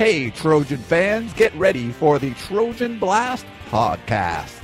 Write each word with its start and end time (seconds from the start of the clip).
Hey, 0.00 0.30
Trojan 0.30 0.78
fans, 0.78 1.34
get 1.34 1.54
ready 1.56 1.92
for 1.92 2.18
the 2.18 2.32
Trojan 2.32 2.98
Blast 2.98 3.44
podcast. 3.68 4.56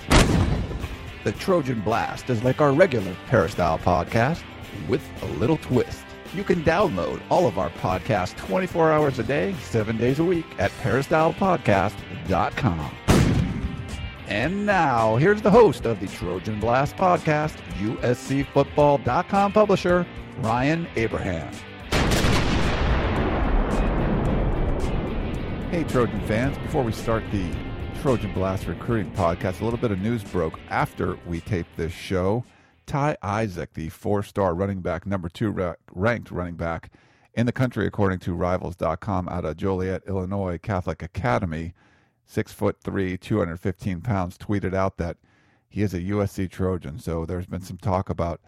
The 1.24 1.32
Trojan 1.32 1.82
Blast 1.82 2.30
is 2.30 2.42
like 2.42 2.62
our 2.62 2.72
regular 2.72 3.15
Peristyle 3.26 3.78
podcast 3.78 4.42
with 4.88 5.02
a 5.20 5.26
little 5.26 5.58
twist. 5.58 6.07
You 6.33 6.42
can 6.42 6.64
download 6.64 7.20
all 7.28 7.46
of 7.46 7.58
our 7.58 7.68
podcasts 7.68 8.34
24 8.38 8.91
hours 8.91 9.18
a 9.18 9.25
day, 9.25 9.54
7 9.61 9.98
days 9.98 10.20
a 10.20 10.25
week 10.25 10.46
at 10.59 10.70
peristylepodcast.com. 10.80 12.91
And 14.29 14.64
now, 14.64 15.16
here's 15.16 15.43
the 15.43 15.50
host 15.50 15.84
of 15.84 16.00
the 16.00 16.07
Trojan 16.07 16.61
Blast 16.61 16.96
podcast, 16.96 17.59
USCFootball.com 17.75 19.53
publisher, 19.53 20.07
Ryan 20.39 20.87
Abraham. 20.96 21.53
Hey, 25.70 25.82
Trojan 25.82 26.20
fans, 26.28 26.56
before 26.58 26.84
we 26.84 26.93
start 26.93 27.25
the 27.32 27.52
Trojan 28.00 28.32
Blast 28.32 28.66
recruiting 28.68 29.12
podcast, 29.14 29.61
a 29.61 29.64
little 29.64 29.80
bit 29.80 29.90
of 29.90 29.98
news 29.98 30.22
broke 30.22 30.61
after 30.70 31.18
we 31.26 31.40
taped 31.40 31.76
this 31.76 31.93
show. 31.93 32.45
Ty 32.87 33.16
Isaac, 33.20 33.74
the 33.74 33.88
four 33.88 34.23
star 34.23 34.55
running 34.55 34.80
back, 34.80 35.07
number 35.07 35.29
two 35.29 35.51
ra- 35.51 35.74
ranked 35.93 36.30
running 36.30 36.55
back 36.55 36.93
in 37.34 37.47
the 37.47 37.52
country, 37.52 37.84
according 37.84 38.21
to 38.21 38.34
Rivals.com, 38.34 39.29
out 39.29 39.45
of 39.45 39.57
Joliet, 39.57 40.05
Illinois 40.07 40.57
Catholic 40.57 41.02
Academy, 41.02 41.74
six 42.24 42.52
foot 42.52 42.77
three, 42.80 43.19
215 43.19 44.02
pounds, 44.02 44.38
tweeted 44.38 44.73
out 44.73 44.98
that 44.98 45.16
he 45.69 45.83
is 45.83 45.93
a 45.93 46.01
USC 46.01 46.48
Trojan. 46.48 47.01
So 47.01 47.27
there's 47.27 47.46
been 47.46 47.62
some 47.62 47.79
talk 47.79 48.09
about 48.09 48.41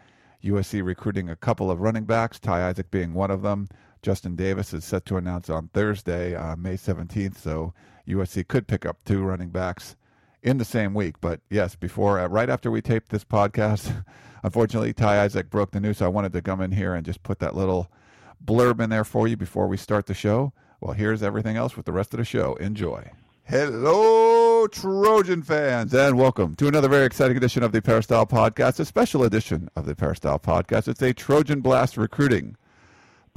USC 0.45 0.85
recruiting 0.85 1.29
a 1.29 1.37
couple 1.37 1.69
of 1.69 1.81
running 1.81 2.05
backs, 2.05 2.39
Ty 2.39 2.69
Isaac 2.69 2.93
being 2.93 3.13
one 3.13 3.33
of 3.33 3.43
them. 3.43 3.69
Justin 4.03 4.37
Davis 4.37 4.73
is 4.73 4.85
set 4.85 5.05
to 5.07 5.17
announce 5.17 5.51
on 5.51 5.69
Thursday, 5.69 6.35
uh, 6.35 6.57
May 6.57 6.75
17th. 6.75 7.39
So 7.39 7.75
USC 8.07 8.47
could 8.47 8.67
pick 8.67 8.87
up 8.87 9.05
two 9.05 9.23
running 9.23 9.51
backs 9.51 9.97
in 10.43 10.59
the 10.59 10.65
same 10.65 10.95
week. 10.95 11.17
But 11.21 11.41
yes, 11.51 11.75
before, 11.75 12.19
uh, 12.19 12.29
right 12.29 12.49
after 12.51 12.71
we 12.71 12.81
taped 12.81 13.11
this 13.11 13.25
podcast, 13.25 14.05
unfortunately, 14.43 14.93
Ty 14.93 15.23
Isaac 15.23 15.51
broke 15.51 15.73
the 15.73 15.81
news. 15.81 15.99
So 15.99 16.07
I 16.07 16.09
wanted 16.09 16.33
to 16.33 16.43
come 16.43 16.61
in 16.61 16.73
here 16.73 16.95
and 16.95 17.05
just 17.05 17.23
put 17.23 17.39
that 17.41 17.57
little 17.57 17.91
blurb 18.45 18.81
in 18.81 18.91
there 18.91 19.05
for 19.05 19.29
you 19.29 19.37
before 19.37 19.67
we 19.67 19.77
start 19.77 20.07
the 20.07 20.15
show. 20.15 20.53
Well, 20.81 20.95
here's 20.95 21.23
everything 21.23 21.57
else 21.57 21.77
with 21.77 21.87
the 21.87 21.93
rest 21.93 22.15
of 22.15 22.19
the 22.19 22.25
show. 22.25 22.55
Enjoy. 22.55 23.11
Hello, 23.45 24.67
Trojan 24.67 25.43
fans, 25.43 25.95
and 25.95 26.19
welcome 26.19 26.55
to 26.57 26.69
another 26.69 26.89
very 26.89 27.07
exciting 27.07 27.37
edition 27.37 27.63
of 27.63 27.73
the 27.73 27.81
Peristyle 27.81 28.27
Podcast, 28.27 28.79
a 28.79 28.85
special 28.85 29.25
edition 29.25 29.71
of 29.75 29.87
the 29.87 29.97
Peristyle 29.97 30.39
Podcast. 30.39 30.87
It's 30.87 31.01
a 31.01 31.15
Trojan 31.15 31.63
Blast 31.63 31.97
recruiting 31.97 32.57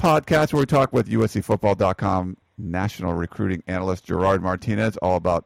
podcast 0.02 0.52
where 0.52 0.62
we 0.62 0.66
talk 0.66 0.92
with 0.92 1.08
USCFootball.com 1.08 2.36
national 2.58 3.14
recruiting 3.14 3.62
analyst 3.68 4.04
Gerard 4.04 4.42
Martinez 4.42 4.98
all 4.98 5.16
about 5.16 5.46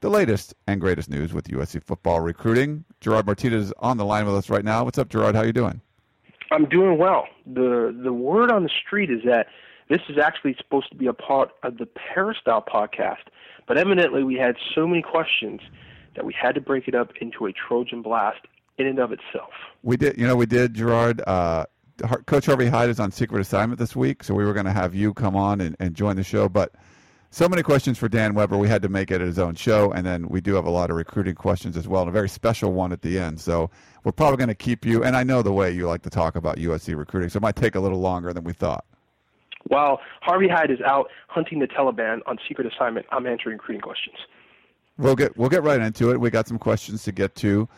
the 0.00 0.10
latest 0.10 0.52
and 0.66 0.78
greatest 0.78 1.08
news 1.08 1.32
with 1.32 1.48
USC 1.48 1.82
football 1.82 2.20
recruiting. 2.20 2.84
Gerard 3.00 3.24
Martinez 3.24 3.68
is 3.68 3.72
on 3.78 3.96
the 3.96 4.04
line 4.04 4.26
with 4.26 4.34
us 4.34 4.50
right 4.50 4.62
now. 4.62 4.84
What's 4.84 4.98
up, 4.98 5.08
Gerard? 5.08 5.34
How 5.34 5.40
you 5.40 5.54
doing? 5.54 5.80
I'm 6.50 6.66
doing 6.68 6.98
well. 6.98 7.26
the 7.46 7.98
The 8.04 8.12
word 8.12 8.52
on 8.52 8.62
the 8.62 8.68
street 8.68 9.10
is 9.10 9.22
that 9.24 9.46
this 9.88 10.02
is 10.10 10.18
actually 10.18 10.54
supposed 10.58 10.90
to 10.90 10.96
be 10.96 11.06
a 11.06 11.14
part 11.14 11.52
of 11.62 11.78
the 11.78 11.86
Peristyle 11.86 12.62
podcast, 12.62 13.24
but 13.66 13.78
evidently 13.78 14.22
we 14.22 14.34
had 14.34 14.56
so 14.74 14.86
many 14.86 15.00
questions 15.00 15.62
that 16.14 16.26
we 16.26 16.34
had 16.38 16.54
to 16.56 16.60
break 16.60 16.88
it 16.88 16.94
up 16.94 17.12
into 17.22 17.46
a 17.46 17.52
Trojan 17.54 18.02
blast 18.02 18.40
in 18.76 18.86
and 18.86 18.98
of 18.98 19.12
itself. 19.12 19.52
We 19.82 19.96
did, 19.96 20.18
you 20.18 20.26
know, 20.26 20.36
we 20.36 20.44
did, 20.44 20.74
Gerard. 20.74 21.22
Uh, 21.26 21.64
Coach 22.26 22.46
Harvey 22.46 22.66
Hyde 22.66 22.90
is 22.90 22.98
on 22.98 23.10
secret 23.12 23.40
assignment 23.40 23.78
this 23.78 23.94
week, 23.94 24.24
so 24.24 24.34
we 24.34 24.44
were 24.44 24.52
going 24.52 24.66
to 24.66 24.72
have 24.72 24.94
you 24.94 25.14
come 25.14 25.36
on 25.36 25.60
and, 25.60 25.76
and 25.78 25.94
join 25.94 26.16
the 26.16 26.24
show. 26.24 26.48
But 26.48 26.74
so 27.30 27.48
many 27.48 27.62
questions 27.62 27.98
for 27.98 28.08
Dan 28.08 28.34
Weber, 28.34 28.56
we 28.56 28.68
had 28.68 28.82
to 28.82 28.88
make 28.88 29.10
it 29.10 29.20
his 29.20 29.38
own 29.38 29.54
show. 29.54 29.90
And 29.92 30.06
then 30.06 30.28
we 30.28 30.40
do 30.40 30.54
have 30.54 30.66
a 30.66 30.70
lot 30.70 30.90
of 30.90 30.96
recruiting 30.96 31.34
questions 31.34 31.76
as 31.76 31.88
well, 31.88 32.02
and 32.02 32.08
a 32.08 32.12
very 32.12 32.28
special 32.28 32.72
one 32.72 32.92
at 32.92 33.02
the 33.02 33.18
end. 33.18 33.40
So 33.40 33.70
we're 34.04 34.12
probably 34.12 34.36
going 34.36 34.48
to 34.48 34.54
keep 34.54 34.84
you. 34.84 35.04
And 35.04 35.16
I 35.16 35.24
know 35.24 35.42
the 35.42 35.52
way 35.52 35.70
you 35.70 35.86
like 35.86 36.02
to 36.02 36.10
talk 36.10 36.36
about 36.36 36.58
USC 36.58 36.96
recruiting, 36.96 37.30
so 37.30 37.38
it 37.38 37.42
might 37.42 37.56
take 37.56 37.74
a 37.74 37.80
little 37.80 38.00
longer 38.00 38.32
than 38.32 38.44
we 38.44 38.52
thought. 38.52 38.84
While 39.68 40.00
Harvey 40.20 40.48
Hyde 40.48 40.70
is 40.70 40.80
out 40.84 41.10
hunting 41.28 41.58
the 41.58 41.66
Taliban 41.66 42.20
on 42.26 42.38
secret 42.46 42.72
assignment, 42.72 43.06
I'm 43.10 43.26
answering 43.26 43.54
recruiting 43.54 43.80
questions. 43.80 44.16
We'll 44.98 45.16
get 45.16 45.36
we'll 45.36 45.48
get 45.48 45.64
right 45.64 45.80
into 45.80 46.12
it. 46.12 46.20
We 46.20 46.30
got 46.30 46.46
some 46.46 46.58
questions 46.58 47.02
to 47.04 47.12
get 47.12 47.34
to. 47.36 47.68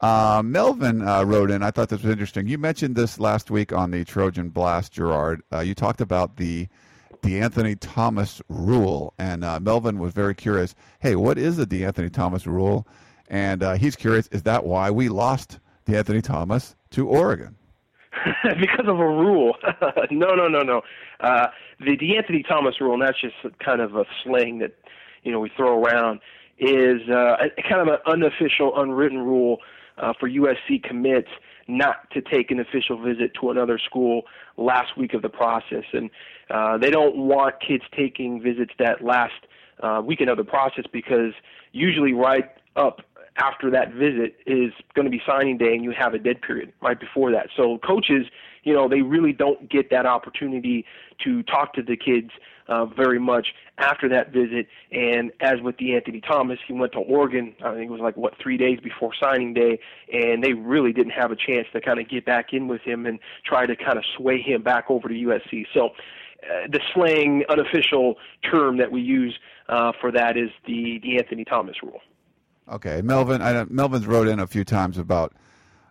Uh, 0.00 0.42
Melvin 0.44 1.06
uh, 1.06 1.24
wrote 1.24 1.50
in. 1.50 1.62
I 1.62 1.70
thought 1.70 1.88
this 1.88 2.02
was 2.02 2.12
interesting. 2.12 2.46
You 2.46 2.58
mentioned 2.58 2.96
this 2.96 3.18
last 3.18 3.50
week 3.50 3.72
on 3.72 3.90
the 3.90 4.04
Trojan 4.04 4.50
Blast, 4.50 4.92
Gerard. 4.92 5.42
Uh, 5.52 5.60
you 5.60 5.74
talked 5.74 6.02
about 6.02 6.36
the 6.36 6.68
DeAnthony 7.22 7.78
Thomas 7.80 8.42
rule, 8.48 9.14
and 9.18 9.42
uh, 9.42 9.58
Melvin 9.58 9.98
was 9.98 10.12
very 10.12 10.34
curious. 10.34 10.74
Hey, 11.00 11.16
what 11.16 11.38
is 11.38 11.56
the 11.56 11.66
DeAnthony 11.66 12.12
Thomas 12.12 12.46
rule? 12.46 12.86
And 13.28 13.62
uh, 13.62 13.74
he's 13.74 13.96
curious. 13.96 14.28
Is 14.28 14.42
that 14.42 14.66
why 14.66 14.90
we 14.90 15.08
lost 15.08 15.60
DeAnthony 15.86 16.22
Thomas 16.22 16.76
to 16.90 17.08
Oregon? 17.08 17.56
because 18.60 18.86
of 18.86 18.98
a 18.98 19.08
rule. 19.08 19.54
no, 20.10 20.34
no, 20.34 20.46
no, 20.46 20.60
no. 20.60 20.82
Uh, 21.20 21.46
the 21.80 21.96
DeAnthony 21.96 22.46
Thomas 22.46 22.80
rule, 22.82 22.92
and 22.92 23.02
that's 23.02 23.20
just 23.20 23.34
kind 23.64 23.80
of 23.80 23.96
a 23.96 24.04
slang 24.22 24.58
that 24.58 24.74
you 25.22 25.32
know 25.32 25.40
we 25.40 25.50
throw 25.56 25.82
around, 25.82 26.20
is 26.58 27.00
kind 27.08 27.80
of 27.80 27.88
an 27.88 27.98
unofficial, 28.06 28.78
unwritten 28.78 29.18
rule 29.18 29.58
uh, 29.98 30.12
for 30.18 30.28
USC 30.28 30.82
commits 30.82 31.28
not 31.68 32.10
to 32.12 32.20
take 32.20 32.50
an 32.50 32.60
official 32.60 33.00
visit 33.02 33.32
to 33.40 33.50
another 33.50 33.78
school 33.78 34.22
last 34.56 34.96
week 34.96 35.14
of 35.14 35.22
the 35.22 35.28
process, 35.28 35.84
and 35.92 36.10
uh, 36.50 36.78
they 36.78 36.90
don't 36.90 37.16
want 37.16 37.56
kids 37.66 37.84
taking 37.96 38.40
visits 38.40 38.72
that 38.78 39.02
last 39.02 39.34
uh, 39.82 40.00
weekend 40.04 40.30
of 40.30 40.36
the 40.36 40.44
process 40.44 40.84
because 40.92 41.32
usually 41.72 42.12
right 42.12 42.50
up 42.76 43.02
after 43.38 43.70
that 43.70 43.92
visit 43.92 44.36
is 44.46 44.72
going 44.94 45.04
to 45.04 45.10
be 45.10 45.20
signing 45.26 45.58
day 45.58 45.74
and 45.74 45.84
you 45.84 45.92
have 45.92 46.14
a 46.14 46.18
dead 46.18 46.40
period 46.40 46.72
right 46.80 46.98
before 46.98 47.30
that. 47.32 47.48
So 47.56 47.78
coaches, 47.78 48.26
you 48.64 48.72
know, 48.72 48.88
they 48.88 49.02
really 49.02 49.32
don't 49.32 49.70
get 49.70 49.90
that 49.90 50.06
opportunity 50.06 50.84
to 51.24 51.42
talk 51.44 51.74
to 51.74 51.82
the 51.82 51.96
kids 51.96 52.30
uh, 52.68 52.86
very 52.86 53.18
much 53.18 53.48
after 53.78 54.08
that 54.08 54.32
visit. 54.32 54.66
And 54.90 55.30
as 55.40 55.60
with 55.62 55.76
DeAnthony 55.76 56.26
Thomas, 56.26 56.58
he 56.66 56.72
went 56.72 56.92
to 56.92 56.98
Oregon. 56.98 57.54
I 57.64 57.74
think 57.74 57.88
it 57.88 57.92
was 57.92 58.00
like 58.00 58.16
what 58.16 58.34
three 58.42 58.56
days 58.56 58.80
before 58.82 59.12
signing 59.20 59.54
day, 59.54 59.78
and 60.12 60.42
they 60.42 60.52
really 60.52 60.92
didn't 60.92 61.12
have 61.12 61.30
a 61.30 61.36
chance 61.36 61.66
to 61.72 61.80
kind 61.80 62.00
of 62.00 62.08
get 62.08 62.24
back 62.24 62.52
in 62.52 62.68
with 62.68 62.82
him 62.82 63.06
and 63.06 63.18
try 63.44 63.66
to 63.66 63.76
kind 63.76 63.98
of 63.98 64.04
sway 64.16 64.40
him 64.40 64.62
back 64.62 64.86
over 64.88 65.08
to 65.08 65.14
USC. 65.14 65.66
So. 65.72 65.90
Uh, 66.42 66.68
the 66.70 66.80
slang 66.92 67.42
unofficial 67.48 68.16
term 68.48 68.76
that 68.76 68.92
we 68.92 69.00
use 69.00 69.36
uh, 69.70 69.90
for 70.00 70.12
that 70.12 70.36
is 70.36 70.50
the 70.66 71.00
DeAnthony 71.02 71.48
Thomas 71.48 71.76
rule. 71.82 72.00
Okay, 72.68 73.00
Melvin. 73.02 73.42
I 73.42 73.64
Melvin's 73.68 74.06
wrote 74.06 74.28
in 74.28 74.40
a 74.40 74.46
few 74.46 74.64
times 74.64 74.98
about 74.98 75.32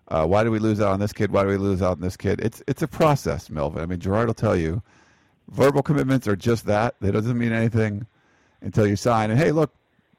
uh, 0.10 0.26
why 0.26 0.44
do 0.44 0.52
we 0.52 0.60
lose 0.60 0.82
out 0.82 0.92
on 0.92 1.00
this 1.00 1.14
kid? 1.14 1.32
Why 1.32 1.44
do 1.44 1.50
we 1.50 1.58
lose 1.58 1.82
out 1.82 1.94
on 1.94 2.02
this 2.02 2.18
kid? 2.18 2.42
It's 2.42 2.62
it's 2.68 2.82
a 2.82 2.88
process, 2.88 3.50
Melvin. 3.50 3.82
I 3.82 3.86
mean, 3.86 4.00
Gerard 4.00 4.28
will 4.28 4.34
tell 4.34 4.56
you, 4.56 4.84
verbal 5.50 5.82
commitments 5.82 6.28
are 6.28 6.36
just 6.36 6.66
that. 6.66 6.96
They 7.00 7.12
doesn't 7.12 7.38
mean 7.38 7.54
anything 7.54 8.06
until 8.62 8.86
you 8.86 8.96
sign. 8.96 9.32
And 9.32 9.40
hey, 9.40 9.52
look, 9.52 9.74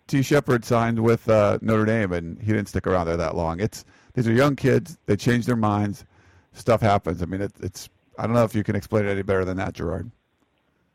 T. 0.06 0.22
Shepard 0.22 0.65
signed 0.65 1.03
with 1.03 1.28
uh, 1.28 1.59
Notre 1.61 1.84
Dame, 1.84 2.12
and 2.12 2.41
he 2.41 2.53
didn't 2.53 2.69
stick 2.69 2.87
around 2.87 3.06
there 3.06 3.17
that 3.17 3.37
long. 3.37 3.61
It's 3.61 3.84
these 4.15 4.27
are 4.27 4.33
young 4.33 4.56
kids. 4.56 4.99
They 5.06 5.17
change 5.17 5.47
their 5.47 5.56
minds. 5.56 6.05
Stuff 6.53 6.81
happens. 6.81 7.23
I 7.23 7.27
mean, 7.27 7.43
it, 7.43 7.53
it's. 7.61 7.88
I 8.19 8.23
don't 8.23 8.33
know 8.33 8.44
if 8.44 8.55
you 8.55 8.65
can 8.65 8.77
explain 8.77 9.05
it 9.05 9.11
any 9.11 9.23
better 9.23 9.44
than 9.44 9.59
that, 9.59 9.75
Gerard. 9.75 10.11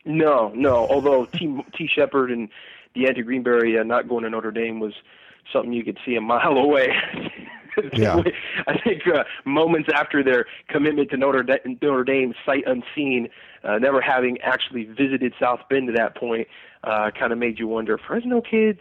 No, 0.06 0.52
no. 0.56 0.88
Although 0.88 1.26
T. 1.26 1.64
T. 1.76 1.88
Shepard 1.88 2.32
and 2.32 2.50
Deontay 2.96 3.24
Greenberry 3.24 3.78
uh, 3.78 3.84
not 3.84 4.10
going 4.10 4.24
to 4.24 4.30
Notre 4.30 4.52
Dame 4.52 4.80
was 4.80 4.94
something 5.52 5.74
you 5.74 5.84
could 5.84 5.98
see 6.06 6.16
a 6.16 6.22
mile 6.22 6.52
away. 6.58 6.88
yeah. 7.94 8.22
I 8.68 8.78
think 8.84 9.04
uh, 9.08 9.24
moments 9.46 9.90
after 9.94 10.24
their 10.24 10.46
commitment 10.68 11.10
to 11.12 11.18
Notre, 11.18 11.44
Dame, 11.44 11.78
Notre 11.82 12.04
Dame, 12.04 12.34
sight 12.46 12.64
unseen, 12.66 13.30
uh, 13.64 13.78
never 13.78 14.02
having 14.02 14.38
actually 14.42 14.86
visited 14.86 15.34
South 15.40 15.60
Bend 15.70 15.88
to 15.88 15.94
that 15.94 16.16
point, 16.16 16.48
uh, 16.84 17.12
kind 17.18 17.32
of 17.32 17.40
made 17.40 17.60
you 17.60 17.68
wonder. 17.68 17.98
Fresno 17.98 18.42
kids 18.42 18.80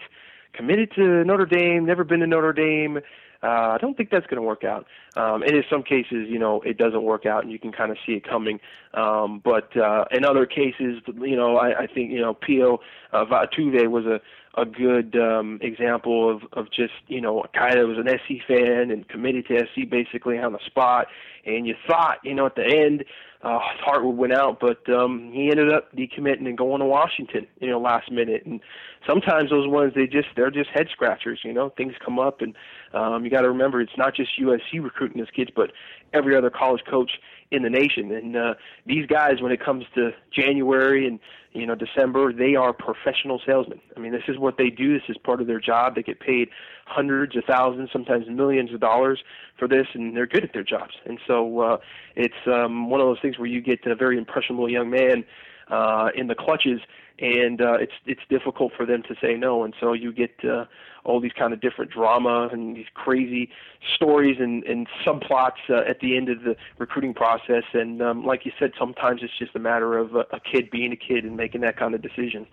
committed 0.52 0.90
to 0.96 1.24
Notre 1.24 1.46
Dame, 1.46 1.84
never 1.86 2.04
been 2.04 2.20
to 2.20 2.26
Notre 2.26 2.52
Dame. 2.52 2.98
Uh, 3.42 3.72
I 3.72 3.78
don't 3.80 3.96
think 3.96 4.10
that's 4.10 4.26
going 4.26 4.36
to 4.36 4.46
work 4.46 4.64
out. 4.64 4.86
Um, 5.16 5.42
and 5.42 5.52
in 5.52 5.64
some 5.70 5.82
cases, 5.82 6.28
you 6.28 6.38
know, 6.38 6.60
it 6.60 6.76
doesn't 6.76 7.02
work 7.02 7.24
out, 7.24 7.42
and 7.42 7.50
you 7.50 7.58
can 7.58 7.72
kind 7.72 7.90
of 7.90 7.96
see 8.04 8.12
it 8.12 8.28
coming. 8.28 8.60
Um, 8.92 9.40
but 9.42 9.74
uh, 9.76 10.04
in 10.10 10.24
other 10.24 10.44
cases, 10.44 11.00
you 11.18 11.36
know, 11.36 11.56
I, 11.56 11.84
I 11.84 11.86
think 11.86 12.10
you 12.10 12.20
know, 12.20 12.34
Pio 12.34 12.80
uh, 13.12 13.24
Vatuvei 13.24 13.88
was 13.88 14.04
a 14.04 14.20
a 14.54 14.64
good 14.64 15.16
um, 15.16 15.58
example 15.62 16.28
of 16.28 16.42
of 16.52 16.70
just 16.72 16.92
you 17.06 17.20
know 17.20 17.42
a 17.42 17.48
guy 17.54 17.74
that 17.74 17.86
was 17.86 17.98
an 17.98 18.08
SC 18.08 18.44
fan 18.46 18.90
and 18.90 19.08
committed 19.08 19.46
to 19.46 19.58
SC 19.58 19.88
basically 19.88 20.38
on 20.38 20.52
the 20.52 20.58
spot. 20.66 21.06
And 21.46 21.66
you 21.66 21.74
thought 21.86 22.18
you 22.24 22.34
know 22.34 22.46
at 22.46 22.56
the 22.56 22.64
end 22.64 23.04
uh, 23.42 23.58
his 23.72 23.80
heart 23.80 24.04
would 24.04 24.16
win 24.16 24.32
out, 24.32 24.60
but 24.60 24.86
um, 24.92 25.30
he 25.32 25.50
ended 25.50 25.72
up 25.72 25.94
decommitting 25.96 26.46
and 26.46 26.58
going 26.58 26.80
to 26.80 26.86
Washington 26.86 27.46
you 27.60 27.70
know 27.70 27.80
last 27.80 28.10
minute. 28.10 28.44
And 28.44 28.60
sometimes 29.08 29.50
those 29.50 29.68
ones 29.68 29.92
they 29.94 30.06
just 30.06 30.28
they're 30.34 30.50
just 30.50 30.70
head 30.70 30.88
scratchers. 30.90 31.40
You 31.44 31.52
know 31.52 31.70
things 31.70 31.94
come 32.04 32.18
up, 32.18 32.40
and 32.40 32.54
um, 32.92 33.24
you 33.24 33.30
got 33.30 33.42
to 33.42 33.48
remember 33.48 33.80
it's 33.80 33.96
not 33.96 34.16
just 34.16 34.30
USC 34.40 34.82
recruiting 34.82 35.18
his 35.18 35.30
kids, 35.30 35.50
but 35.54 35.70
every 36.12 36.36
other 36.36 36.50
college 36.50 36.82
coach 36.90 37.12
in 37.50 37.62
the 37.62 37.70
nation. 37.70 38.12
And 38.12 38.36
uh, 38.36 38.54
these 38.86 39.06
guys, 39.06 39.40
when 39.40 39.52
it 39.52 39.62
comes 39.64 39.84
to 39.94 40.10
January 40.32 41.06
and 41.06 41.18
you 41.52 41.66
know 41.66 41.74
December, 41.74 42.32
they 42.32 42.54
are 42.54 42.72
professional 42.72 43.40
salesmen. 43.44 43.80
I 43.96 44.00
mean, 44.00 44.12
this 44.12 44.24
is 44.28 44.38
what 44.38 44.56
they 44.56 44.70
do. 44.70 44.92
This 44.92 45.08
is 45.08 45.16
part 45.18 45.40
of 45.40 45.46
their 45.46 45.60
job. 45.60 45.94
They 45.96 46.02
get 46.02 46.20
paid 46.20 46.48
hundreds 46.86 47.36
of 47.36 47.44
thousands, 47.44 47.90
sometimes 47.92 48.26
millions 48.28 48.72
of 48.72 48.80
dollars 48.80 49.22
for 49.58 49.66
this, 49.66 49.86
and 49.94 50.16
they're 50.16 50.26
good 50.26 50.44
at 50.44 50.52
their 50.52 50.64
jobs. 50.64 50.94
And 51.06 51.18
so 51.26 51.60
uh, 51.60 51.76
it's 52.14 52.34
um, 52.46 52.88
one 52.88 53.00
of 53.00 53.06
those 53.06 53.20
things 53.20 53.38
where 53.38 53.48
you 53.48 53.60
get 53.60 53.84
a 53.86 53.94
very 53.94 54.16
impressionable 54.16 54.68
young 54.68 54.90
man 54.90 55.24
uh, 55.68 56.08
in 56.14 56.28
the 56.28 56.34
clutches 56.34 56.80
and 57.20 57.60
uh, 57.60 57.74
it's 57.74 57.92
it's 58.06 58.22
difficult 58.28 58.72
for 58.76 58.86
them 58.86 59.02
to 59.02 59.14
say 59.20 59.34
no, 59.34 59.62
and 59.62 59.74
so 59.78 59.92
you 59.92 60.12
get 60.12 60.34
uh, 60.42 60.64
all 61.04 61.20
these 61.20 61.32
kind 61.38 61.52
of 61.52 61.60
different 61.60 61.90
drama 61.90 62.48
and 62.50 62.76
these 62.76 62.86
crazy 62.94 63.50
stories 63.94 64.36
and, 64.40 64.64
and 64.64 64.86
subplots 65.04 65.60
uh, 65.68 65.82
at 65.88 66.00
the 66.00 66.16
end 66.16 66.28
of 66.28 66.42
the 66.42 66.56
recruiting 66.78 67.14
process. 67.14 67.64
And 67.74 68.00
um, 68.02 68.24
like 68.24 68.46
you 68.46 68.52
said, 68.58 68.72
sometimes 68.78 69.20
it's 69.22 69.38
just 69.38 69.54
a 69.54 69.58
matter 69.58 69.98
of 69.98 70.14
a, 70.14 70.24
a 70.32 70.40
kid 70.40 70.70
being 70.70 70.92
a 70.92 70.96
kid 70.96 71.24
and 71.24 71.36
making 71.40 71.62
that 71.62 71.76
kind 71.76 71.94
of 71.94 72.02
decision. 72.02 72.46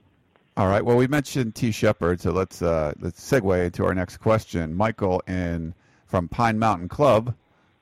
All 0.55 0.67
right. 0.67 0.83
Well, 0.83 0.97
we 0.97 1.07
mentioned 1.07 1.53
T. 1.53 1.71
Shepard, 1.71 2.19
so 2.19 2.31
let's 2.31 2.61
uh, 2.61 2.93
let's 2.99 3.21
segue 3.21 3.65
into 3.65 3.85
our 3.85 3.93
next 3.93 4.17
question. 4.17 4.73
Michael 4.73 5.21
in 5.27 5.75
from 6.07 6.27
Pine 6.27 6.57
Mountain 6.57 6.89
Club. 6.89 7.35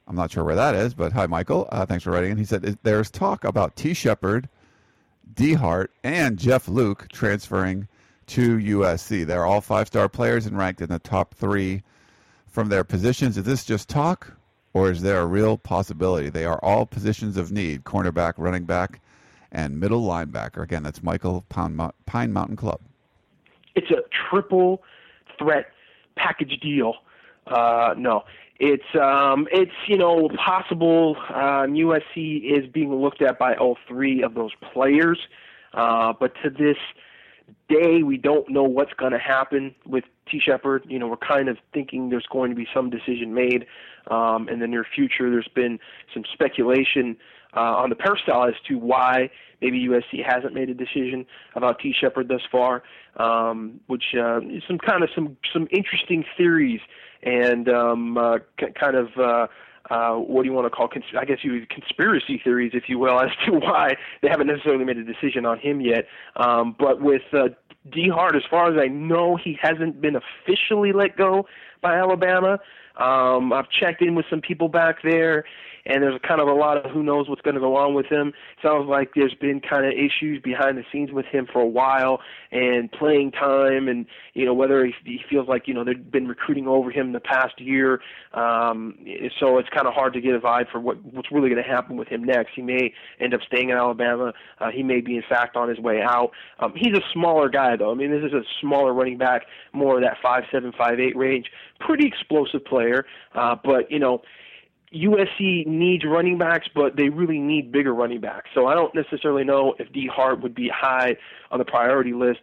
I'm 0.07 0.15
not 0.15 0.31
sure 0.31 0.43
where 0.43 0.55
that 0.55 0.75
is, 0.75 0.93
but 0.93 1.13
hi, 1.13 1.25
Michael. 1.25 1.69
Uh, 1.71 1.85
thanks 1.85 2.03
for 2.03 2.11
writing 2.11 2.31
in. 2.31 2.37
He 2.37 2.45
said 2.45 2.77
there's 2.83 3.09
talk 3.09 3.45
about 3.45 3.75
T. 3.77 3.93
Shepard 3.93 4.49
D 5.33 5.53
Hart, 5.53 5.91
and 6.03 6.37
Jeff 6.37 6.67
Luc 6.67 7.07
transferring 7.11 7.87
to 8.27 8.57
USC. 8.57 9.25
They're 9.25 9.45
all 9.45 9.61
five 9.61 9.87
star 9.87 10.07
players 10.09 10.45
and 10.45 10.57
ranked 10.57 10.81
in 10.81 10.89
the 10.89 10.99
top 10.99 11.33
three 11.35 11.83
from 12.47 12.69
their 12.69 12.83
positions. 12.83 13.37
Is 13.37 13.43
this 13.43 13.65
just 13.65 13.89
talk, 13.89 14.33
or 14.73 14.91
is 14.91 15.01
there 15.01 15.19
a 15.19 15.25
real 15.25 15.57
possibility? 15.57 16.29
They 16.29 16.45
are 16.45 16.59
all 16.63 16.85
positions 16.85 17.37
of 17.37 17.51
need 17.51 17.83
cornerback, 17.83 18.33
running 18.37 18.65
back, 18.65 19.01
and 19.55 19.79
middle 19.79 20.03
linebacker. 20.03 20.61
Again, 20.61 20.83
that's 20.83 21.01
Michael 21.01 21.45
Pine 21.49 22.33
Mountain 22.33 22.57
Club. 22.57 22.81
It's 23.73 23.89
a 23.89 24.03
triple 24.29 24.83
threat 25.39 25.67
package 26.17 26.59
deal. 26.61 26.95
Uh, 27.47 27.95
no, 27.97 28.23
it's 28.59 28.95
um, 29.01 29.47
it's 29.51 29.71
you 29.87 29.97
know 29.97 30.29
possible 30.29 31.15
um, 31.29 31.73
USC 31.73 32.43
is 32.43 32.69
being 32.71 32.93
looked 32.93 33.21
at 33.21 33.39
by 33.39 33.55
all 33.55 33.77
three 33.87 34.21
of 34.21 34.33
those 34.33 34.51
players, 34.73 35.19
uh, 35.73 36.13
but 36.19 36.33
to 36.43 36.49
this 36.49 36.77
day 37.69 38.03
we 38.03 38.17
don't 38.17 38.49
know 38.49 38.63
what's 38.63 38.93
going 38.93 39.11
to 39.11 39.19
happen 39.19 39.73
with 39.85 40.03
T. 40.29 40.39
Shepard. 40.39 40.83
You 40.87 40.99
know 40.99 41.07
we're 41.07 41.17
kind 41.17 41.47
of 41.47 41.57
thinking 41.73 42.09
there's 42.09 42.27
going 42.29 42.49
to 42.49 42.55
be 42.55 42.67
some 42.73 42.89
decision 42.89 43.33
made 43.33 43.67
um, 44.09 44.49
in 44.49 44.59
the 44.59 44.67
near 44.67 44.85
future. 44.95 45.29
There's 45.29 45.49
been 45.53 45.79
some 46.13 46.23
speculation 46.33 47.15
uh, 47.55 47.59
on 47.59 47.89
the 47.89 47.95
peristyle 47.95 48.45
as 48.45 48.55
to 48.67 48.77
why 48.77 49.29
maybe 49.61 49.87
USC 49.87 50.23
hasn't 50.25 50.53
made 50.53 50.69
a 50.69 50.73
decision 50.73 51.25
about 51.55 51.79
T. 51.79 51.93
Shepard 51.99 52.27
thus 52.27 52.41
far, 52.51 52.83
um, 53.17 53.79
which 53.87 54.03
uh, 54.17 54.39
is 54.41 54.63
some 54.67 54.77
kind 54.77 55.03
of 55.03 55.09
some 55.15 55.37
some 55.53 55.67
interesting 55.71 56.25
theories 56.37 56.81
and 57.23 57.67
um, 57.69 58.17
uh, 58.17 58.37
c- 58.59 58.67
kind 58.79 58.95
of 58.95 59.07
uh, 59.17 59.47
uh, 59.89 60.15
what 60.15 60.43
do 60.43 60.49
you 60.49 60.53
want 60.53 60.65
to 60.65 60.69
call? 60.69 60.87
Cons- 60.87 61.03
I 61.19 61.25
guess 61.25 61.39
you 61.43 61.65
conspiracy 61.69 62.41
theories, 62.43 62.71
if 62.73 62.83
you 62.87 62.99
will, 62.99 63.19
as 63.21 63.29
to 63.45 63.53
why 63.53 63.95
they 64.21 64.29
haven't 64.29 64.47
necessarily 64.47 64.85
made 64.85 64.97
a 64.97 65.03
decision 65.03 65.45
on 65.45 65.59
him 65.59 65.81
yet. 65.81 66.05
Um, 66.35 66.75
but 66.77 67.01
with 67.01 67.21
uh, 67.33 67.49
D 67.91 68.09
Hart, 68.09 68.35
as 68.35 68.43
far 68.49 68.73
as 68.73 68.79
I 68.81 68.87
know, 68.87 69.37
he 69.37 69.57
hasn't 69.61 70.01
been 70.01 70.15
officially 70.15 70.91
let 70.91 71.17
go 71.17 71.45
by 71.81 71.95
Alabama. 71.95 72.59
Um, 72.97 73.51
I've 73.51 73.69
checked 73.69 74.01
in 74.01 74.15
with 74.15 74.25
some 74.29 74.41
people 74.41 74.69
back 74.69 74.97
there, 75.03 75.43
and 75.85 76.01
there's 76.01 76.19
kind 76.27 76.41
of 76.41 76.47
a 76.47 76.53
lot 76.53 76.77
of 76.77 76.91
who 76.91 77.03
knows 77.03 77.29
what's 77.29 77.41
going 77.41 77.55
to 77.55 77.61
go 77.61 77.75
on 77.75 77.93
with 77.93 78.07
him. 78.07 78.33
Sounds 78.63 78.87
like 78.87 79.11
there's 79.15 79.35
been 79.35 79.59
kind 79.59 79.85
of 79.85 79.91
issues 79.91 80.41
behind 80.41 80.77
the 80.77 80.83
scenes 80.91 81.11
with 81.11 81.25
him 81.25 81.47
for 81.51 81.61
a 81.61 81.67
while, 81.67 82.21
and 82.51 82.91
playing 82.91 83.31
time, 83.31 83.87
and 83.87 84.05
you 84.33 84.45
know 84.45 84.53
whether 84.53 84.85
he, 84.85 84.93
he 85.03 85.19
feels 85.29 85.47
like 85.47 85.67
you 85.67 85.73
know 85.73 85.83
they've 85.83 86.11
been 86.11 86.27
recruiting 86.27 86.67
over 86.67 86.89
him 86.89 87.11
the 87.11 87.19
past 87.19 87.59
year. 87.59 87.99
Um, 88.33 88.97
so 89.39 89.57
it's 89.57 89.69
kind 89.69 89.87
of 89.87 89.93
hard 89.93 90.13
to 90.13 90.21
get 90.21 90.33
a 90.33 90.39
vibe 90.39 90.71
for 90.71 90.79
what 90.79 91.03
what's 91.03 91.31
really 91.31 91.49
going 91.49 91.61
to 91.61 91.69
happen 91.69 91.97
with 91.97 92.07
him 92.07 92.23
next. 92.23 92.51
He 92.55 92.61
may 92.61 92.93
end 93.19 93.33
up 93.33 93.41
staying 93.45 93.69
in 93.69 93.77
Alabama. 93.77 94.33
Uh, 94.59 94.71
he 94.71 94.83
may 94.83 95.01
be 95.01 95.17
in 95.17 95.23
fact 95.27 95.55
on 95.55 95.69
his 95.69 95.79
way 95.79 96.01
out. 96.01 96.31
Um, 96.59 96.73
he's 96.75 96.93
a 96.93 97.01
smaller 97.13 97.49
guy 97.49 97.75
though. 97.75 97.91
I 97.91 97.95
mean, 97.95 98.11
this 98.11 98.23
is 98.23 98.33
a 98.33 98.43
smaller 98.61 98.93
running 98.93 99.17
back, 99.17 99.43
more 99.73 99.97
of 99.97 100.03
that 100.03 100.17
five 100.23 100.43
seven 100.51 100.71
five 100.77 100.99
eight 100.99 101.15
range. 101.15 101.47
Pretty 101.79 102.07
explosive 102.07 102.63
player, 102.65 103.05
uh, 103.33 103.55
but 103.63 103.91
you 103.91 103.99
know 103.99 104.21
USC 104.93 105.67
needs 105.67 106.05
running 106.05 106.37
backs, 106.37 106.67
but 106.73 106.95
they 106.95 107.09
really 107.09 107.39
need 107.39 107.71
bigger 107.71 107.93
running 107.93 108.21
backs. 108.21 108.49
So 108.53 108.67
I 108.67 108.75
don't 108.75 108.93
necessarily 108.95 109.43
know 109.43 109.75
if 109.77 109.91
D 109.91 110.07
Hart 110.11 110.41
would 110.41 110.55
be 110.55 110.69
high 110.69 111.17
on 111.51 111.59
the 111.59 111.65
priority 111.65 112.13
list 112.13 112.39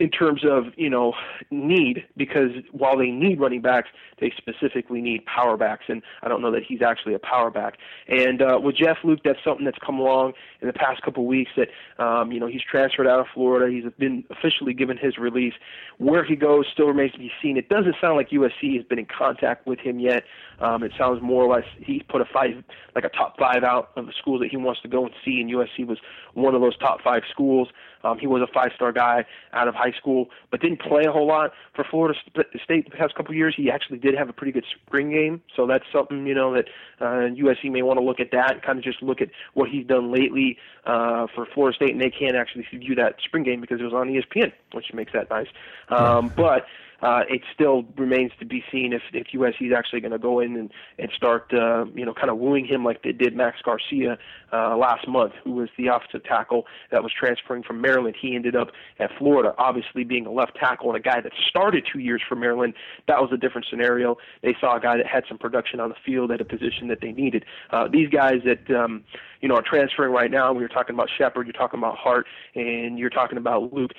in 0.00 0.10
terms 0.10 0.42
of 0.44 0.64
you 0.76 0.90
know 0.90 1.12
need 1.50 2.04
because 2.16 2.50
while 2.72 2.98
they 2.98 3.10
need 3.10 3.40
running 3.40 3.60
backs, 3.60 3.88
they 4.20 4.32
specifically 4.36 5.00
need 5.00 5.24
power 5.26 5.56
backs, 5.56 5.84
and 5.88 6.02
I 6.22 6.28
don't 6.28 6.42
know 6.42 6.50
that 6.50 6.62
he's 6.66 6.82
actually 6.82 7.14
a 7.14 7.18
power 7.18 7.50
back. 7.50 7.78
And 8.08 8.42
uh, 8.42 8.58
with 8.60 8.76
Jeff 8.76 8.98
Luc, 9.04 9.20
that's 9.24 9.38
something 9.44 9.64
that's 9.64 9.78
come 9.84 9.98
along 9.98 10.32
in 10.60 10.66
the 10.66 10.72
past 10.72 11.02
couple 11.02 11.22
of 11.22 11.28
weeks. 11.28 11.50
That 11.56 11.68
um, 12.02 12.32
you 12.32 12.40
know 12.40 12.46
he's 12.46 12.62
transferred 12.62 13.06
out 13.06 13.20
of 13.20 13.26
Florida. 13.32 13.72
He's 13.72 13.90
been 13.98 14.24
officially 14.30 14.74
given 14.74 14.96
his 14.96 15.16
release. 15.16 15.54
Where 15.98 16.24
he 16.24 16.36
goes 16.36 16.66
still 16.72 16.86
remains 16.86 17.12
to 17.12 17.18
be 17.18 17.30
seen. 17.40 17.56
It 17.56 17.68
doesn't 17.68 17.94
sound 18.00 18.16
like 18.16 18.30
USC 18.30 18.76
has 18.76 18.84
been 18.84 18.98
in 18.98 19.06
contact 19.06 19.66
with 19.66 19.78
him 19.78 20.00
yet. 20.00 20.24
Um, 20.60 20.82
it 20.82 20.92
sounds 20.98 21.20
more 21.22 21.44
or 21.44 21.54
less 21.54 21.66
he 21.80 22.02
put 22.08 22.20
a 22.20 22.24
five, 22.24 22.62
like 22.94 23.04
a 23.04 23.08
top 23.08 23.38
five 23.38 23.64
out 23.64 23.90
of 23.96 24.06
the 24.06 24.12
schools 24.18 24.40
that 24.40 24.50
he 24.50 24.56
wants 24.56 24.80
to 24.82 24.88
go 24.88 25.04
and 25.04 25.14
see, 25.24 25.40
and 25.40 25.50
USC 25.50 25.86
was 25.86 25.98
one 26.34 26.54
of 26.54 26.60
those 26.60 26.76
top 26.78 27.00
five 27.02 27.22
schools. 27.30 27.68
Um, 28.04 28.18
he 28.18 28.26
was 28.26 28.42
a 28.42 28.52
five-star 28.52 28.92
guy 28.92 29.24
out 29.52 29.66
of 29.66 29.74
high 29.74 29.83
school, 29.90 30.28
but 30.50 30.60
didn't 30.60 30.80
play 30.80 31.02
a 31.06 31.12
whole 31.12 31.26
lot 31.26 31.52
for 31.74 31.84
Florida 31.88 32.18
State 32.62 32.90
the 32.90 32.96
past 32.96 33.14
couple 33.14 33.32
of 33.32 33.36
years. 33.36 33.54
He 33.56 33.70
actually 33.70 33.98
did 33.98 34.14
have 34.16 34.28
a 34.28 34.32
pretty 34.32 34.52
good 34.52 34.64
spring 34.86 35.10
game, 35.10 35.42
so 35.54 35.66
that's 35.66 35.84
something 35.92 36.26
you 36.26 36.34
know 36.34 36.54
that 36.54 36.66
uh, 37.00 37.30
USC 37.34 37.70
may 37.70 37.82
want 37.82 37.98
to 37.98 38.04
look 38.04 38.20
at 38.20 38.30
that 38.32 38.62
kind 38.62 38.78
of 38.78 38.84
just 38.84 39.02
look 39.02 39.20
at 39.20 39.28
what 39.54 39.68
he's 39.68 39.86
done 39.86 40.12
lately 40.12 40.58
uh, 40.86 41.26
for 41.34 41.46
Florida 41.54 41.74
State, 41.76 41.90
and 41.90 42.00
they 42.00 42.10
can't 42.10 42.36
actually 42.36 42.66
view 42.72 42.94
that 42.94 43.16
spring 43.24 43.44
game 43.44 43.60
because 43.60 43.80
it 43.80 43.84
was 43.84 43.94
on 43.94 44.08
ESPN, 44.08 44.52
which 44.72 44.92
makes 44.92 45.12
that 45.12 45.30
nice. 45.30 45.48
Um, 45.88 46.32
but 46.36 46.66
uh, 47.04 47.20
it 47.28 47.42
still 47.52 47.84
remains 47.98 48.32
to 48.38 48.46
be 48.46 48.64
seen 48.72 48.94
if, 48.94 49.02
if 49.12 49.26
USC 49.34 49.68
is 49.68 49.74
actually 49.76 50.00
going 50.00 50.12
to 50.12 50.18
go 50.18 50.40
in 50.40 50.56
and, 50.56 50.70
and 50.98 51.10
start, 51.14 51.52
uh, 51.52 51.84
you 51.94 52.04
know, 52.06 52.14
kind 52.14 52.30
of 52.30 52.38
wooing 52.38 52.64
him 52.64 52.82
like 52.82 53.02
they 53.02 53.12
did 53.12 53.36
Max 53.36 53.58
Garcia 53.62 54.16
uh, 54.54 54.74
last 54.74 55.06
month, 55.06 55.34
who 55.44 55.52
was 55.52 55.68
the 55.76 55.88
offensive 55.88 56.24
tackle 56.24 56.64
that 56.90 57.02
was 57.02 57.12
transferring 57.12 57.62
from 57.62 57.82
Maryland. 57.82 58.16
He 58.18 58.34
ended 58.34 58.56
up 58.56 58.68
at 58.98 59.10
Florida, 59.18 59.54
obviously 59.58 60.02
being 60.02 60.24
a 60.24 60.32
left 60.32 60.56
tackle 60.56 60.88
and 60.88 60.96
a 60.96 61.02
guy 61.02 61.20
that 61.20 61.32
started 61.46 61.86
two 61.92 61.98
years 61.98 62.22
for 62.26 62.36
Maryland. 62.36 62.72
That 63.06 63.20
was 63.20 63.30
a 63.34 63.36
different 63.36 63.66
scenario. 63.68 64.16
They 64.42 64.56
saw 64.58 64.78
a 64.78 64.80
guy 64.80 64.96
that 64.96 65.06
had 65.06 65.24
some 65.28 65.36
production 65.36 65.80
on 65.80 65.90
the 65.90 65.96
field 66.06 66.30
at 66.30 66.40
a 66.40 66.44
position 66.44 66.88
that 66.88 67.02
they 67.02 67.12
needed. 67.12 67.44
Uh, 67.70 67.86
these 67.86 68.08
guys 68.08 68.36
that, 68.46 68.74
um, 68.74 69.04
you 69.42 69.48
know, 69.48 69.56
are 69.56 69.62
transferring 69.62 70.12
right 70.12 70.30
now, 70.30 70.54
we 70.54 70.62
were 70.62 70.68
talking 70.68 70.94
about 70.94 71.10
Shepard, 71.18 71.46
you're 71.46 71.52
talking 71.52 71.78
about 71.78 71.98
Hart, 71.98 72.26
and 72.54 72.98
you're 72.98 73.10
talking 73.10 73.36
about 73.36 73.74
Luc 73.74 73.90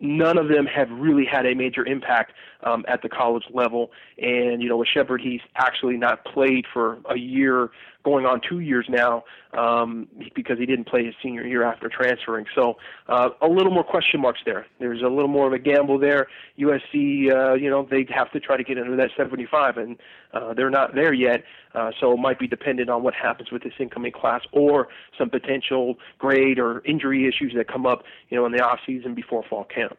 none 0.00 0.38
of 0.38 0.48
them 0.48 0.66
have 0.66 0.90
really 0.90 1.24
had 1.24 1.46
a 1.46 1.54
major 1.54 1.84
impact 1.84 2.32
um, 2.64 2.84
at 2.88 3.02
the 3.02 3.08
college 3.08 3.44
level. 3.52 3.90
And 4.18 4.62
you 4.62 4.68
know, 4.68 4.76
with 4.76 4.88
Shepard, 4.88 5.20
he's 5.20 5.40
actually 5.56 5.96
not 5.96 6.24
played 6.24 6.64
for 6.72 6.98
a 7.10 7.16
year, 7.16 7.70
going 8.08 8.24
on 8.24 8.40
two 8.46 8.60
years 8.60 8.86
now, 8.88 9.24
um, 9.52 10.08
because 10.34 10.58
he 10.58 10.66
didn't 10.66 10.86
play 10.86 11.04
his 11.04 11.14
senior 11.22 11.46
year 11.46 11.62
after 11.62 11.88
transferring. 11.88 12.46
So 12.54 12.76
uh, 13.08 13.30
a 13.42 13.48
little 13.48 13.72
more 13.72 13.84
question 13.84 14.20
marks 14.20 14.40
there. 14.46 14.66
There's 14.78 15.02
a 15.02 15.08
little 15.08 15.28
more 15.28 15.46
of 15.46 15.52
a 15.52 15.58
gamble 15.58 15.98
there. 15.98 16.26
USC, 16.58 17.30
uh, 17.30 17.54
you 17.54 17.68
know, 17.68 17.86
they 17.90 18.06
have 18.14 18.32
to 18.32 18.40
try 18.40 18.56
to 18.56 18.64
get 18.64 18.78
under 18.78 18.96
that 18.96 19.10
75, 19.16 19.76
and 19.76 19.96
uh, 20.32 20.54
they're 20.54 20.70
not 20.70 20.94
there 20.94 21.12
yet. 21.12 21.44
Uh, 21.74 21.90
so 22.00 22.12
it 22.12 22.18
might 22.18 22.38
be 22.38 22.46
dependent 22.46 22.88
on 22.88 23.02
what 23.02 23.14
happens 23.14 23.50
with 23.52 23.62
this 23.62 23.74
incoming 23.78 24.12
class 24.12 24.40
or 24.52 24.88
some 25.18 25.28
potential 25.28 25.96
grade 26.18 26.58
or 26.58 26.82
injury 26.86 27.28
issues 27.28 27.52
that 27.54 27.68
come 27.68 27.86
up, 27.86 28.04
you 28.30 28.38
know, 28.38 28.46
in 28.46 28.52
the 28.52 28.60
off 28.60 28.80
season 28.86 29.14
before 29.14 29.44
fall 29.48 29.64
camp. 29.64 29.96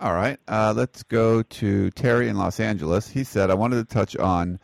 All 0.00 0.14
right. 0.14 0.38
Uh, 0.48 0.72
let's 0.74 1.02
go 1.02 1.42
to 1.42 1.90
Terry 1.90 2.28
in 2.28 2.38
Los 2.38 2.58
Angeles. 2.58 3.06
He 3.06 3.22
said, 3.22 3.50
I 3.50 3.54
wanted 3.54 3.86
to 3.86 3.94
touch 3.94 4.16
on 4.16 4.58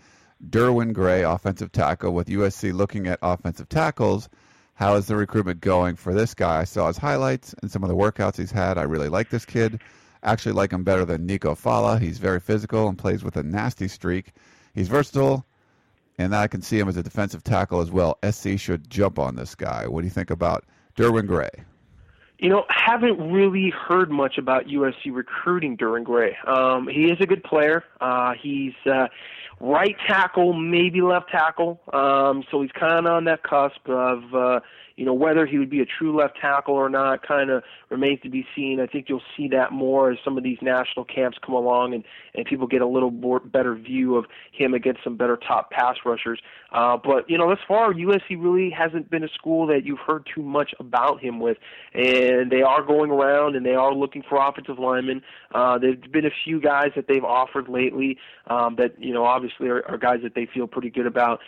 Derwin 0.45 0.93
Gray, 0.93 1.23
offensive 1.23 1.73
tackle, 1.73 2.13
with 2.13 2.29
USC 2.29 2.73
looking 2.73 3.07
at 3.07 3.19
offensive 3.23 3.69
tackles. 3.69 4.29
How 4.75 4.97
is 4.97 5.07
the 5.07 5.17
recruitment 5.17 5.61
going 5.61 5.97
for 5.97 6.13
this 6.13 6.35
guy? 6.35 6.61
I 6.61 6.65
saw 6.65 6.89
his 6.89 6.99
highlights 6.99 7.55
and 7.63 7.71
some 7.71 7.83
of 7.83 7.89
the 7.89 7.97
workouts 7.97 8.37
he's 8.37 8.51
had. 8.51 8.77
I 8.77 8.83
really 8.83 9.09
like 9.09 9.31
this 9.31 9.47
kid. 9.47 9.81
Actually, 10.23 10.53
like 10.53 10.73
him 10.73 10.85
better 10.85 11.05
than 11.05 11.25
Nico 11.25 11.55
Falah. 11.55 12.01
He's 12.01 12.19
very 12.19 12.41
physical 12.41 12.89
and 12.89 12.99
plays 12.99 13.25
with 13.25 13.37
a 13.37 13.43
nasty 13.43 13.89
streak. 13.89 14.33
He's 14.75 14.89
versatile, 14.89 15.47
and 16.19 16.35
I 16.35 16.49
can 16.49 16.61
see 16.61 16.79
him 16.79 16.89
as 16.89 16.97
a 16.99 17.03
defensive 17.03 17.43
tackle 17.43 17.81
as 17.81 17.91
well. 17.91 18.19
SC 18.29 18.59
should 18.59 18.91
jump 18.91 19.19
on 19.19 19.37
this 19.37 19.55
guy. 19.55 19.87
What 19.87 20.03
do 20.03 20.07
you 20.07 20.11
think 20.11 20.31
about 20.31 20.65
Derwin 20.97 21.27
Gray? 21.27 21.49
You 22.39 22.51
know, 22.51 22.67
haven't 22.69 23.33
really 23.33 23.71
heard 23.71 24.11
much 24.11 24.37
about 24.37 24.67
USC 24.67 25.07
recruiting 25.11 25.79
Derwin 25.79 26.05
Gray. 26.05 26.37
Um, 26.47 26.87
he 26.87 27.11
is 27.11 27.19
a 27.21 27.27
good 27.27 27.43
player. 27.43 27.83
Uh, 27.99 28.35
he's 28.35 28.75
uh, 28.85 29.07
right 29.61 29.97
tackle, 30.07 30.53
maybe 30.53 31.01
left 31.01 31.31
tackle. 31.31 31.81
Um, 31.93 32.45
so 32.51 32.63
he's 32.63 32.73
kind 32.73 33.07
of 33.07 33.13
on 33.13 33.25
that 33.25 33.43
cusp 33.43 33.89
of 33.89 34.35
uh, 34.35 34.61
you 34.97 35.05
know, 35.05 35.13
whether 35.13 35.45
he 35.45 35.59
would 35.59 35.69
be 35.69 35.81
a 35.81 35.87
true 35.87 36.17
left 36.17 36.39
tackle 36.41 36.75
or 36.75 36.89
not 36.89 37.27
kind 37.27 37.51
of 37.51 37.63
remains 37.91 38.21
to 38.23 38.31
be 38.31 38.47
seen. 38.57 38.81
I 38.81 38.87
think 38.87 39.09
you'll 39.09 39.23
see 39.37 39.47
that 39.49 39.71
more 39.71 40.11
as 40.11 40.19
some 40.25 40.39
of 40.39 40.43
these 40.43 40.57
national 40.63 41.05
camps 41.05 41.37
come 41.45 41.55
along 41.55 41.93
and, 41.93 42.03
and 42.35 42.47
people 42.47 42.67
get 42.67 42.81
a 42.81 42.87
little 42.87 43.11
more 43.11 43.39
better 43.39 43.75
view 43.75 44.17
of 44.17 44.25
him 44.53 44.73
against 44.73 45.05
some 45.05 45.17
better 45.17 45.37
top 45.37 45.71
pass 45.71 45.97
rushers. 46.05 46.41
Uh, 46.73 46.97
but, 46.97 47.29
you 47.29 47.37
know, 47.37 47.49
thus 47.49 47.59
far, 47.69 47.93
USC 47.93 48.37
really 48.39 48.71
hasn't 48.71 49.11
been 49.11 49.23
a 49.23 49.29
school 49.29 49.67
that 49.67 49.85
you've 49.85 49.99
heard 49.99 50.27
too 50.35 50.43
much 50.43 50.75
about 50.81 51.23
him 51.23 51.41
with. 51.41 51.59
And 51.93 52.51
they 52.51 52.63
are 52.63 52.83
going 52.83 53.11
around 53.11 53.55
and 53.55 53.67
they 53.67 53.75
are 53.75 53.95
looking 53.95 54.23
for 54.27 54.39
offensive 54.47 54.79
linemen. 54.79 55.23
Uh, 55.55 55.79
there's 55.79 55.99
been 56.11 56.25
a 56.25 56.31
few 56.45 56.59
guys 56.59 56.93
that 56.97 57.07
they've 57.07 57.25
offered 57.25 57.69
lately 57.69 58.19
um, 58.47 58.77
that, 58.77 58.95
you 58.99 59.13
know, 59.13 59.25
obviously 59.25 59.69
are, 59.69 59.87
are 59.87 59.99
guys 59.99 60.21
that 60.23 60.35
they 60.35 60.47
feel 60.53 60.67
pretty 60.67 60.91
good 60.91 61.07
about 61.07 61.41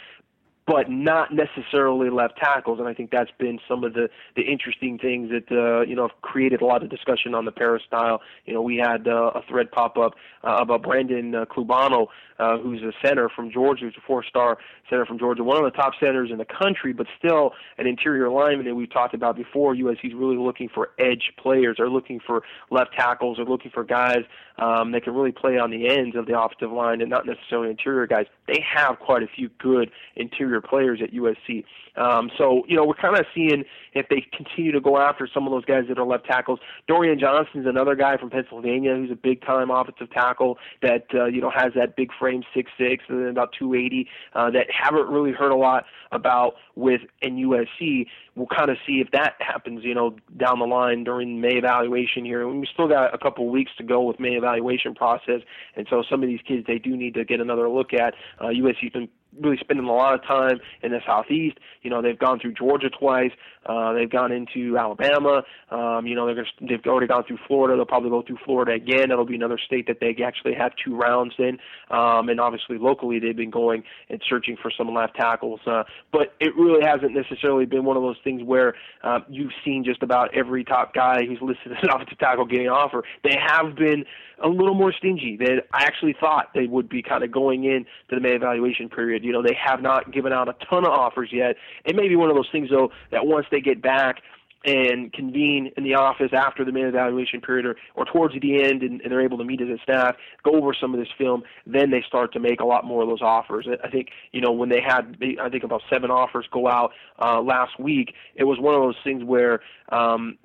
but 0.69 0.91
not 0.91 1.31
necessarily 1.33 2.11
left 2.11 2.37
tackles. 2.37 2.79
And 2.79 2.87
I 2.87 2.93
think 2.93 3.11
that's 3.11 3.31
been 3.39 3.59
some 3.67 3.85
of 3.85 3.95
the 3.95 4.11
the 4.37 4.43
interesting 4.43 4.99
things 4.99 5.31
that 5.31 5.51
uh, 5.51 5.81
you 5.81 5.97
know 5.97 6.09
have 6.09 6.21
created 6.21 6.61
a 6.61 6.67
lot 6.67 6.83
of 6.83 6.91
discussion 6.91 7.35
on 7.35 7.47
the 7.47 7.53
peristyle. 7.53 8.21
You 8.45 8.53
know, 8.53 8.61
we 8.61 8.77
had 8.77 9.09
uh, 9.09 9.33
a 9.35 9.43
thread 9.49 9.73
pop 9.73 9.97
up 9.97 10.13
uh, 10.45 10.59
about 10.61 10.83
Brandon 10.83 11.35
uh, 11.35 11.47
Kublanow, 11.47 12.09
uh, 12.39 12.59
who's 12.59 12.83
a 12.83 12.93
center 13.05 13.31
from 13.35 13.51
Georgia, 13.51 13.87
who's 13.87 13.95
a 13.97 14.07
four-star 14.07 14.59
center 14.91 15.07
from 15.07 15.19
Georgia, 15.19 15.43
one 15.43 15.57
of 15.57 15.65
the 15.65 15.77
top 15.77 15.95
centers 15.99 16.31
in 16.31 16.39
the 16.39 16.45
country, 16.45 16.93
but 16.93 17.07
still 17.19 17.53
an 17.79 17.87
interior 17.87 18.29
lineman 18.29 18.67
that 18.67 18.75
we've 18.75 18.93
talked 18.93 19.15
about 19.15 19.37
before. 19.37 19.75
USC's 19.75 20.15
really 20.15 20.37
looking 20.37 20.69
for 20.69 20.91
edge 20.99 21.33
players. 21.39 21.77
They're 21.79 21.91
looking 21.91 22.21
for 22.25 22.43
left 22.71 22.95
tackles. 22.95 23.39
They're 23.39 23.47
looking 23.47 23.71
for 23.71 23.85
guys 23.85 24.23
um, 24.59 24.93
that 24.93 25.05
can 25.05 25.15
really 25.15 25.33
play 25.33 25.59
on 25.59 25.71
the 25.71 25.89
ends 25.89 26.17
of 26.17 26.27
the 26.27 26.39
offensive 26.39 26.73
line 26.73 27.01
and 27.01 27.11
not 27.11 27.27
necessarily 27.27 27.71
interior 27.71 28.07
guys. 28.07 28.27
They 28.47 28.65
have 28.75 28.99
quite 28.99 29.23
a 29.23 29.29
few 29.29 29.51
good 29.59 29.91
interior 30.17 30.58
players 30.61 31.01
at 31.03 31.13
USC. 31.13 31.65
Um, 31.97 32.31
so, 32.39 32.63
you 32.69 32.77
know, 32.77 32.85
we're 32.85 32.95
kind 32.95 33.19
of 33.19 33.27
seeing 33.35 33.65
if 33.95 34.07
they 34.09 34.25
continue 34.37 34.73
to 34.73 34.81
go 34.81 34.99
after 34.99 35.29
some 35.33 35.47
of 35.47 35.53
those 35.53 35.65
guys 35.65 35.85
that 35.89 35.99
are 35.99 36.07
left 36.07 36.27
tackles. 36.27 36.61
Dorian 36.87 37.19
Johnson's 37.19 37.67
another 37.67 37.95
guy 37.95 38.17
from 38.17 38.31
Pennsylvania 38.31 38.95
who's 38.95 39.11
a 39.11 39.17
big 39.17 39.43
time 39.43 39.71
offensive 39.71 40.11
tackle 40.11 40.59
that, 40.83 41.07
uh, 41.15 41.27
you 41.27 41.41
know, 41.41 41.51
has 41.51 41.73
that 41.75 41.97
big 41.97 42.11
frame, 42.19 42.43
six 42.55 42.71
six, 42.79 43.05
and 43.09 43.21
then 43.21 43.29
about 43.29 43.53
280, 43.59 44.09
uh, 44.35 44.51
that 44.51 44.67
haven't 44.71 45.09
really 45.09 45.33
heard 45.33 45.51
a 45.51 45.57
lot 45.57 45.85
about 46.13 46.55
with 46.75 47.01
in 47.23 47.37
USC. 47.37 48.07
We'll 48.35 48.47
kind 48.47 48.71
of 48.71 48.77
see 48.87 49.03
if 49.05 49.11
that 49.13 49.35
happens, 49.41 49.81
you 49.83 49.95
know, 49.95 50.17
down 50.37 50.61
the 50.61 50.67
line 50.67 51.03
during 51.05 51.41
May 51.41 51.57
evaluation 51.57 52.25
here. 52.25 52.47
We 52.47 52.67
still 52.73 52.89
got 52.89 53.13
a 53.13 53.19
couple 53.19 53.49
weeks 53.51 53.73
to 53.79 53.85
go 53.85 54.03
with 54.03 54.21
May 54.21 54.35
evaluation 54.35 54.95
process, 54.95 55.41
and 55.75 55.87
so 55.91 56.05
some 56.09 56.23
of 56.23 56.29
these 56.29 56.41
kids 56.47 56.65
they 56.67 56.79
do 56.79 56.97
need 56.97 57.15
to 57.15 57.25
get 57.25 57.41
another 57.41 57.69
look 57.69 57.93
at. 57.93 58.15
Uh, 58.39 58.47
USC's 58.47 58.93
been 58.93 59.09
really 59.41 59.57
spending 59.59 59.87
a 59.87 59.93
lot 59.93 60.15
of 60.15 60.23
time 60.25 60.61
in 60.83 60.93
the 60.93 61.01
southeast. 61.07 61.59
You 61.83 61.91
know, 61.91 62.03
they've 62.03 62.19
gone 62.19 62.39
through 62.41 62.55
Georgia 62.55 62.91
twice. 62.91 63.31
Uh, 63.67 63.93
they've 63.93 64.11
gone 64.11 64.33
into 64.33 64.79
Alabama. 64.79 65.43
Um, 65.71 66.07
you 66.07 66.15
know, 66.15 66.27
they're 66.27 66.35
gonna, 66.35 66.47
they've 66.61 66.81
already 66.87 67.07
gone 67.07 67.25
through 67.25 67.39
Florida. 67.47 67.77
They'll 67.77 67.87
probably 67.87 68.11
go 68.11 68.23
through 68.23 68.39
Florida 68.45 68.73
again. 68.73 69.11
That'll 69.11 69.27
be 69.27 69.35
another 69.35 69.59
state 69.65 69.87
that 69.89 69.99
they 70.01 70.17
actually 70.25 70.55
have 70.55 70.73
two 70.83 70.97
rounds 70.97 71.35
in. 71.39 71.59
Um, 71.91 72.29
and 72.29 72.41
obviously, 72.41 72.79
locally, 72.79 73.19
they've 73.19 73.37
been 73.37 73.51
going 73.51 73.85
and 74.09 74.23
searching 74.29 74.57
for 74.61 74.71
some 74.71 74.93
left 74.95 75.17
tackles. 75.17 75.61
Uh, 75.67 75.85
but 76.13 76.35
it 76.41 76.57
really 76.57 76.85
hasn't 76.85 77.13
necessarily 77.15 77.67
been 77.67 77.85
one 77.85 77.97
of 77.97 78.03
those 78.03 78.17
things 78.25 78.43
where 78.43 78.75
uh, 79.03 79.21
you've 79.29 79.53
seen 79.65 79.85
just 79.85 80.03
about 80.03 80.35
every 80.35 80.65
top 80.65 80.95
guy 80.95 81.25
who's 81.27 81.39
listed 81.43 81.73
as 81.73 81.79
an 81.83 81.91
offensive 81.91 82.19
tackle 82.19 82.47
getting 82.47 82.67
an 82.67 82.73
offer. 82.73 83.05
They 83.23 83.37
have 83.39 83.77
been 83.77 84.05
a 84.43 84.49
little 84.49 84.75
more 84.75 84.93
stingy 84.93 85.37
than 85.37 85.61
I 85.73 85.85
actually 85.85 86.15
thought 86.19 86.51
they 86.55 86.67
would 86.67 86.89
be 86.89 87.03
kind 87.03 87.25
of 87.25 87.33
going 87.33 87.65
in 87.65 87.85
to 88.09 88.15
the 88.15 88.21
May 88.21 88.35
evaluation 88.35 88.89
period. 88.89 89.25
You 89.29 89.35
know, 89.35 89.43
they 89.43 89.57
have 89.63 89.83
not 89.83 90.11
given 90.11 90.33
out 90.33 90.49
a 90.49 90.55
ton 90.71 90.87
of 90.87 90.91
offers 90.91 91.29
yet. 91.35 91.57
It 91.85 91.95
may 91.95 92.09
be 92.09 92.17
one 92.17 92.31
of 92.31 92.35
those 92.35 92.49
things 92.51 92.71
though 92.71 92.91
that 93.11 93.27
once 93.27 93.45
they 93.51 93.61
get 93.61 93.83
back 93.83 94.23
and 94.69 95.13
convene 95.13 95.71
in 95.77 95.85
the 95.85 95.95
office 95.95 96.31
after 96.33 96.65
the 96.65 96.73
main 96.73 96.85
evaluation 96.85 97.41
period 97.41 97.65
or, 97.65 97.77
or 97.95 98.05
towards 98.05 98.35
the 98.39 98.63
end 98.63 98.83
and, 98.83 99.01
and 99.01 99.11
they're 99.11 99.23
able 99.23 99.39
to 99.39 99.45
meet 99.45 99.61
as 99.63 99.69
a 99.69 99.79
staff, 99.83 100.15
go 100.45 100.53
over 100.53 100.75
some 100.79 100.93
of 100.93 101.01
this 101.01 101.09
film, 101.17 101.43
then 101.67 101.91
they 101.91 102.03
start 102.07 102.33
to 102.33 102.41
make 102.41 102.61
a 102.61 102.65
lot 102.65 102.85
more 102.85 103.03
of 103.03 103.09
those 103.09 103.23
offers. 103.23 103.67
I 103.83 103.89
think, 103.89 104.09
you 104.33 104.41
know, 104.41 104.53
when 104.53 104.69
they 104.69 104.81
had, 104.81 105.17
I 105.41 105.49
think 105.49 105.65
about 105.65 105.83
seven 105.91 106.11
offers 106.11 106.47
go 106.53 106.69
out 106.69 106.93
uh, 107.19 107.41
last 107.41 107.81
week, 107.81 108.15
it 108.35 108.45
was 108.45 108.59
one 108.61 108.75
of 108.75 108.83
those 108.83 108.97
things 109.03 109.25
where, 109.25 109.61
um, 109.91 110.37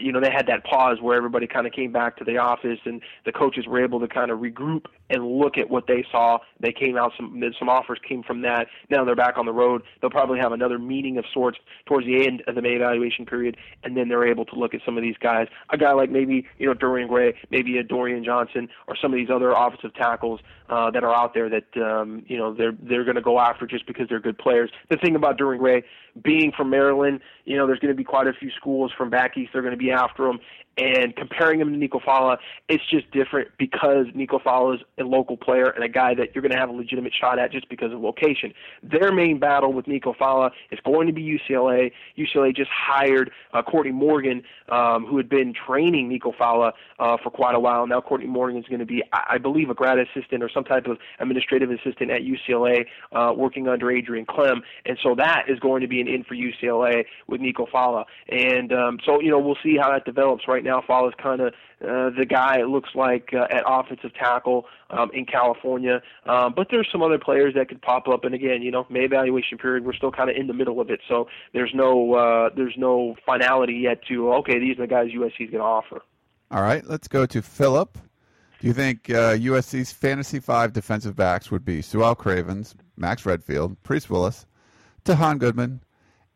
you 0.00 0.12
know, 0.12 0.20
they 0.20 0.30
had 0.30 0.46
that 0.48 0.64
pause 0.64 0.98
where 1.00 1.16
everybody 1.16 1.46
kind 1.46 1.66
of 1.66 1.72
came 1.72 1.92
back 1.92 2.18
to 2.18 2.24
the 2.24 2.36
office 2.36 2.80
and 2.84 3.00
the 3.24 3.32
coaches 3.32 3.66
were 3.66 3.82
able 3.82 4.00
to 4.00 4.08
kind 4.08 4.30
of 4.30 4.40
regroup 4.40 4.84
and 5.10 5.26
look 5.26 5.56
at 5.56 5.70
what 5.70 5.86
they 5.86 6.04
saw. 6.10 6.38
They 6.60 6.72
came 6.72 6.96
out, 6.96 7.12
some, 7.16 7.42
some 7.58 7.68
offers 7.68 7.98
came 8.06 8.22
from 8.22 8.42
that. 8.42 8.66
Now 8.90 9.04
they're 9.04 9.16
back 9.16 9.38
on 9.38 9.46
the 9.46 9.52
road. 9.52 9.82
They'll 10.00 10.10
probably 10.10 10.38
have 10.40 10.52
another 10.52 10.78
meeting 10.78 11.18
of 11.18 11.24
sorts 11.32 11.58
towards 11.86 12.06
the 12.06 12.26
end 12.26 12.42
of 12.46 12.54
the 12.54 12.62
May 12.62 12.74
evaluation 12.74 13.26
period 13.26 13.53
period, 13.54 13.84
and 13.84 13.96
then 13.96 14.08
they're 14.08 14.26
able 14.26 14.44
to 14.46 14.54
look 14.54 14.74
at 14.74 14.80
some 14.84 14.96
of 14.96 15.02
these 15.02 15.16
guys. 15.20 15.48
A 15.70 15.78
guy 15.78 15.92
like 15.92 16.10
maybe 16.10 16.46
you 16.58 16.66
know 16.66 16.74
Dorian 16.74 17.08
Gray, 17.08 17.34
maybe 17.50 17.78
a 17.78 17.82
Dorian 17.82 18.24
Johnson, 18.24 18.68
or 18.86 18.96
some 19.00 19.12
of 19.12 19.16
these 19.16 19.30
other 19.30 19.50
offensive 19.50 19.94
tackles 19.94 20.40
uh, 20.68 20.90
that 20.90 21.04
are 21.04 21.14
out 21.14 21.34
there 21.34 21.48
that 21.48 21.82
um, 21.82 22.24
you 22.26 22.36
know 22.36 22.54
they're 22.54 22.76
they're 22.82 23.04
going 23.04 23.16
to 23.16 23.22
go 23.22 23.38
after 23.38 23.66
just 23.66 23.86
because 23.86 24.08
they're 24.08 24.20
good 24.20 24.38
players. 24.38 24.70
The 24.90 24.96
thing 24.96 25.16
about 25.16 25.38
Dorian 25.38 25.62
Gray 25.62 25.84
being 26.22 26.52
from 26.56 26.70
Maryland, 26.70 27.20
you 27.44 27.56
know, 27.56 27.66
there's 27.66 27.80
going 27.80 27.92
to 27.92 27.96
be 27.96 28.04
quite 28.04 28.26
a 28.26 28.32
few 28.32 28.50
schools 28.50 28.92
from 28.96 29.10
back 29.10 29.36
east. 29.36 29.50
They're 29.52 29.62
going 29.62 29.72
to 29.72 29.78
be 29.78 29.90
after 29.90 30.28
him, 30.28 30.38
and 30.76 31.14
comparing 31.14 31.60
him 31.60 31.70
to 31.70 31.76
Nico 31.76 32.00
Falah, 32.00 32.38
it's 32.68 32.82
just 32.90 33.10
different 33.12 33.48
because 33.58 34.06
Nico 34.14 34.38
Falah 34.38 34.76
is 34.76 34.80
a 34.98 35.04
local 35.04 35.36
player 35.36 35.70
and 35.70 35.84
a 35.84 35.88
guy 35.88 36.14
that 36.14 36.34
you're 36.34 36.42
going 36.42 36.52
to 36.52 36.58
have 36.58 36.68
a 36.68 36.72
legitimate 36.72 37.12
shot 37.18 37.38
at 37.38 37.52
just 37.52 37.68
because 37.68 37.92
of 37.92 38.00
location. 38.00 38.52
Their 38.82 39.12
main 39.12 39.38
battle 39.38 39.72
with 39.72 39.86
Nico 39.86 40.14
Falah 40.14 40.50
is 40.72 40.78
going 40.84 41.06
to 41.06 41.12
be 41.12 41.22
UCLA. 41.22 41.92
UCLA 42.18 42.54
just 42.54 42.70
hired 42.72 43.30
uh, 43.52 43.62
Courtney 43.62 43.92
Morgan, 43.92 44.42
um, 44.68 45.06
who 45.06 45.16
had 45.16 45.28
been 45.28 45.54
training 45.54 46.08
Nico 46.08 46.32
Falah 46.32 46.72
uh, 46.98 47.16
for 47.22 47.30
quite 47.30 47.54
a 47.54 47.60
while. 47.60 47.86
Now 47.86 48.00
Courtney 48.00 48.26
Morgan 48.26 48.58
is 48.58 48.66
going 48.66 48.80
to 48.80 48.86
be, 48.86 49.02
I, 49.12 49.34
I 49.34 49.38
believe, 49.38 49.70
a 49.70 49.74
grad 49.74 49.98
assistant 49.98 50.42
or 50.42 50.50
some 50.52 50.64
type 50.64 50.86
of 50.86 50.98
administrative 51.20 51.70
assistant 51.70 52.10
at 52.10 52.22
UCLA, 52.22 52.86
uh, 53.12 53.32
working 53.36 53.68
under 53.68 53.90
Adrian 53.92 54.26
Klemm, 54.26 54.60
and 54.86 54.98
so 55.02 55.14
that 55.16 55.44
is 55.48 55.60
going 55.60 55.82
to 55.82 55.88
be 55.88 56.00
an 56.00 56.08
in 56.08 56.24
for 56.24 56.34
UCLA 56.34 57.04
with 57.28 57.40
Nico 57.40 57.66
Falah. 57.66 58.04
And 58.28 58.72
um, 58.72 58.98
so 59.06 59.20
you 59.20 59.30
know 59.30 59.38
we'll 59.38 59.58
see 59.62 59.76
how 59.80 59.90
that 59.92 60.04
develops. 60.04 60.48
Right 60.48 60.63
now, 60.64 60.82
Falah's 60.86 61.14
kind 61.22 61.40
of 61.40 61.54
uh, 61.82 62.10
the 62.10 62.26
guy 62.28 62.58
it 62.58 62.68
looks 62.68 62.90
like 62.94 63.30
uh, 63.34 63.46
at 63.50 63.62
offensive 63.66 64.14
tackle 64.14 64.64
um, 64.90 65.10
in 65.12 65.26
California. 65.26 66.02
Um, 66.24 66.54
but 66.56 66.68
there's 66.70 66.88
some 66.90 67.02
other 67.02 67.18
players 67.18 67.54
that 67.54 67.68
could 67.68 67.82
pop 67.82 68.08
up. 68.08 68.24
And 68.24 68.34
again, 68.34 68.62
you 68.62 68.70
know, 68.70 68.86
May 68.88 69.04
evaluation 69.04 69.58
period, 69.58 69.84
we're 69.84 69.92
still 69.92 70.10
kind 70.10 70.30
of 70.30 70.36
in 70.36 70.46
the 70.46 70.54
middle 70.54 70.80
of 70.80 70.90
it, 70.90 71.00
so 71.06 71.28
there's 71.52 71.72
no 71.74 72.14
uh, 72.14 72.50
there's 72.56 72.74
no 72.76 73.14
finality 73.24 73.74
yet 73.74 74.04
to 74.08 74.32
okay, 74.34 74.58
these 74.58 74.78
are 74.78 74.82
the 74.82 74.86
guys 74.86 75.10
USC 75.10 75.40
is 75.40 75.50
going 75.50 75.52
to 75.52 75.60
offer. 75.60 76.02
All 76.50 76.62
right, 76.62 76.84
let's 76.86 77.08
go 77.08 77.26
to 77.26 77.42
Philip. 77.42 77.98
Do 78.60 78.66
you 78.66 78.72
think 78.72 79.10
uh, 79.10 79.34
USC's 79.34 79.92
fantasy 79.92 80.40
five 80.40 80.72
defensive 80.72 81.14
backs 81.14 81.50
would 81.50 81.64
be 81.64 81.82
Su'a 81.82 82.16
Cravens, 82.16 82.74
Max 82.96 83.26
Redfield, 83.26 83.82
Priest 83.82 84.08
Willis, 84.08 84.46
Tahaan 85.04 85.38
Goodman, 85.38 85.82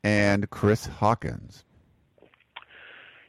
and 0.05 0.51
Chris 0.51 0.87
Hawkins? 0.87 1.65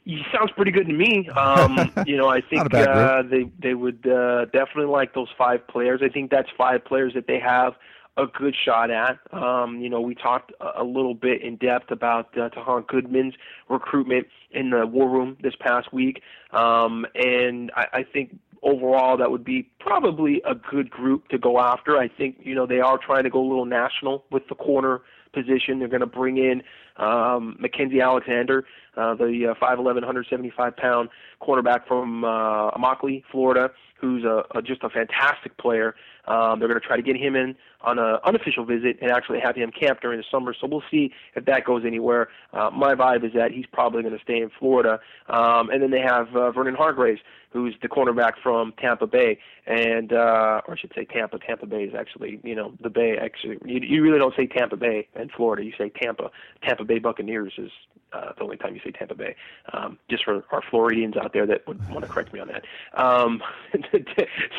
He 0.10 0.24
sounds 0.36 0.52
pretty 0.54 0.72
good 0.72 0.88
to 0.88 0.94
me. 0.94 1.30
Um, 1.30 1.92
you 2.08 2.18
know, 2.18 2.30
I 2.30 2.42
think 2.42 2.74
uh, 2.74 3.22
they 3.30 3.48
they 3.60 3.76
would 3.76 4.08
uh, 4.08 4.46
definitely 4.46 4.86
like 4.86 5.14
those 5.14 5.28
five 5.38 5.68
players. 5.68 6.02
I 6.04 6.10
think 6.10 6.32
that's 6.32 6.50
five 6.58 6.84
players 6.84 7.14
that 7.14 7.28
they 7.28 7.40
have 7.40 7.74
a 8.18 8.26
good 8.26 8.56
shot 8.66 8.90
at. 8.90 9.20
Um, 9.32 9.80
you 9.80 9.88
know, 9.88 10.02
we 10.02 10.16
talked 10.16 10.52
a, 10.60 10.84
little 10.84 11.14
bit 11.14 11.44
in 11.44 11.58
depth 11.58 11.92
about 11.92 12.36
uh, 12.36 12.50
Tahaan 12.50 12.88
Goodman's 12.88 13.36
recruitment 13.70 14.26
in 14.50 14.72
the 14.72 14.88
war 14.88 15.08
room 15.08 15.38
this 15.44 15.54
past 15.60 15.94
week, 15.94 16.24
um, 16.54 17.06
and 17.14 17.72
I, 17.76 17.86
I 17.94 18.04
think 18.04 18.36
overall 18.64 19.16
that 19.16 19.30
would 19.30 19.44
be 19.44 19.70
probably 19.80 20.42
a 20.44 20.56
good 20.56 20.90
group 20.90 21.28
to 21.30 21.38
go 21.38 21.60
after. 21.60 21.98
I 21.98 22.08
think 22.08 22.38
you 22.42 22.56
know 22.56 22.66
they 22.66 22.80
are 22.80 22.98
trying 22.98 23.26
to 23.26 23.30
go 23.30 23.42
a 23.42 23.48
little 23.48 23.66
national 23.66 24.26
with 24.32 24.48
the 24.50 24.56
corner 24.56 25.02
position. 25.34 25.78
They're 25.78 25.88
going 25.88 26.00
to 26.02 26.08
bring 26.08 26.38
in 26.38 26.64
um, 27.00 27.58
Mackensie 27.62 28.04
Alexander, 28.04 28.66
uh, 28.98 29.16
the 29.16 29.56
uh, 29.60 29.66
5'11", 29.66 29.96
175 29.96 30.78
pound 30.78 31.10
cornerback 31.42 31.88
from 31.88 32.24
uh, 32.24 32.72
Immokalee, 32.72 33.24
Florida, 33.32 33.72
who's 34.00 34.24
a, 34.24 34.44
a 34.56 34.62
just 34.62 34.84
a 34.84 34.90
fantastic 34.90 35.58
player. 35.58 35.96
Um, 36.28 36.60
they're 36.60 36.68
going 36.68 36.80
to 36.80 36.86
try 36.86 36.96
to 36.96 37.02
get 37.02 37.16
him 37.16 37.36
in 37.36 37.56
on 37.82 37.98
an 37.98 38.18
unofficial 38.24 38.66
visit 38.66 38.98
and 39.02 39.12
actually 39.12 39.40
have 39.40 39.56
him 39.56 39.72
camp 39.72 40.02
during 40.02 40.20
the 40.20 40.26
summer. 40.30 40.54
So 40.60 40.68
we'll 40.68 40.84
see 40.92 41.12
if 41.36 41.46
that 41.46 41.66
goes 41.66 41.84
anywhere. 41.86 42.28
Uh, 42.54 42.70
my 42.72 42.94
vibe 42.94 43.26
is 43.26 43.34
that 43.34 43.52
he's 43.52 43.66
probably 43.72 44.04
going 44.04 44.16
to 44.16 44.24
stay 44.24 44.38
in 44.38 44.52
Florida. 44.60 45.00
Um, 45.28 45.70
and 45.70 45.82
then 45.82 45.92
they 45.92 46.02
have 46.02 46.28
uh, 46.36 46.52
Vernon 46.52 46.76
Hargreaves, 46.76 47.22
who's 47.52 47.74
the 47.82 47.88
cornerback 47.88 48.34
from 48.44 48.74
Tampa 48.80 49.08
Bay, 49.08 49.40
and 49.66 50.14
uh, 50.14 50.62
or 50.68 50.74
I 50.74 50.78
should 50.78 50.92
say 50.94 51.06
Tampa. 51.06 51.40
Tampa 51.40 51.66
Bay 51.66 51.84
is 51.84 51.96
actually, 51.98 52.40
you 52.44 52.56
know, 52.56 52.74
the 52.82 52.90
Bay. 52.90 53.18
Actually, 53.20 53.58
you, 53.66 53.80
you 53.82 54.04
really 54.04 54.20
don't 54.20 54.36
say 54.36 54.46
Tampa 54.46 54.78
Bay 54.78 55.08
in 55.16 55.30
Florida. 55.30 55.64
You 55.64 55.74
say 55.78 55.90
Tampa. 55.90 56.30
Tampa 56.64 56.84
Bay 56.90 56.98
Buccaneers 56.98 57.54
is 57.60 57.70
uh, 58.12 58.32
the 58.36 58.44
only 58.44 58.58
time 58.58 58.74
you 58.74 58.82
say 58.84 58.90
Tampa 58.90 59.14
Bay. 59.14 59.36
Um, 59.74 60.00
just 60.10 60.26
for 60.26 60.44
our 60.52 60.64
Floridians 60.72 61.16
out 61.16 61.32
there 61.32 61.46
that 61.46 61.66
would 61.68 61.80
want 61.90 62.02
to 62.02 62.08
correct 62.08 62.34
me 62.34 62.40
on 62.40 62.48
that. 62.48 62.66
Um, 63.00 63.42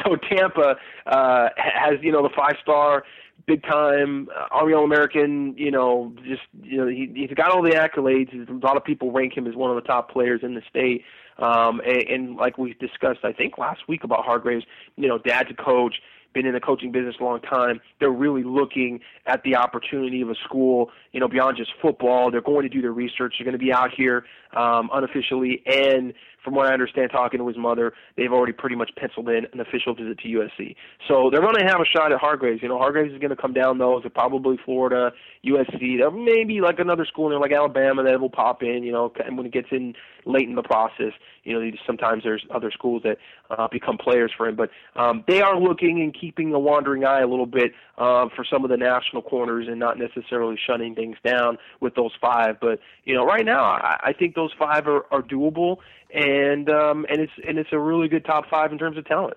so 0.04 0.14
Tampa 0.16 0.76
uh, 1.06 1.49
has 1.56 1.99
you 2.00 2.12
know 2.12 2.22
the 2.22 2.34
five 2.34 2.54
star 2.62 3.02
big 3.46 3.62
time 3.64 4.28
uh, 4.34 4.46
Army 4.52 4.75
All 4.75 4.84
American. 4.84 5.58
You 5.58 5.72
know, 5.72 6.14
just 6.25 6.42
you 6.62 6.78
know 6.78 6.87
he, 6.87 7.10
he's 7.12 7.34
got 7.34 7.50
all 7.50 7.62
the 7.62 7.72
accolades. 7.72 8.49
A 8.49 8.64
lot 8.64 8.76
of 8.76 8.84
people 8.84 9.10
rank 9.10 9.37
him 9.37 9.49
as 9.49 9.56
one 9.56 9.70
of 9.70 9.82
the 9.82 9.87
top 9.87 10.10
players 10.10 10.40
in 10.44 10.54
the 10.54 10.62
state. 10.70 11.02
Um, 11.38 11.80
and, 11.80 12.02
and 12.08 12.37
like 12.37 12.58
we 12.58 12.75
discussed, 12.75 13.20
I 13.25 13.32
think 13.32 13.56
last 13.56 13.88
week 13.88 14.04
about 14.04 14.25
Hargreaves, 14.25 14.64
you 14.96 15.08
know, 15.08 15.18
dad's 15.18 15.50
a 15.50 15.54
coach 15.54 15.96
been 16.32 16.46
in 16.46 16.54
the 16.54 16.60
coaching 16.60 16.92
business 16.92 17.16
a 17.20 17.25
long 17.25 17.40
time. 17.40 17.80
They're 17.99 18.10
really 18.10 18.42
looking 18.42 19.00
at 19.26 19.42
the 19.42 19.56
opportunity 19.56 20.22
of 20.22 20.30
a 20.30 20.34
school, 20.44 20.90
you 21.12 21.20
know, 21.20 21.28
beyond 21.28 21.56
just 21.56 21.72
football. 21.82 22.30
They're 22.30 22.40
going 22.40 22.62
to 22.62 22.68
do 22.68 22.80
their 22.82 22.92
research. 22.92 23.34
They're 23.38 23.44
going 23.44 23.58
to 23.58 23.64
be 23.64 23.72
out 23.72 23.90
here 23.96 24.25
um, 24.56 24.90
unofficially, 24.92 25.62
and 25.66 26.12
from 26.44 26.54
what 26.54 26.66
I 26.66 26.73
understand, 26.73 27.11
talking 27.11 27.38
to 27.38 27.47
his 27.47 27.56
mother, 27.56 27.92
they've 28.16 28.32
already 28.32 28.52
pretty 28.52 28.76
much 28.76 28.90
penciled 28.97 29.28
in 29.28 29.47
an 29.52 29.61
official 29.61 29.94
visit 29.94 30.18
to 30.20 30.28
USC. 30.28 30.75
So 31.09 31.28
they're 31.30 31.40
going 31.40 31.56
to 31.56 31.66
have 31.66 31.80
a 31.80 31.85
shot 31.85 32.12
at 32.12 32.18
Hargreaves. 32.18 32.62
You 32.62 32.68
know, 32.68 32.78
Hargreaves 32.78 33.12
is 33.12 33.20
going 33.20 33.30
to 33.30 33.37
come 33.37 33.52
down 33.52 33.78
those. 33.78 34.02
They're 34.02 34.11
probably 34.11 34.59
Florida, 34.64 35.12
USC. 35.44 35.99
There 35.99 36.11
may 36.11 36.44
be 36.44 36.61
like 36.61 36.78
another 36.78 37.04
school 37.04 37.26
in 37.26 37.32
there, 37.32 37.40
like 37.40 37.52
Alabama, 37.52 38.02
that 38.04 38.20
will 38.20 38.30
pop 38.30 38.62
in. 38.62 38.82
You 38.82 38.92
know, 38.92 39.12
and 39.25 39.37
when 39.37 39.47
it 39.47 39.52
gets 39.52 39.68
in 39.70 39.94
late 40.26 40.49
in 40.49 40.54
the 40.54 40.62
process, 40.62 41.12
you 41.44 41.59
know, 41.59 41.70
sometimes 41.87 42.23
there's 42.23 42.44
other 42.54 42.70
schools 42.70 43.02
that 43.04 43.16
uh, 43.50 43.68
become 43.70 43.97
players 43.99 44.32
for 44.37 44.49
him. 44.49 44.56
But 44.56 44.70
um, 44.97 45.25
they 45.26 45.40
are 45.40 45.59
looking 45.59 46.00
and 46.02 46.14
keeping 46.18 46.52
a 46.52 46.59
wandering 46.59 47.04
eye 47.04 47.20
a 47.20 47.26
little 47.26 47.47
bit 47.47 47.73
um, 47.99 48.30
for 48.35 48.44
some 48.50 48.64
of 48.64 48.70
the 48.70 48.76
national 48.76 49.23
corners 49.23 49.66
and 49.68 49.78
not 49.78 49.99
necessarily 49.99 50.59
shutting 50.66 50.94
things 50.94 51.16
down 51.25 51.59
with 51.80 51.94
those 51.94 52.12
five. 52.20 52.61
But 52.61 52.80
you 53.04 53.14
know, 53.14 53.25
right 53.25 53.44
now, 53.44 53.64
I, 53.64 53.99
I 54.04 54.12
think 54.12 54.35
those 54.35 54.52
five 54.59 54.87
are, 54.87 55.06
are 55.11 55.23
doable, 55.23 55.78
and 56.14 56.69
um, 56.71 57.07
and 57.09 57.21
it's 57.21 57.33
and 57.47 57.59
it's 57.59 57.71
a 57.73 57.79
really 57.79 58.09
good 58.09 58.25
top 58.25 58.49
five 58.49 58.73
in 58.73 58.79
terms 58.79 58.97
of 58.97 59.05
talent. 59.07 59.37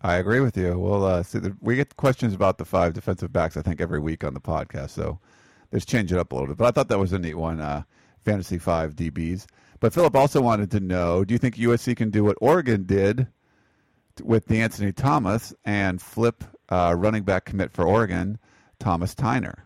I 0.00 0.16
agree 0.16 0.40
with 0.40 0.56
you. 0.56 0.78
Well, 0.78 1.04
uh, 1.04 1.22
so 1.22 1.40
the, 1.40 1.56
we 1.60 1.74
get 1.74 1.96
questions 1.96 2.32
about 2.32 2.58
the 2.58 2.64
five 2.64 2.92
defensive 2.92 3.32
backs. 3.32 3.56
I 3.56 3.62
think 3.62 3.80
every 3.80 3.98
week 3.98 4.22
on 4.22 4.34
the 4.34 4.40
podcast, 4.40 4.90
so 4.90 5.18
let's 5.72 5.84
change 5.84 6.12
it 6.12 6.18
up 6.18 6.32
a 6.32 6.34
little 6.34 6.48
bit. 6.48 6.56
But 6.56 6.66
I 6.66 6.70
thought 6.70 6.88
that 6.88 6.98
was 6.98 7.12
a 7.12 7.18
neat 7.18 7.34
one. 7.34 7.60
Uh, 7.60 7.82
fantasy 8.24 8.58
five 8.58 8.94
DBs. 8.94 9.46
But 9.80 9.94
Philip 9.94 10.14
also 10.16 10.40
wanted 10.40 10.70
to 10.72 10.80
know: 10.80 11.24
Do 11.24 11.34
you 11.34 11.38
think 11.38 11.56
USC 11.56 11.96
can 11.96 12.10
do 12.10 12.24
what 12.24 12.36
Oregon 12.40 12.84
did 12.84 13.28
with 14.22 14.48
DeAnthony 14.48 14.94
Thomas 14.94 15.54
and 15.64 16.02
flip 16.02 16.44
uh, 16.68 16.94
running 16.96 17.22
back 17.22 17.44
commit 17.44 17.72
for 17.72 17.86
Oregon, 17.86 18.38
Thomas 18.78 19.14
Tyner? 19.14 19.60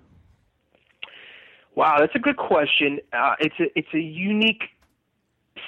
Wow, 1.75 1.97
that's 1.99 2.15
a 2.15 2.19
good 2.19 2.37
question. 2.37 3.01
Uh, 3.13 3.35
it's 3.41 3.55
a 3.59 3.79
it's 3.79 3.95
a 3.95 4.01
unique 4.01 4.65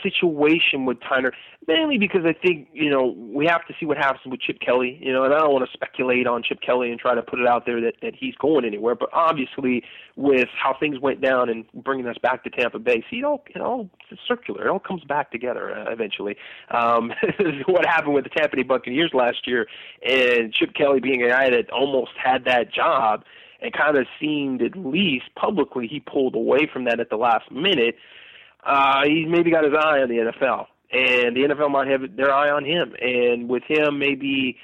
situation 0.03 0.85
with 0.85 0.99
Tyner, 1.01 1.33
mainly 1.67 1.99
because 1.99 2.25
I 2.25 2.33
think 2.33 2.69
you 2.73 2.91
know 2.91 3.15
we 3.17 3.47
have 3.47 3.67
to 3.67 3.75
see 3.79 3.87
what 3.87 3.97
happens 3.97 4.21
with 4.27 4.41
Chip 4.41 4.61
Kelly. 4.61 4.99
You 5.01 5.13
know, 5.13 5.25
and 5.25 5.35
I 5.35 5.39
don't 5.39 5.53
want 5.53 5.67
to 5.69 5.73
speculate 5.73 6.27
on 6.27 6.43
Chip 6.43 6.61
Kelly 6.61 6.91
and 6.91 6.99
try 6.99 7.15
to 7.15 7.23
put 7.23 7.39
it 7.41 7.47
out 7.47 7.67
there 7.67 7.81
that 7.81 7.95
that 8.03 8.15
he's 8.15 8.35
going 8.37 8.65
anywhere. 8.65 8.95
But 8.95 9.11
obviously, 9.13 9.83
with 10.17 10.49
how 10.57 10.77
things 10.79 10.99
went 10.99 11.21
down 11.21 11.49
and 11.49 11.65
bringing 11.73 12.07
us 12.07 12.17
back 12.19 12.45
to 12.45 12.51
Tampa 12.51 12.79
Bay, 12.79 13.05
see, 13.11 13.19
it 13.19 13.25
all 13.25 13.45
it 13.55 13.61
all 13.61 13.89
it's 14.11 14.21
circular. 14.27 14.67
It 14.67 14.71
all 14.71 14.81
comes 14.81 15.05
back 15.05 15.31
together 15.31 15.77
uh, 15.77 15.91
eventually. 15.91 16.37
Um, 16.71 17.13
what 17.67 17.87
happened 17.87 18.15
with 18.15 18.25
the 18.25 18.31
Tampa 18.31 18.57
Bay 18.57 18.63
Buccaneers 18.63 19.13
last 19.15 19.47
year, 19.47 19.67
and 20.07 20.53
Chip 20.53 20.75
Kelly 20.75 21.01
being 21.01 21.23
a 21.23 21.29
guy 21.29 21.51
that 21.51 21.71
almost 21.71 22.13
had 22.23 22.45
that 22.45 22.73
job. 22.73 23.25
And 23.63 23.73
kind 23.73 23.97
of 23.97 24.07
seemed, 24.21 24.61
at 24.61 24.77
least 24.77 25.25
publicly, 25.37 25.87
he 25.87 25.99
pulled 25.99 26.35
away 26.35 26.69
from 26.71 26.85
that 26.85 27.01
at 27.01 27.09
the 27.09 27.17
last 27.17 27.51
minute 27.51 27.97
uh, 28.65 29.03
he's 29.05 29.29
maybe 29.29 29.51
got 29.51 29.65
his 29.65 29.75
eye 29.75 30.01
on 30.01 30.09
the 30.09 30.33
NFL, 30.33 30.67
and 30.93 31.37
the 31.37 31.55
NFL 31.55 31.71
might 31.71 31.89
have 31.89 32.17
their 32.17 32.33
eye 32.33 32.51
on 32.51 32.65
him. 32.65 32.95
And 33.01 33.49
with 33.49 33.63
him 33.69 33.99
maybe 33.99 34.57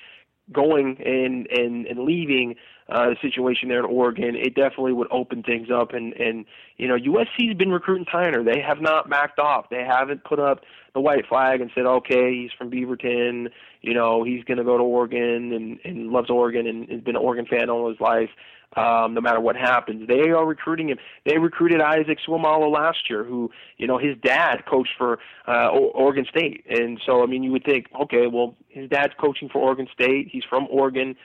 going 0.52 0.96
and 1.04 1.46
and 1.50 1.86
and 1.86 2.00
leaving 2.00 2.56
uh, 2.88 3.10
the 3.10 3.16
situation 3.22 3.68
there 3.68 3.80
in 3.80 3.84
Oregon, 3.84 4.34
it 4.34 4.54
definitely 4.54 4.92
would 4.92 5.08
open 5.10 5.42
things 5.42 5.68
up. 5.70 5.92
And 5.92 6.12
and 6.14 6.46
you 6.76 6.88
know 6.88 6.96
USC's 6.96 7.56
been 7.56 7.70
recruiting 7.70 8.06
Tyner. 8.06 8.44
They 8.44 8.60
have 8.60 8.80
not 8.80 9.10
backed 9.10 9.38
off. 9.38 9.66
They 9.70 9.84
haven't 9.84 10.24
put 10.24 10.40
up 10.40 10.60
the 10.94 11.00
white 11.00 11.26
flag 11.28 11.60
and 11.60 11.70
said, 11.74 11.86
okay, 11.86 12.32
he's 12.34 12.50
from 12.56 12.70
Beaverton. 12.70 13.48
You 13.82 13.94
know 13.94 14.24
he's 14.24 14.44
going 14.44 14.58
to 14.58 14.64
go 14.64 14.78
to 14.78 14.84
Oregon 14.84 15.52
and 15.52 15.78
and 15.84 16.10
loves 16.10 16.30
Oregon 16.30 16.66
and 16.66 16.88
has 16.88 17.00
been 17.00 17.16
an 17.16 17.22
Oregon 17.22 17.46
fan 17.46 17.70
all 17.70 17.88
his 17.88 18.00
life 18.00 18.30
um, 18.76 19.14
no 19.14 19.20
matter 19.20 19.40
what 19.40 19.56
happens. 19.56 20.06
They 20.06 20.30
are 20.30 20.46
recruiting 20.46 20.88
him. 20.88 20.98
They 21.24 21.38
recruited 21.38 21.80
Isaac 21.80 22.18
Seumalo 22.26 22.72
last 22.72 23.10
year, 23.10 23.24
who 23.24 23.50
you 23.78 23.86
know 23.86 23.98
his 23.98 24.16
dad 24.22 24.64
coached 24.68 24.92
for 24.96 25.18
uh, 25.48 25.68
Oregon 25.68 26.26
State, 26.28 26.64
and 26.68 27.00
so 27.04 27.22
I 27.22 27.26
mean 27.26 27.42
you 27.42 27.52
would 27.52 27.64
think, 27.64 27.86
okay, 28.02 28.26
well 28.26 28.54
his 28.68 28.88
dad's 28.88 29.14
coaching 29.20 29.48
for 29.48 29.60
Oregon 29.60 29.88
State. 29.92 30.28
He's 30.30 30.44
from 30.48 30.66
Oregon. 30.70 31.16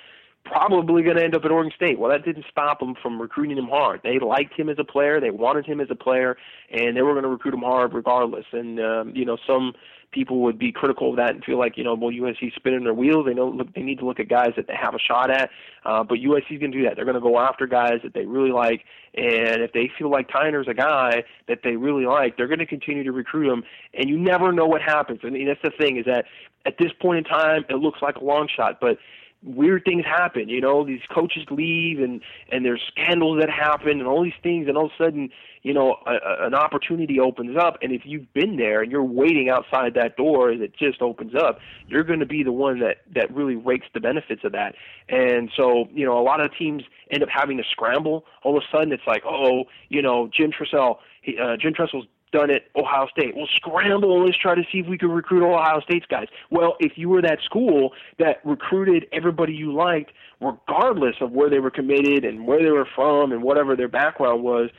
Probably 0.43 1.01
going 1.01 1.17
to 1.17 1.23
end 1.23 1.35
up 1.35 1.43
at 1.43 1.49
Oregon 1.49 1.73
State. 1.75 1.97
Well, 1.97 2.11
that 2.11 2.23
didn't 2.23 2.45
stop 2.51 2.79
them 2.79 2.93
from 3.01 3.19
recruiting 3.19 3.57
him 3.57 3.67
hard. 3.67 4.01
They 4.03 4.19
liked 4.19 4.53
him 4.53 4.69
as 4.69 4.77
a 4.77 4.83
player. 4.83 5.19
They 5.19 5.31
wanted 5.31 5.65
him 5.65 5.81
as 5.81 5.87
a 5.89 5.95
player, 5.95 6.37
and 6.69 6.95
they 6.95 7.01
were 7.01 7.13
going 7.13 7.23
to 7.23 7.29
recruit 7.29 7.55
him 7.55 7.61
hard 7.61 7.95
regardless. 7.95 8.45
And 8.51 8.79
um, 8.79 9.15
you 9.15 9.25
know, 9.25 9.37
some 9.47 9.73
people 10.15 10.39
would 10.39 10.57
be 10.57 10.71
critical 10.71 11.11
of 11.11 11.17
that 11.17 11.31
and 11.31 11.43
feel 11.43 11.59
like 11.59 11.77
you 11.77 11.83
know, 11.83 11.93
well, 11.93 12.09
USC 12.09 12.55
spinning 12.55 12.85
their 12.85 12.93
wheels. 12.93 13.25
They 13.27 13.33
know 13.33 13.49
look, 13.49 13.73
they 13.75 13.81
need 13.81 13.99
to 13.99 14.05
look 14.05 14.19
at 14.19 14.29
guys 14.29 14.53
that 14.55 14.65
they 14.67 14.75
have 14.81 14.95
a 14.95 14.99
shot 14.99 15.29
at. 15.29 15.51
Uh, 15.83 16.03
but 16.03 16.17
USC's 16.17 16.59
going 16.59 16.71
to 16.71 16.77
do 16.77 16.83
that. 16.85 16.95
They're 16.95 17.05
going 17.05 17.15
to 17.15 17.21
go 17.21 17.37
after 17.37 17.67
guys 17.67 17.99
that 18.03 18.13
they 18.13 18.25
really 18.25 18.51
like, 18.51 18.85
and 19.13 19.61
if 19.61 19.73
they 19.73 19.91
feel 19.99 20.09
like 20.09 20.29
Tyner's 20.29 20.67
a 20.67 20.73
guy 20.73 21.23
that 21.47 21.59
they 21.63 21.75
really 21.75 22.05
like, 22.05 22.37
they're 22.37 22.47
going 22.47 22.59
to 22.59 22.65
continue 22.65 23.03
to 23.03 23.11
recruit 23.11 23.51
him. 23.51 23.63
And 23.93 24.09
you 24.09 24.17
never 24.17 24.51
know 24.51 24.65
what 24.65 24.81
happens. 24.81 25.19
I 25.23 25.29
mean, 25.29 25.47
that's 25.47 25.61
the 25.61 25.71
thing 25.77 25.97
is 25.97 26.05
that 26.05 26.25
at 26.65 26.77
this 26.79 26.91
point 26.99 27.19
in 27.19 27.23
time, 27.25 27.65
it 27.69 27.75
looks 27.75 28.01
like 28.01 28.15
a 28.15 28.23
long 28.23 28.47
shot, 28.53 28.79
but 28.81 28.97
weird 29.45 29.85
things 29.85 30.03
happen. 30.05 30.49
You 30.49 30.59
know, 30.59 30.85
these 30.85 31.01
coaches 31.13 31.45
leave, 31.49 31.99
and 31.99 32.21
and 32.51 32.65
there's 32.65 32.81
scandals 32.87 33.39
that 33.39 33.49
happen, 33.49 33.99
and 33.99 34.07
all 34.07 34.23
these 34.23 34.33
things, 34.41 34.67
and 34.67 34.77
all 34.77 34.85
of 34.85 34.91
a 34.99 35.03
sudden, 35.03 35.29
you 35.61 35.73
know, 35.73 35.97
a, 36.05 36.11
a, 36.11 36.47
an 36.47 36.55
opportunity 36.55 37.19
opens 37.19 37.55
up, 37.57 37.77
and 37.81 37.91
if 37.91 38.01
you've 38.05 38.31
been 38.33 38.57
there 38.57 38.81
and 38.81 38.91
you're 38.91 39.03
waiting 39.03 39.49
outside 39.49 39.93
that 39.93 40.17
door 40.17 40.51
as 40.51 40.61
it 40.61 40.75
just 40.77 41.01
opens 41.01 41.33
up, 41.35 41.59
you're 41.87 42.03
going 42.03 42.19
to 42.19 42.25
be 42.25 42.43
the 42.43 42.51
one 42.51 42.79
that 42.79 42.97
that 43.13 43.33
really 43.33 43.55
rakes 43.55 43.87
the 43.93 43.99
benefits 43.99 44.41
of 44.43 44.51
that. 44.51 44.75
And 45.07 45.51
so, 45.55 45.85
you 45.93 46.05
know, 46.05 46.19
a 46.19 46.23
lot 46.23 46.41
of 46.41 46.51
teams 46.57 46.83
end 47.11 47.23
up 47.23 47.29
having 47.29 47.57
to 47.57 47.63
scramble. 47.71 48.25
All 48.43 48.57
of 48.57 48.63
a 48.63 48.75
sudden, 48.75 48.91
it's 48.91 49.07
like, 49.07 49.23
oh, 49.25 49.65
you 49.89 50.01
know, 50.01 50.29
Jim 50.35 50.51
Tressel, 50.51 50.99
he, 51.21 51.37
uh, 51.37 51.57
Jim 51.57 51.73
Tressel's 51.73 52.05
done 52.35 52.51
at 52.51 52.63
Ohio 52.75 53.07
State. 53.07 53.35
We'll 53.35 53.47
scramble 53.55 54.17
and 54.17 54.25
let's 54.25 54.37
try 54.37 54.55
to 54.55 54.63
see 54.71 54.79
if 54.79 54.87
we 54.87 54.97
can 54.97 55.09
recruit 55.09 55.43
Ohio 55.43 55.79
State's 55.81 56.05
guys. 56.05 56.27
Well, 56.51 56.75
if 56.79 56.93
you 56.97 57.07
were 57.09 57.21
that 57.21 57.39
school 57.43 57.93
that 58.19 58.45
recruited 58.45 59.05
everybody 59.13 59.53
you 59.53 59.73
liked, 59.73 60.11
regardless 60.41 61.15
of 61.21 61.31
where 61.31 61.49
they 61.49 61.59
were 61.59 61.71
committed 61.71 62.25
and 62.25 62.45
where 62.45 62.61
they 62.61 62.71
were 62.71 62.87
from 62.93 63.31
and 63.31 63.41
whatever 63.41 63.75
their 63.75 63.87
background 63.87 64.43
was, 64.43 64.69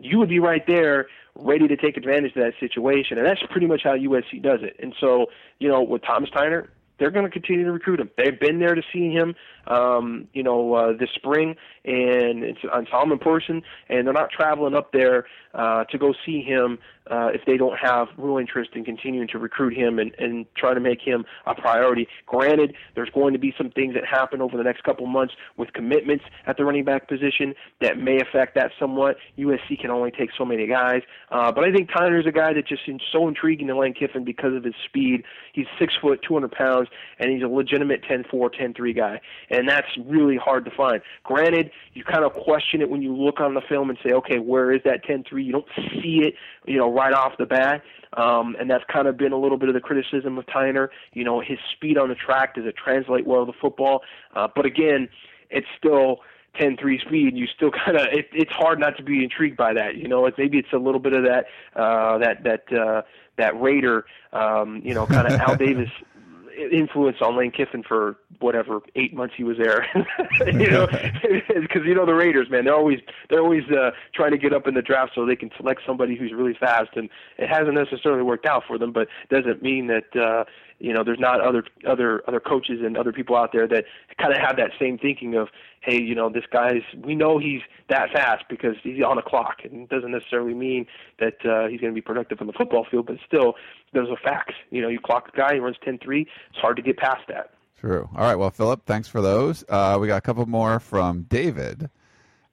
you 0.00 0.18
would 0.18 0.28
be 0.28 0.40
right 0.40 0.66
there 0.66 1.06
ready 1.36 1.68
to 1.68 1.76
take 1.76 1.96
advantage 1.96 2.34
of 2.34 2.42
that 2.42 2.54
situation. 2.58 3.18
And 3.18 3.26
that's 3.26 3.42
pretty 3.50 3.66
much 3.66 3.82
how 3.84 3.94
USC 3.94 4.42
does 4.42 4.60
it. 4.62 4.76
And 4.80 4.94
so, 5.00 5.26
you 5.58 5.68
know, 5.68 5.82
with 5.82 6.02
Thomas 6.02 6.30
Tyner, 6.30 6.68
they're 6.98 7.10
going 7.10 7.24
to 7.24 7.30
continue 7.30 7.64
to 7.64 7.72
recruit 7.72 8.00
him. 8.00 8.10
They've 8.16 8.38
been 8.38 8.58
there 8.58 8.74
to 8.74 8.82
see 8.92 9.10
him, 9.10 9.34
um, 9.66 10.28
you 10.32 10.42
know, 10.42 10.74
uh, 10.74 10.92
this 10.98 11.10
spring, 11.14 11.56
and 11.84 12.42
it's 12.42 12.60
on 12.72 12.86
Solomon 12.90 13.18
Person, 13.18 13.62
and 13.88 14.06
they're 14.06 14.14
not 14.14 14.30
traveling 14.30 14.74
up 14.74 14.92
there 14.92 15.26
uh, 15.54 15.84
to 15.84 15.98
go 15.98 16.14
see 16.24 16.42
him 16.42 16.78
uh, 17.10 17.28
if 17.32 17.42
they 17.46 17.56
don't 17.56 17.78
have 17.78 18.08
real 18.16 18.38
interest 18.38 18.70
in 18.74 18.84
continuing 18.84 19.28
to 19.28 19.38
recruit 19.38 19.76
him 19.76 19.98
and, 19.98 20.12
and 20.18 20.46
try 20.56 20.74
to 20.74 20.80
make 20.80 21.00
him 21.00 21.24
a 21.46 21.54
priority. 21.54 22.08
Granted, 22.26 22.74
there's 22.94 23.10
going 23.10 23.32
to 23.32 23.38
be 23.38 23.54
some 23.56 23.70
things 23.70 23.94
that 23.94 24.04
happen 24.04 24.42
over 24.42 24.56
the 24.56 24.64
next 24.64 24.82
couple 24.82 25.06
months 25.06 25.34
with 25.56 25.72
commitments 25.72 26.24
at 26.46 26.56
the 26.56 26.64
running 26.64 26.84
back 26.84 27.08
position 27.08 27.54
that 27.80 27.98
may 27.98 28.20
affect 28.20 28.54
that 28.54 28.72
somewhat. 28.78 29.16
USC 29.38 29.80
can 29.80 29.90
only 29.90 30.10
take 30.10 30.30
so 30.36 30.44
many 30.44 30.66
guys, 30.66 31.02
uh, 31.30 31.52
but 31.52 31.64
I 31.64 31.72
think 31.72 31.90
Tyner's 31.90 32.26
a 32.26 32.32
guy 32.32 32.52
that 32.52 32.66
just 32.66 32.82
is 32.86 33.00
so 33.12 33.28
intriguing 33.28 33.68
to 33.68 33.78
Lane 33.78 33.94
Kiffin 33.94 34.24
because 34.24 34.54
of 34.54 34.64
his 34.64 34.74
speed. 34.84 35.22
He's 35.52 35.66
six 35.78 35.94
foot, 36.00 36.20
200 36.26 36.50
pounds, 36.50 36.85
and 37.18 37.30
he's 37.30 37.42
a 37.42 37.48
legitimate 37.48 38.02
10-4, 38.02 38.50
10-3 38.54 38.96
guy, 38.96 39.20
and 39.50 39.68
that's 39.68 39.88
really 40.04 40.36
hard 40.36 40.64
to 40.64 40.70
find. 40.70 41.00
Granted, 41.24 41.70
you 41.94 42.04
kind 42.04 42.24
of 42.24 42.32
question 42.32 42.80
it 42.80 42.90
when 42.90 43.02
you 43.02 43.14
look 43.14 43.40
on 43.40 43.54
the 43.54 43.62
film 43.68 43.90
and 43.90 43.98
say, 44.04 44.12
okay, 44.12 44.38
where 44.38 44.72
is 44.72 44.80
that 44.84 45.04
10-3? 45.04 45.44
You 45.44 45.52
don't 45.52 45.68
see 45.76 46.20
it, 46.22 46.34
you 46.66 46.76
know, 46.76 46.92
right 46.92 47.12
off 47.12 47.32
the 47.38 47.46
bat. 47.46 47.82
Um, 48.16 48.56
and 48.58 48.70
that's 48.70 48.84
kind 48.90 49.08
of 49.08 49.16
been 49.16 49.32
a 49.32 49.38
little 49.38 49.58
bit 49.58 49.68
of 49.68 49.74
the 49.74 49.80
criticism 49.80 50.38
of 50.38 50.46
Tyner. 50.46 50.88
You 51.12 51.24
know, 51.24 51.40
his 51.40 51.58
speed 51.72 51.98
on 51.98 52.08
the 52.08 52.14
track 52.14 52.54
does 52.54 52.64
it 52.64 52.74
translate 52.76 53.26
well 53.26 53.44
to 53.44 53.52
the 53.52 53.58
football? 53.60 54.02
Uh, 54.34 54.48
but 54.54 54.64
again, 54.64 55.08
it's 55.50 55.66
still 55.76 56.20
10-3 56.58 57.00
speed. 57.06 57.36
You 57.36 57.46
still 57.46 57.70
kind 57.84 57.96
of 57.96 58.06
it, 58.12 58.28
it's 58.32 58.52
hard 58.52 58.78
not 58.80 58.96
to 58.96 59.02
be 59.02 59.22
intrigued 59.22 59.56
by 59.56 59.74
that. 59.74 59.96
You 59.96 60.08
know, 60.08 60.26
it's 60.26 60.38
maybe 60.38 60.58
it's 60.58 60.72
a 60.72 60.78
little 60.78 61.00
bit 61.00 61.12
of 61.12 61.24
that 61.24 61.46
uh, 61.74 62.18
that 62.18 62.44
that 62.44 62.72
uh, 62.72 63.02
that 63.36 63.60
Raider, 63.60 64.06
um, 64.32 64.80
you 64.84 64.94
know, 64.94 65.06
kind 65.06 65.26
of 65.26 65.40
Al 65.40 65.56
Davis 65.58 65.90
influence 66.56 67.18
on 67.20 67.36
Lane 67.36 67.50
Kiffin 67.50 67.82
for 67.82 68.16
whatever 68.40 68.80
eight 68.94 69.14
months 69.14 69.34
he 69.36 69.44
was 69.44 69.56
there. 69.58 69.86
you 70.46 70.70
know, 70.70 70.86
because 71.60 71.82
you 71.84 71.94
know 71.94 72.06
the 72.06 72.14
Raiders, 72.14 72.48
man, 72.50 72.64
they're 72.64 72.74
always 72.74 73.00
they're 73.28 73.40
always 73.40 73.64
uh, 73.70 73.90
trying 74.14 74.32
to 74.32 74.38
get 74.38 74.52
up 74.52 74.66
in 74.66 74.74
the 74.74 74.82
draft 74.82 75.12
so 75.14 75.26
they 75.26 75.36
can 75.36 75.50
select 75.56 75.82
somebody 75.86 76.16
who's 76.16 76.32
really 76.32 76.54
fast, 76.58 76.90
and 76.96 77.08
it 77.38 77.48
hasn't 77.48 77.74
necessarily 77.74 78.22
worked 78.22 78.46
out 78.46 78.62
for 78.66 78.78
them, 78.78 78.92
but 78.92 79.08
doesn't 79.30 79.62
mean 79.62 79.88
that 79.88 80.16
uh, 80.16 80.44
you 80.78 80.92
know 80.92 81.02
there's 81.04 81.18
not 81.18 81.40
other 81.40 81.64
other 81.86 82.22
other 82.28 82.40
coaches 82.40 82.80
and 82.84 82.96
other 82.96 83.12
people 83.12 83.34
out 83.36 83.50
there 83.52 83.66
that 83.66 83.84
kind 84.18 84.32
of 84.32 84.38
have 84.38 84.56
that 84.56 84.70
same 84.78 84.98
thinking 84.98 85.34
of 85.34 85.48
hey 85.80 86.00
you 86.00 86.14
know 86.14 86.28
this 86.28 86.44
guy's 86.52 86.82
we 87.02 87.14
know 87.14 87.38
he's 87.38 87.62
that 87.88 88.10
fast 88.12 88.44
because 88.50 88.74
he's 88.82 89.02
on 89.02 89.16
a 89.18 89.22
clock. 89.22 89.58
And 89.64 89.82
it 89.82 89.88
doesn't 89.88 90.10
necessarily 90.10 90.54
mean 90.54 90.86
that 91.18 91.34
uh, 91.46 91.68
he's 91.68 91.80
going 91.80 91.92
to 91.92 91.94
be 91.94 92.00
productive 92.02 92.40
on 92.40 92.46
the 92.46 92.52
football 92.52 92.86
field 92.90 93.06
but 93.06 93.16
still 93.26 93.54
those 93.94 94.08
are 94.10 94.16
facts. 94.22 94.54
You 94.70 94.82
know 94.82 94.88
you 94.88 95.00
clock 95.00 95.30
a 95.32 95.36
guy 95.36 95.54
he 95.54 95.60
runs 95.60 95.76
10-3 95.86 96.22
it's 96.50 96.58
hard 96.58 96.76
to 96.76 96.82
get 96.82 96.96
past 96.98 97.22
that. 97.28 97.50
True. 97.80 98.08
All 98.14 98.22
right. 98.22 98.36
Well 98.36 98.50
philip 98.50 98.84
thanks 98.86 99.08
for 99.08 99.22
those. 99.22 99.64
Uh, 99.68 99.96
we 100.00 100.06
got 100.08 100.16
a 100.18 100.20
couple 100.22 100.44
more 100.46 100.80
from 100.80 101.22
david. 101.22 101.88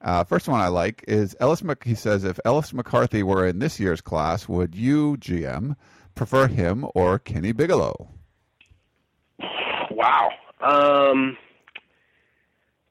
Uh, 0.02 0.24
first 0.26 0.50
one 0.50 0.60
I 0.60 0.68
like 0.68 1.04
is 1.08 1.34
Ellis. 1.40 1.64
Mc- 1.64 1.84
He 1.86 1.96
says, 1.96 2.26
if 2.26 2.38
Ellis 2.44 2.74
McCarthy 2.74 3.24
were 3.24 3.48
in 3.48 3.60
this 3.60 3.80
year's 3.80 4.02
class, 4.02 4.50
would 4.50 4.76
you, 4.76 5.16
GM, 5.16 5.78
prefer 6.16 6.48
him 6.48 6.86
or 6.96 7.20
Kenny 7.20 7.52
Bigelow? 7.52 8.10
Wow. 9.92 10.30
Um, 10.62 11.38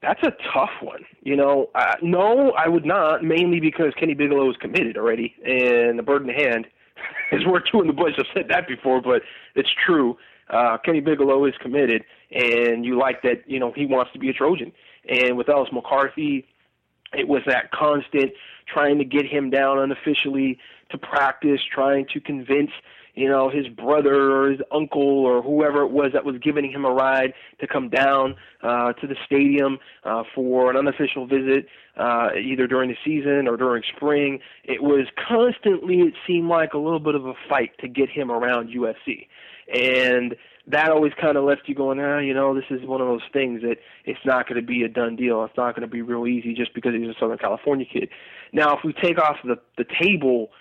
that's 0.01 0.21
a 0.23 0.31
tough 0.53 0.69
one. 0.81 1.05
You 1.21 1.35
know, 1.35 1.69
uh, 1.75 1.95
no, 2.01 2.51
I 2.51 2.67
would 2.67 2.85
not, 2.85 3.23
mainly 3.23 3.59
because 3.59 3.93
Kenny 3.99 4.13
Bigelow 4.13 4.49
is 4.49 4.57
committed 4.57 4.97
already, 4.97 5.33
and 5.45 5.97
the 5.97 6.03
bird 6.03 6.21
in 6.21 6.27
the 6.27 6.33
hand 6.33 6.67
is 7.31 7.45
worth 7.45 7.63
two 7.71 7.81
in 7.81 7.87
the 7.87 7.93
bush. 7.93 8.13
I've 8.17 8.25
said 8.33 8.45
that 8.49 8.67
before, 8.67 9.01
but 9.01 9.21
it's 9.55 9.69
true. 9.85 10.17
Uh, 10.49 10.77
Kenny 10.83 10.99
Bigelow 10.99 11.45
is 11.45 11.53
committed, 11.61 12.03
and 12.31 12.85
you 12.85 12.97
like 12.99 13.21
that, 13.23 13.43
you 13.47 13.59
know, 13.59 13.71
he 13.75 13.85
wants 13.85 14.11
to 14.13 14.19
be 14.19 14.29
a 14.29 14.33
Trojan. 14.33 14.71
And 15.07 15.37
with 15.37 15.49
Ellis 15.49 15.69
McCarthy, 15.71 16.45
it 17.13 17.27
was 17.27 17.41
that 17.47 17.71
constant 17.71 18.31
trying 18.67 18.97
to 18.97 19.05
get 19.05 19.25
him 19.25 19.49
down 19.49 19.79
unofficially 19.79 20.59
to 20.91 20.97
practice, 20.97 21.61
trying 21.73 22.05
to 22.13 22.19
convince 22.19 22.71
you 23.15 23.29
know, 23.29 23.49
his 23.49 23.67
brother 23.67 24.31
or 24.31 24.51
his 24.51 24.59
uncle 24.71 25.01
or 25.01 25.41
whoever 25.41 25.83
it 25.83 25.91
was 25.91 26.11
that 26.13 26.25
was 26.25 26.35
giving 26.41 26.71
him 26.71 26.83
a 26.83 26.91
ride 26.91 27.33
to 27.59 27.67
come 27.67 27.89
down 27.89 28.35
uh, 28.63 28.93
to 28.93 29.07
the 29.07 29.15
stadium 29.25 29.77
uh, 30.03 30.23
for 30.33 30.71
an 30.71 30.77
unofficial 30.77 31.27
visit, 31.27 31.67
uh, 31.97 32.29
either 32.35 32.65
during 32.65 32.89
the 32.89 32.97
season 33.05 33.47
or 33.47 33.55
during 33.55 33.83
spring. 33.95 34.39
It 34.63 34.81
was 34.81 35.07
constantly, 35.27 35.99
it 35.99 36.13
seemed 36.25 36.49
like, 36.49 36.73
a 36.73 36.79
little 36.79 36.99
bit 36.99 37.15
of 37.15 37.25
a 37.25 37.33
fight 37.47 37.71
to 37.81 37.87
get 37.87 38.09
him 38.09 38.31
around 38.31 38.69
USC. 38.69 39.27
And 39.73 40.35
that 40.67 40.89
always 40.89 41.11
kind 41.19 41.37
of 41.37 41.43
left 41.43 41.63
you 41.67 41.75
going, 41.75 41.99
ah, 41.99 42.19
you 42.19 42.33
know, 42.33 42.55
this 42.55 42.63
is 42.69 42.85
one 42.87 43.01
of 43.01 43.07
those 43.07 43.21
things 43.31 43.61
that 43.61 43.77
it's 44.05 44.19
not 44.25 44.47
going 44.47 44.59
to 44.59 44.65
be 44.65 44.83
a 44.83 44.89
done 44.89 45.15
deal. 45.15 45.43
It's 45.43 45.57
not 45.57 45.75
going 45.75 45.87
to 45.87 45.91
be 45.91 46.01
real 46.01 46.25
easy 46.25 46.53
just 46.53 46.73
because 46.73 46.93
he's 46.93 47.07
a 47.07 47.13
Southern 47.19 47.37
California 47.37 47.85
kid. 47.85 48.09
Now, 48.53 48.75
if 48.75 48.83
we 48.83 48.93
take 48.93 49.19
off 49.19 49.37
the 49.43 49.57
the 49.77 49.85
table 50.01 50.51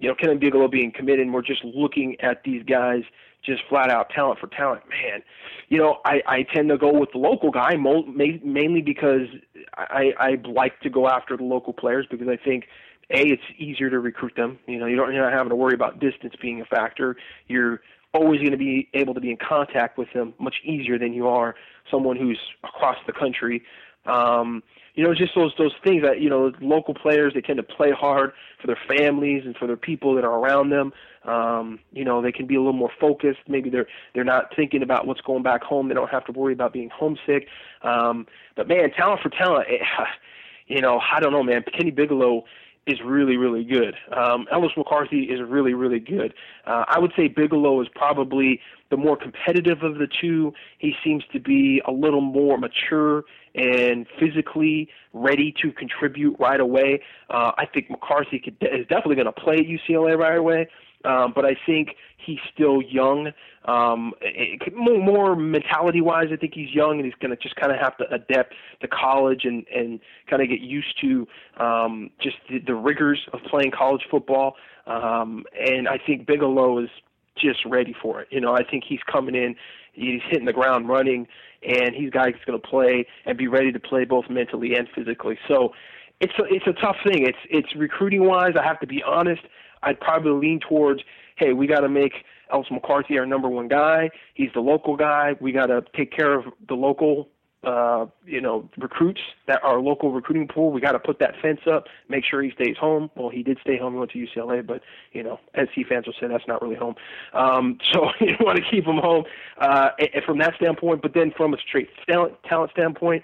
you 0.00 0.08
know, 0.08 0.14
Kenny 0.14 0.36
Bigelow 0.36 0.68
being 0.68 0.90
committed, 0.90 1.20
and 1.20 1.32
we're 1.32 1.42
just 1.42 1.64
looking 1.64 2.16
at 2.20 2.42
these 2.42 2.64
guys 2.64 3.02
just 3.44 3.62
flat 3.68 3.90
out 3.90 4.10
talent 4.10 4.38
for 4.40 4.48
talent. 4.48 4.82
Man, 4.88 5.22
you 5.68 5.78
know, 5.78 5.98
I, 6.04 6.20
I 6.26 6.42
tend 6.42 6.68
to 6.70 6.78
go 6.78 6.92
with 6.92 7.10
the 7.12 7.18
local 7.18 7.50
guy 7.50 7.76
mo- 7.76 8.04
ma- 8.06 8.38
mainly 8.44 8.82
because 8.82 9.28
I, 9.76 10.12
I 10.18 10.36
like 10.44 10.80
to 10.80 10.90
go 10.90 11.08
after 11.08 11.36
the 11.36 11.44
local 11.44 11.72
players 11.72 12.06
because 12.10 12.28
I 12.28 12.36
think 12.36 12.64
a 13.10 13.22
it's 13.26 13.42
easier 13.58 13.90
to 13.90 13.98
recruit 13.98 14.32
them. 14.36 14.58
You 14.66 14.78
know, 14.78 14.86
you 14.86 14.96
don't 14.96 15.12
you're 15.12 15.22
not 15.22 15.32
having 15.32 15.50
to 15.50 15.56
worry 15.56 15.74
about 15.74 16.00
distance 16.00 16.34
being 16.40 16.60
a 16.60 16.64
factor. 16.64 17.16
You're 17.48 17.80
always 18.12 18.40
going 18.40 18.52
to 18.52 18.58
be 18.58 18.88
able 18.94 19.14
to 19.14 19.20
be 19.20 19.30
in 19.30 19.36
contact 19.36 19.96
with 19.96 20.08
them 20.12 20.34
much 20.38 20.56
easier 20.64 20.98
than 20.98 21.12
you 21.12 21.28
are 21.28 21.54
someone 21.90 22.16
who's 22.16 22.38
across 22.64 22.96
the 23.06 23.12
country. 23.12 23.62
Um, 24.06 24.62
you 24.94 25.04
know, 25.04 25.14
just 25.14 25.34
those 25.34 25.52
those 25.56 25.72
things 25.84 26.02
that 26.02 26.20
you 26.20 26.28
know, 26.28 26.52
local 26.60 26.94
players 26.94 27.32
they 27.34 27.40
tend 27.40 27.58
to 27.58 27.62
play 27.62 27.90
hard 27.90 28.32
for 28.60 28.66
their 28.66 28.78
families 28.88 29.42
and 29.44 29.56
for 29.56 29.66
their 29.66 29.76
people 29.76 30.14
that 30.14 30.24
are 30.24 30.38
around 30.38 30.70
them. 30.70 30.92
Um, 31.24 31.78
you 31.92 32.04
know, 32.04 32.22
they 32.22 32.32
can 32.32 32.46
be 32.46 32.54
a 32.54 32.58
little 32.58 32.72
more 32.72 32.90
focused. 33.00 33.40
Maybe 33.48 33.70
they're 33.70 33.86
they're 34.14 34.24
not 34.24 34.54
thinking 34.56 34.82
about 34.82 35.06
what's 35.06 35.20
going 35.20 35.42
back 35.42 35.62
home. 35.62 35.88
They 35.88 35.94
don't 35.94 36.10
have 36.10 36.24
to 36.26 36.32
worry 36.32 36.52
about 36.52 36.72
being 36.72 36.90
homesick. 36.90 37.46
Um, 37.82 38.26
but 38.56 38.68
man, 38.68 38.90
talent 38.96 39.20
for 39.22 39.30
talent, 39.30 39.68
it, 39.68 39.80
you 40.66 40.80
know, 40.80 41.00
I 41.00 41.20
don't 41.20 41.32
know, 41.32 41.42
man. 41.42 41.64
Kenny 41.76 41.90
Bigelow 41.90 42.44
is 42.86 42.98
really, 43.04 43.36
really 43.36 43.64
good. 43.64 43.94
Um, 44.16 44.46
Ellis 44.50 44.72
McCarthy 44.76 45.24
is 45.24 45.40
really, 45.46 45.74
really 45.74 46.00
good. 46.00 46.34
Uh, 46.66 46.84
I 46.88 46.98
would 46.98 47.12
say 47.16 47.28
Bigelow 47.28 47.80
is 47.82 47.88
probably 47.94 48.60
the 48.90 48.96
more 48.96 49.16
competitive 49.16 49.82
of 49.82 49.94
the 49.94 50.08
two. 50.20 50.52
He 50.78 50.94
seems 51.04 51.22
to 51.32 51.40
be 51.40 51.82
a 51.86 51.92
little 51.92 52.20
more 52.22 52.58
mature 52.58 53.24
and 53.54 54.06
physically 54.18 54.88
ready 55.12 55.54
to 55.62 55.72
contribute 55.72 56.36
right 56.38 56.60
away. 56.60 57.02
Uh, 57.28 57.52
I 57.58 57.66
think 57.66 57.90
McCarthy 57.90 58.38
could, 58.38 58.56
is 58.60 58.86
definitely 58.88 59.16
going 59.16 59.26
to 59.26 59.32
play 59.32 59.56
at 59.56 59.66
UCLA 59.66 60.16
right 60.16 60.38
away. 60.38 60.68
Um, 61.04 61.32
but 61.34 61.44
I 61.44 61.56
think 61.64 61.96
he's 62.24 62.38
still 62.52 62.82
young. 62.82 63.32
Um, 63.64 64.12
it, 64.20 64.74
more, 64.76 64.98
more 64.98 65.36
mentality-wise, 65.36 66.28
I 66.32 66.36
think 66.36 66.54
he's 66.54 66.74
young, 66.74 66.96
and 66.96 67.04
he's 67.04 67.14
going 67.20 67.30
to 67.30 67.42
just 67.42 67.56
kind 67.56 67.72
of 67.72 67.78
have 67.78 67.96
to 67.98 68.04
adapt 68.12 68.54
to 68.82 68.88
college 68.88 69.44
and 69.44 69.66
and 69.74 70.00
kind 70.28 70.42
of 70.42 70.48
get 70.48 70.60
used 70.60 71.00
to 71.00 71.26
um, 71.58 72.10
just 72.22 72.36
the, 72.48 72.58
the 72.58 72.74
rigors 72.74 73.20
of 73.32 73.40
playing 73.50 73.70
college 73.70 74.02
football. 74.10 74.56
Um, 74.86 75.44
and 75.58 75.88
I 75.88 75.98
think 75.98 76.26
Bigelow 76.26 76.78
is 76.78 76.90
just 77.38 77.64
ready 77.64 77.94
for 78.02 78.20
it. 78.20 78.28
You 78.30 78.40
know, 78.40 78.54
I 78.54 78.64
think 78.64 78.84
he's 78.86 79.00
coming 79.10 79.34
in, 79.34 79.54
he's 79.92 80.20
hitting 80.28 80.46
the 80.46 80.52
ground 80.52 80.88
running, 80.88 81.26
and 81.62 81.94
he's 81.94 82.08
a 82.08 82.10
guy 82.10 82.30
that's 82.30 82.44
going 82.44 82.60
to 82.60 82.66
play 82.66 83.06
and 83.24 83.38
be 83.38 83.48
ready 83.48 83.72
to 83.72 83.80
play 83.80 84.04
both 84.04 84.28
mentally 84.28 84.74
and 84.74 84.88
physically. 84.94 85.38
So 85.48 85.72
it's 86.20 86.32
a, 86.38 86.44
it's 86.44 86.66
a 86.66 86.78
tough 86.80 86.96
thing. 87.04 87.26
It's 87.26 87.38
it's 87.48 87.74
recruiting 87.74 88.24
wise. 88.24 88.52
I 88.58 88.64
have 88.64 88.80
to 88.80 88.86
be 88.86 89.02
honest. 89.02 89.42
I'd 89.82 90.00
probably 90.00 90.32
lean 90.32 90.60
towards, 90.60 91.02
hey, 91.36 91.52
we 91.52 91.66
got 91.66 91.80
to 91.80 91.88
make 91.88 92.12
Ellis 92.52 92.68
McCarthy 92.70 93.18
our 93.18 93.26
number 93.26 93.48
one 93.48 93.68
guy. 93.68 94.10
He's 94.34 94.50
the 94.54 94.60
local 94.60 94.96
guy. 94.96 95.36
We 95.40 95.52
got 95.52 95.66
to 95.66 95.84
take 95.96 96.12
care 96.12 96.34
of 96.34 96.46
the 96.68 96.74
local, 96.74 97.28
uh, 97.64 98.06
you 98.26 98.40
know, 98.40 98.68
recruits 98.78 99.20
that 99.46 99.62
our 99.62 99.80
local 99.80 100.12
recruiting 100.12 100.48
pool. 100.48 100.70
We 100.70 100.80
got 100.80 100.92
to 100.92 100.98
put 100.98 101.18
that 101.20 101.34
fence 101.40 101.60
up, 101.70 101.86
make 102.08 102.24
sure 102.24 102.42
he 102.42 102.50
stays 102.50 102.76
home. 102.76 103.10
Well, 103.16 103.28
he 103.28 103.42
did 103.42 103.58
stay 103.60 103.78
home. 103.78 103.94
He 103.94 103.98
went 103.98 104.10
to 104.12 104.18
UCLA, 104.18 104.66
but 104.66 104.82
you 105.12 105.22
know, 105.22 105.38
SC 105.54 105.86
fans 105.88 106.06
will 106.06 106.14
say 106.20 106.26
that's 106.28 106.46
not 106.48 106.62
really 106.62 106.76
home. 106.76 106.94
Um, 107.32 107.78
so 107.92 108.10
you 108.20 108.36
want 108.40 108.58
to 108.58 108.64
keep 108.70 108.84
him 108.84 108.98
home 108.98 109.24
uh, 109.58 109.90
and 109.98 110.24
from 110.24 110.38
that 110.38 110.54
standpoint. 110.56 111.02
But 111.02 111.14
then 111.14 111.32
from 111.36 111.54
a 111.54 111.58
straight 111.58 111.88
talent, 112.08 112.34
talent 112.44 112.72
standpoint, 112.72 113.22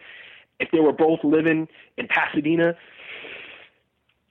if 0.60 0.70
they 0.70 0.80
were 0.80 0.92
both 0.92 1.20
living 1.22 1.68
in 1.96 2.06
Pasadena. 2.08 2.74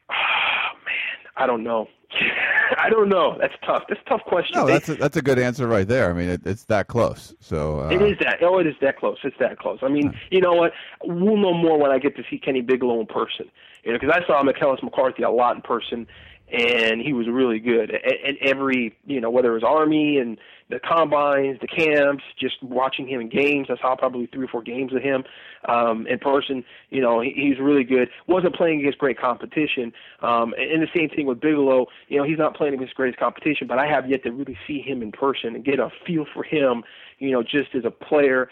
Oh, 0.09 0.13
man, 0.85 1.31
I 1.35 1.47
don't 1.47 1.63
know. 1.63 1.87
I 2.77 2.89
don't 2.89 3.09
know. 3.09 3.37
That's 3.39 3.53
tough. 3.65 3.83
That's 3.89 4.01
a 4.05 4.09
tough 4.09 4.21
question. 4.25 4.57
No, 4.57 4.65
that's 4.65 4.89
a, 4.89 4.95
that's 4.95 5.17
a 5.17 5.21
good 5.21 5.39
answer 5.39 5.67
right 5.67 5.87
there. 5.87 6.09
I 6.09 6.13
mean, 6.13 6.29
it, 6.29 6.41
it's 6.45 6.65
that 6.65 6.87
close. 6.87 7.33
So 7.39 7.81
uh, 7.81 7.89
it 7.89 8.01
is 8.01 8.17
that. 8.19 8.37
Oh, 8.41 8.59
it 8.59 8.67
is 8.67 8.75
that 8.81 8.97
close. 8.97 9.17
It's 9.23 9.37
that 9.39 9.59
close. 9.59 9.79
I 9.81 9.89
mean, 9.89 10.17
you 10.31 10.41
know 10.41 10.53
what? 10.53 10.71
We'll 11.03 11.37
know 11.37 11.53
more 11.53 11.77
when 11.77 11.91
I 11.91 11.99
get 11.99 12.15
to 12.17 12.23
see 12.29 12.37
Kenny 12.37 12.61
Bigelow 12.61 12.99
in 12.99 13.05
person. 13.07 13.49
You 13.83 13.93
know, 13.93 13.99
because 13.99 14.15
I 14.15 14.25
saw 14.25 14.43
McKellis 14.43 14.81
McCarthy 14.81 15.23
a 15.23 15.29
lot 15.29 15.55
in 15.55 15.61
person, 15.61 16.07
and 16.51 17.01
he 17.01 17.13
was 17.13 17.27
really 17.27 17.59
good. 17.59 17.89
And 17.91 18.37
every, 18.41 18.95
you 19.05 19.19
know, 19.19 19.29
whether 19.29 19.51
it 19.51 19.53
was 19.53 19.63
Army 19.63 20.17
and 20.17 20.37
the 20.69 20.79
combines, 20.79 21.59
the 21.59 21.67
camps, 21.67 22.23
just 22.39 22.61
watching 22.63 23.07
him 23.07 23.21
in 23.21 23.29
games. 23.29 23.67
I 23.69 23.79
saw 23.79 23.95
probably 23.95 24.27
three 24.27 24.45
or 24.45 24.47
four 24.47 24.63
games 24.63 24.93
of 24.93 25.01
him 25.01 25.23
um, 25.67 26.07
in 26.07 26.19
person. 26.19 26.63
You 26.89 27.01
know, 27.01 27.21
he, 27.21 27.33
he's 27.35 27.59
really 27.59 27.83
good. 27.83 28.09
wasn't 28.27 28.55
playing 28.55 28.79
against 28.79 28.97
great 28.97 29.19
competition. 29.19 29.93
Um, 30.21 30.53
and 30.57 30.81
the 30.81 30.87
same 30.95 31.09
thing 31.09 31.25
with 31.25 31.39
Bigelow. 31.39 31.87
You 32.07 32.19
know, 32.19 32.23
he's 32.23 32.39
not 32.39 32.55
playing 32.55 32.73
against 32.75 32.95
great 32.95 33.17
competition, 33.17 33.67
but 33.67 33.77
I 33.77 33.87
have 33.87 34.09
yet 34.09 34.23
to 34.23 34.31
really 34.31 34.57
see 34.67 34.81
him 34.81 35.01
in 35.01 35.11
person 35.11 35.55
and 35.55 35.63
get 35.63 35.79
a 35.79 35.89
feel 36.05 36.25
for 36.31 36.43
him. 36.43 36.83
You 37.19 37.31
know, 37.31 37.43
just 37.43 37.75
as 37.75 37.85
a 37.85 37.91
player, 37.91 38.49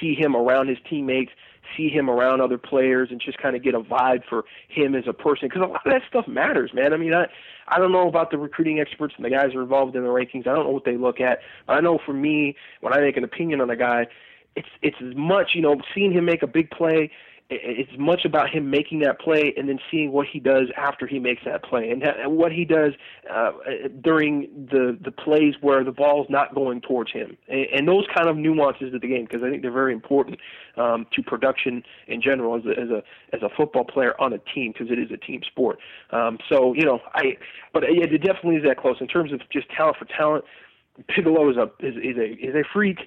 see 0.00 0.14
him 0.14 0.36
around 0.36 0.68
his 0.68 0.78
teammates 0.88 1.32
see 1.76 1.88
him 1.88 2.08
around 2.08 2.40
other 2.40 2.58
players 2.58 3.08
and 3.10 3.20
just 3.20 3.38
kind 3.38 3.56
of 3.56 3.62
get 3.62 3.74
a 3.74 3.80
vibe 3.80 4.22
for 4.28 4.44
him 4.68 4.94
as 4.94 5.04
a 5.06 5.12
person 5.12 5.48
because 5.48 5.62
a 5.62 5.66
lot 5.66 5.86
of 5.86 5.92
that 5.92 6.02
stuff 6.08 6.26
matters, 6.28 6.72
man. 6.74 6.92
I 6.92 6.96
mean, 6.96 7.14
I 7.14 7.26
I 7.68 7.78
don't 7.78 7.92
know 7.92 8.08
about 8.08 8.30
the 8.30 8.38
recruiting 8.38 8.80
experts 8.80 9.14
and 9.16 9.24
the 9.24 9.30
guys 9.30 9.52
who 9.52 9.58
are 9.58 9.62
involved 9.62 9.94
in 9.96 10.02
the 10.02 10.08
rankings. 10.08 10.46
I 10.46 10.54
don't 10.54 10.64
know 10.64 10.72
what 10.72 10.84
they 10.84 10.96
look 10.96 11.20
at, 11.20 11.40
but 11.66 11.74
I 11.74 11.80
know 11.80 11.98
for 12.04 12.12
me, 12.12 12.56
when 12.80 12.92
I 12.92 13.00
make 13.00 13.16
an 13.16 13.24
opinion 13.24 13.60
on 13.60 13.70
a 13.70 13.76
guy, 13.76 14.06
it's 14.56 14.68
it's 14.82 14.96
as 15.00 15.14
much 15.14 15.50
you 15.54 15.62
know 15.62 15.76
seeing 15.94 16.12
him 16.12 16.24
make 16.24 16.42
a 16.42 16.46
big 16.46 16.70
play 16.70 17.10
it's 17.50 17.90
much 17.98 18.26
about 18.26 18.50
him 18.50 18.68
making 18.68 18.98
that 19.00 19.18
play 19.18 19.54
and 19.56 19.68
then 19.68 19.78
seeing 19.90 20.12
what 20.12 20.26
he 20.26 20.38
does 20.38 20.68
after 20.76 21.06
he 21.06 21.18
makes 21.18 21.40
that 21.46 21.64
play 21.64 21.90
and 21.90 22.02
what 22.36 22.52
he 22.52 22.64
does 22.64 22.92
uh, 23.32 23.52
during 24.02 24.66
the 24.70 24.98
the 25.02 25.10
plays 25.10 25.54
where 25.62 25.82
the 25.82 25.92
ball's 25.92 26.26
not 26.28 26.54
going 26.54 26.80
towards 26.82 27.10
him 27.10 27.38
and, 27.48 27.66
and 27.74 27.88
those 27.88 28.04
kind 28.14 28.28
of 28.28 28.36
nuances 28.36 28.92
of 28.92 29.00
the 29.00 29.08
game 29.08 29.24
because 29.24 29.42
I 29.42 29.48
think 29.48 29.62
they're 29.62 29.70
very 29.70 29.94
important 29.94 30.38
um, 30.76 31.06
to 31.14 31.22
production 31.22 31.82
in 32.06 32.20
general 32.20 32.54
as 32.54 32.66
a 32.66 32.78
as 32.78 32.90
a 32.90 33.02
as 33.34 33.42
a 33.42 33.48
football 33.56 33.84
player 33.84 34.14
on 34.20 34.34
a 34.34 34.38
team 34.54 34.72
because 34.72 34.90
it 34.90 34.98
is 34.98 35.10
a 35.10 35.16
team 35.16 35.40
sport. 35.46 35.78
Um, 36.10 36.38
so 36.50 36.74
you 36.74 36.84
know 36.84 37.00
I 37.14 37.38
but 37.72 37.82
yeah, 37.84 38.04
it 38.04 38.22
definitely 38.22 38.56
is 38.56 38.64
that 38.64 38.76
close 38.76 38.96
in 39.00 39.08
terms 39.08 39.32
of 39.32 39.40
just 39.50 39.70
talent 39.70 39.96
for 39.96 40.04
talent. 40.04 40.44
Bigelow 41.06 41.50
is 41.50 41.56
a 41.56 41.70
is, 41.84 41.94
is 41.96 42.16
a 42.18 42.32
is 42.46 42.54
a 42.54 42.64
freak. 42.74 42.98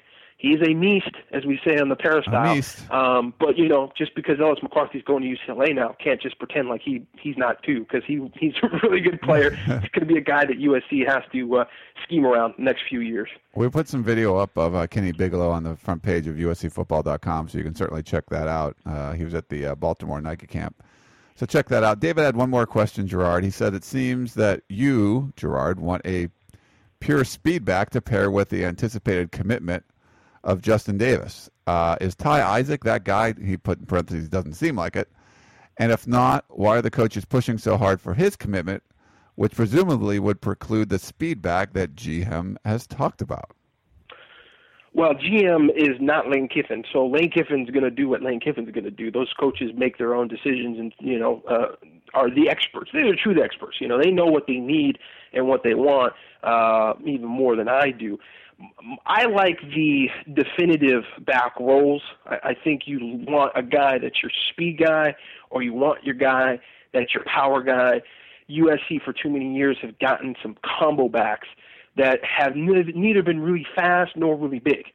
He's 0.42 0.60
a 0.66 0.74
meast, 0.74 1.12
as 1.32 1.46
we 1.46 1.60
say 1.64 1.78
on 1.78 1.90
the 1.90 1.96
peristyle. 1.96 2.60
Um, 2.90 3.32
but 3.40 3.60
you 3.60 3.68
know, 3.68 3.92
just 3.96 4.16
because 4.16 4.40
Ellis 4.40 4.58
McCarthy's 4.64 5.04
going 5.04 5.22
to 5.22 5.30
UCLA 5.30 5.76
now, 5.76 5.96
can't 6.04 6.20
just 6.20 6.40
pretend 6.40 6.68
like 6.68 6.82
he 6.82 7.06
he's 7.20 7.38
not 7.38 7.62
too, 7.62 7.82
because 7.82 8.02
he 8.08 8.28
he's 8.40 8.56
a 8.64 8.68
really 8.82 9.02
good 9.02 9.22
player. 9.22 9.52
he's 9.56 9.68
going 9.68 10.00
to 10.00 10.06
be 10.06 10.18
a 10.18 10.22
guy 10.22 10.44
that 10.46 10.58
USC 10.58 11.08
has 11.08 11.22
to 11.32 11.58
uh, 11.58 11.66
scheme 12.04 12.26
around 12.26 12.56
the 12.58 12.64
next 12.64 12.82
few 12.90 13.02
years. 13.02 13.30
We 13.54 13.70
put 13.70 13.88
some 13.88 14.04
video 14.04 14.36
up 14.36 14.58
of 14.58 14.74
uh, 14.74 14.88
Kenny 14.88 15.12
Bigelow 15.12 15.52
on 15.52 15.62
the 15.62 15.76
front 15.76 16.02
page 16.02 16.26
of 16.26 16.38
USCFootball.com, 16.38 17.48
so 17.48 17.60
you 17.60 17.64
can 17.64 17.76
certainly 17.76 18.02
check 18.02 18.28
that 18.32 18.48
out. 18.48 18.76
Uh, 18.84 19.12
he 19.12 19.24
was 19.24 19.36
at 19.36 19.50
the 19.50 19.68
uh, 19.68 19.76
Baltimore 19.76 20.22
Nike 20.22 20.48
camp. 20.48 20.84
So 21.36 21.46
check 21.46 21.70
that 21.70 21.84
out. 21.84 22.00
David 22.00 22.24
had 22.24 22.36
one 22.36 22.50
more 22.50 22.66
question, 22.66 23.08
Gerard. 23.08 23.44
He 23.44 23.52
said 23.52 23.76
it 23.76 23.84
seems 23.84 24.34
that 24.34 24.64
you, 24.70 25.34
Gerard, 25.36 25.80
want 25.80 26.02
a 26.04 26.30
pure 27.00 27.24
speed 27.26 27.64
back 27.64 27.92
to 27.92 28.02
pair 28.02 28.32
with 28.32 28.50
the 28.50 28.66
anticipated 28.66 29.32
commitment 29.32 29.86
of 30.44 30.62
Justin 30.62 30.98
Davis. 30.98 31.50
Uh, 31.68 31.96
is 32.02 32.16
Ty 32.16 32.42
Isaac 32.42 32.84
that 32.84 33.04
guy? 33.04 33.34
He 33.34 33.58
put 33.58 33.80
in 33.80 33.86
parentheses, 33.86 34.30
doesn't 34.30 34.54
seem 34.54 34.76
like 34.76 34.96
it. 34.96 35.10
And 35.78 35.92
if 35.92 36.08
not, 36.08 36.46
why 36.50 36.78
are 36.78 36.82
the 36.82 36.92
coaches 36.92 37.26
pushing 37.26 37.58
so 37.58 37.78
hard 37.78 38.02
for 38.02 38.14
his 38.14 38.36
commitment, 38.36 38.84
which 39.36 39.56
presumably 39.56 40.20
would 40.20 40.42
preclude 40.42 40.90
the 40.90 41.00
speed 41.00 41.42
back 41.42 41.74
that 41.74 41.96
GM 41.96 42.58
has 42.66 42.86
talked 42.86 43.22
about? 43.22 43.52
Well, 44.94 45.14
GM 45.14 45.70
is 45.74 45.96
not 46.02 46.30
Lane 46.30 46.50
Kiffin, 46.50 46.84
so 46.92 47.08
Lane 47.08 47.32
Kiffin's 47.32 47.70
going 47.70 47.86
to 47.86 47.92
do 47.92 48.10
what 48.10 48.22
Lane 48.22 48.42
Kiffin's 48.42 48.72
going 48.72 48.84
to 48.84 48.92
do. 48.92 49.10
Those 49.10 49.32
coaches 49.40 49.72
make 49.74 49.98
their 49.98 50.14
own 50.14 50.28
decisions, 50.28 50.78
and 50.80 50.94
you 51.00 51.18
know, 51.18 51.42
uh, 51.50 51.76
are 52.14 52.30
the 52.30 52.50
experts. 52.50 52.92
They're 52.92 53.10
the 53.10 53.16
true 53.16 53.42
experts. 53.42 53.78
You 53.80 53.88
know, 53.88 53.98
they 53.98 54.12
know 54.12 54.26
what 54.26 54.48
they 54.48 54.58
need 54.58 55.00
and 55.32 55.48
what 55.48 55.64
they 55.64 55.76
want 55.76 56.12
uh, 56.44 56.94
even 57.06 57.26
more 57.26 57.56
than 57.56 57.70
I 57.70 57.92
do. 57.92 58.20
I 59.06 59.26
like 59.26 59.60
the 59.62 60.08
definitive 60.34 61.04
back 61.26 61.60
rolls. 61.60 62.02
I, 62.26 62.36
I 62.44 62.54
think 62.64 62.84
you 62.86 63.00
want 63.28 63.52
a 63.56 63.64
guy 63.64 63.98
that's 63.98 64.22
your 64.22 64.32
speed 64.52 64.80
guy, 64.80 65.16
or 65.50 65.62
you 65.62 65.74
want 65.74 66.04
your 66.04 66.16
guy 66.16 66.60
that's 66.94 67.14
your 67.14 67.24
power 67.26 67.62
guy. 67.64 68.02
USC 68.50 69.02
for 69.04 69.14
too 69.14 69.30
many 69.30 69.56
years 69.56 69.78
have 69.82 69.98
gotten 70.00 70.36
some 70.42 70.58
combo 70.66 71.08
backs 71.08 71.48
that 71.98 72.20
have 72.24 72.56
neither 72.56 73.24
been 73.24 73.40
really 73.40 73.66
fast 73.76 74.12
nor 74.16 74.36
really 74.36 74.60
big. 74.60 74.86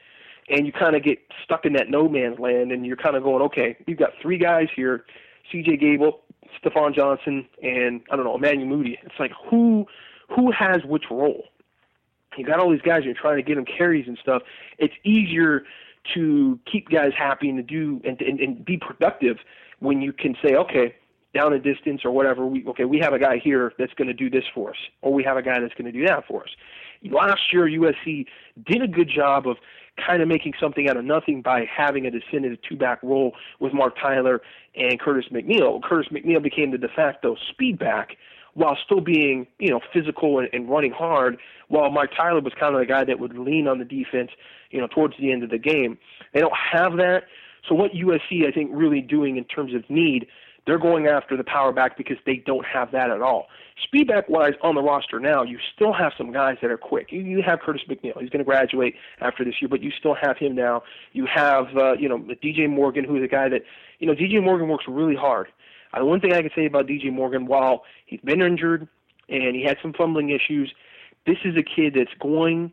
And 0.48 0.66
you 0.66 0.72
kind 0.72 0.94
of 0.94 1.02
get 1.02 1.18
stuck 1.44 1.64
in 1.64 1.72
that 1.72 1.90
no 1.90 2.09
man's 2.09 2.38
land, 2.38 2.70
and 2.70 2.87
you're 2.87 2.96
kind 2.96 3.16
of 3.16 3.22
going, 3.22 3.42
okay, 3.42 3.76
you've 3.87 3.98
got 3.98 4.11
three 4.22 4.38
guys 4.38 4.68
here 4.74 5.05
C.J. 5.50 5.76
Gable, 5.76 6.20
Stafon 6.62 6.94
Johnson, 6.94 7.46
and 7.62 8.02
I 8.11 8.16
don't 8.16 8.24
know, 8.24 8.37
Emmanuel 8.37 8.68
Moody. 8.68 8.98
It's 9.02 9.14
like 9.18 9.33
who 9.50 9.87
who 10.35 10.50
has 10.52 10.79
which 10.85 11.05
role? 11.11 11.44
You 12.37 12.44
got 12.44 12.61
all 12.61 12.70
these 12.70 12.83
guys 12.83 13.05
you're 13.05 13.14
trying 13.14 13.37
to 13.37 13.42
get 13.42 13.57
them 13.57 13.64
carries 13.64 14.07
and 14.09 14.18
stuff. 14.20 14.42
It's 14.79 14.94
easier 15.05 15.64
to 16.14 16.59
keep 16.70 16.88
guys 16.88 17.12
happy 17.16 17.49
and 17.49 17.59
to 17.59 17.62
do 17.62 18.01
and, 18.05 18.20
and, 18.20 18.40
and 18.40 18.64
be 18.64 18.77
productive 18.77 19.38
when 19.81 20.01
you 20.01 20.12
can 20.12 20.35
say, 20.42 20.55
okay, 20.55 20.94
down 21.35 21.53
a 21.53 21.59
distance 21.59 22.03
or 22.05 22.11
whatever, 22.11 22.46
we 22.46 22.64
okay, 22.66 22.85
we 22.85 22.99
have 22.99 23.12
a 23.12 23.18
guy 23.18 23.38
here 23.42 23.72
that's 23.79 23.92
going 23.94 24.09
to 24.09 24.14
do 24.14 24.31
this 24.31 24.44
for 24.55 24.70
us, 24.70 24.77
or 25.03 25.12
we 25.12 25.22
have 25.22 25.37
a 25.37 25.42
guy 25.42 25.61
that's 25.61 25.75
going 25.75 25.85
to 25.85 25.92
do 25.92 26.07
that 26.07 26.27
for 26.27 26.42
us. 26.42 26.49
Last 27.05 27.53
year, 27.53 27.64
USC 27.66 28.27
did 28.64 28.83
a 28.83 28.88
good 28.88 29.11
job 29.14 29.46
of 29.46 29.59
kind 30.05 30.22
of 30.22 30.29
making 30.29 30.55
something 30.61 30.88
out 30.88 30.96
of 30.96 31.05
nothing 31.05 31.42
by 31.42 31.64
having 31.64 32.07
a 32.07 32.11
definitive 32.11 32.59
two-back 32.68 33.03
role 33.03 33.33
with 33.61 33.72
Marc 33.72 33.96
Tyler 33.99 34.40
and 34.75 34.99
Curtis 34.99 35.27
McNeal. 35.33 35.83
Curtis 35.83 36.11
McNeal 36.12 36.42
became 36.42 36.70
the 36.70 36.79
de 36.79 36.88
facto 36.88 37.37
speed 37.51 37.79
back 37.79 38.16
while 38.56 38.76
still 38.84 39.02
being, 39.02 39.46
you 39.58 39.68
know, 39.68 39.80
physical 39.92 40.38
and, 40.38 40.48
and 40.52 40.68
running 40.68 40.90
hard, 40.90 41.36
while 41.68 41.90
Mike 41.90 42.10
Tyler 42.16 42.40
was 42.40 42.54
kind 42.58 42.74
of 42.74 42.80
the 42.80 42.86
guy 42.86 43.04
that 43.04 43.20
would 43.20 43.36
lean 43.38 43.68
on 43.68 43.78
the 43.78 43.84
defense, 43.84 44.30
you 44.70 44.80
know, 44.80 44.86
towards 44.86 45.14
the 45.20 45.30
end 45.30 45.42
of 45.42 45.50
the 45.50 45.58
game. 45.58 45.98
They 46.32 46.40
don't 46.40 46.56
have 46.72 46.96
that. 46.96 47.24
So 47.68 47.74
what 47.74 47.92
USC 47.92 48.46
I 48.46 48.50
think 48.50 48.70
really 48.72 49.02
doing 49.02 49.36
in 49.36 49.44
terms 49.44 49.74
of 49.74 49.88
need, 49.90 50.26
they're 50.66 50.78
going 50.78 51.06
after 51.06 51.36
the 51.36 51.44
power 51.44 51.70
back 51.70 51.98
because 51.98 52.16
they 52.24 52.36
don't 52.46 52.64
have 52.64 52.92
that 52.92 53.10
at 53.10 53.20
all. 53.20 53.46
Speed 53.84 54.08
back 54.08 54.26
wise 54.30 54.54
on 54.62 54.74
the 54.74 54.82
roster 54.82 55.20
now, 55.20 55.42
you 55.42 55.58
still 55.74 55.92
have 55.92 56.12
some 56.16 56.32
guys 56.32 56.56
that 56.62 56.70
are 56.70 56.78
quick. 56.78 57.08
You, 57.10 57.20
you 57.20 57.42
have 57.42 57.60
Curtis 57.60 57.82
McNeal. 57.86 58.18
He's 58.18 58.30
going 58.30 58.38
to 58.38 58.44
graduate 58.44 58.94
after 59.20 59.44
this 59.44 59.54
year, 59.60 59.68
but 59.68 59.82
you 59.82 59.90
still 59.90 60.16
have 60.20 60.38
him 60.38 60.54
now. 60.54 60.82
You 61.12 61.26
have 61.26 61.66
uh, 61.76 61.92
you 61.92 62.08
know 62.08 62.18
DJ 62.42 62.70
Morgan, 62.70 63.04
who's 63.04 63.22
a 63.22 63.28
guy 63.28 63.50
that 63.50 63.62
you 63.98 64.06
know 64.06 64.14
DJ 64.14 64.42
Morgan 64.42 64.68
works 64.68 64.86
really 64.88 65.14
hard. 65.14 65.48
Uh, 65.92 66.05
one 66.05 66.20
thing 66.20 66.33
I 66.33 66.42
can 66.42 66.51
say 66.55 66.66
about 66.66 66.87
DJ 66.87 67.12
Morgan, 67.12 67.46
while 67.46 67.85
he's 68.07 68.20
been 68.20 68.42
injured 68.42 68.88
and 69.29 69.57
he 69.57 69.64
had 69.64 69.77
some 69.83 69.92
fumbling 69.92 70.31
issues, 70.31 70.72
this 71.27 71.38
is 71.44 71.57
a 71.57 71.62
kid 71.62 71.94
that's 71.94 72.14
going 72.20 72.72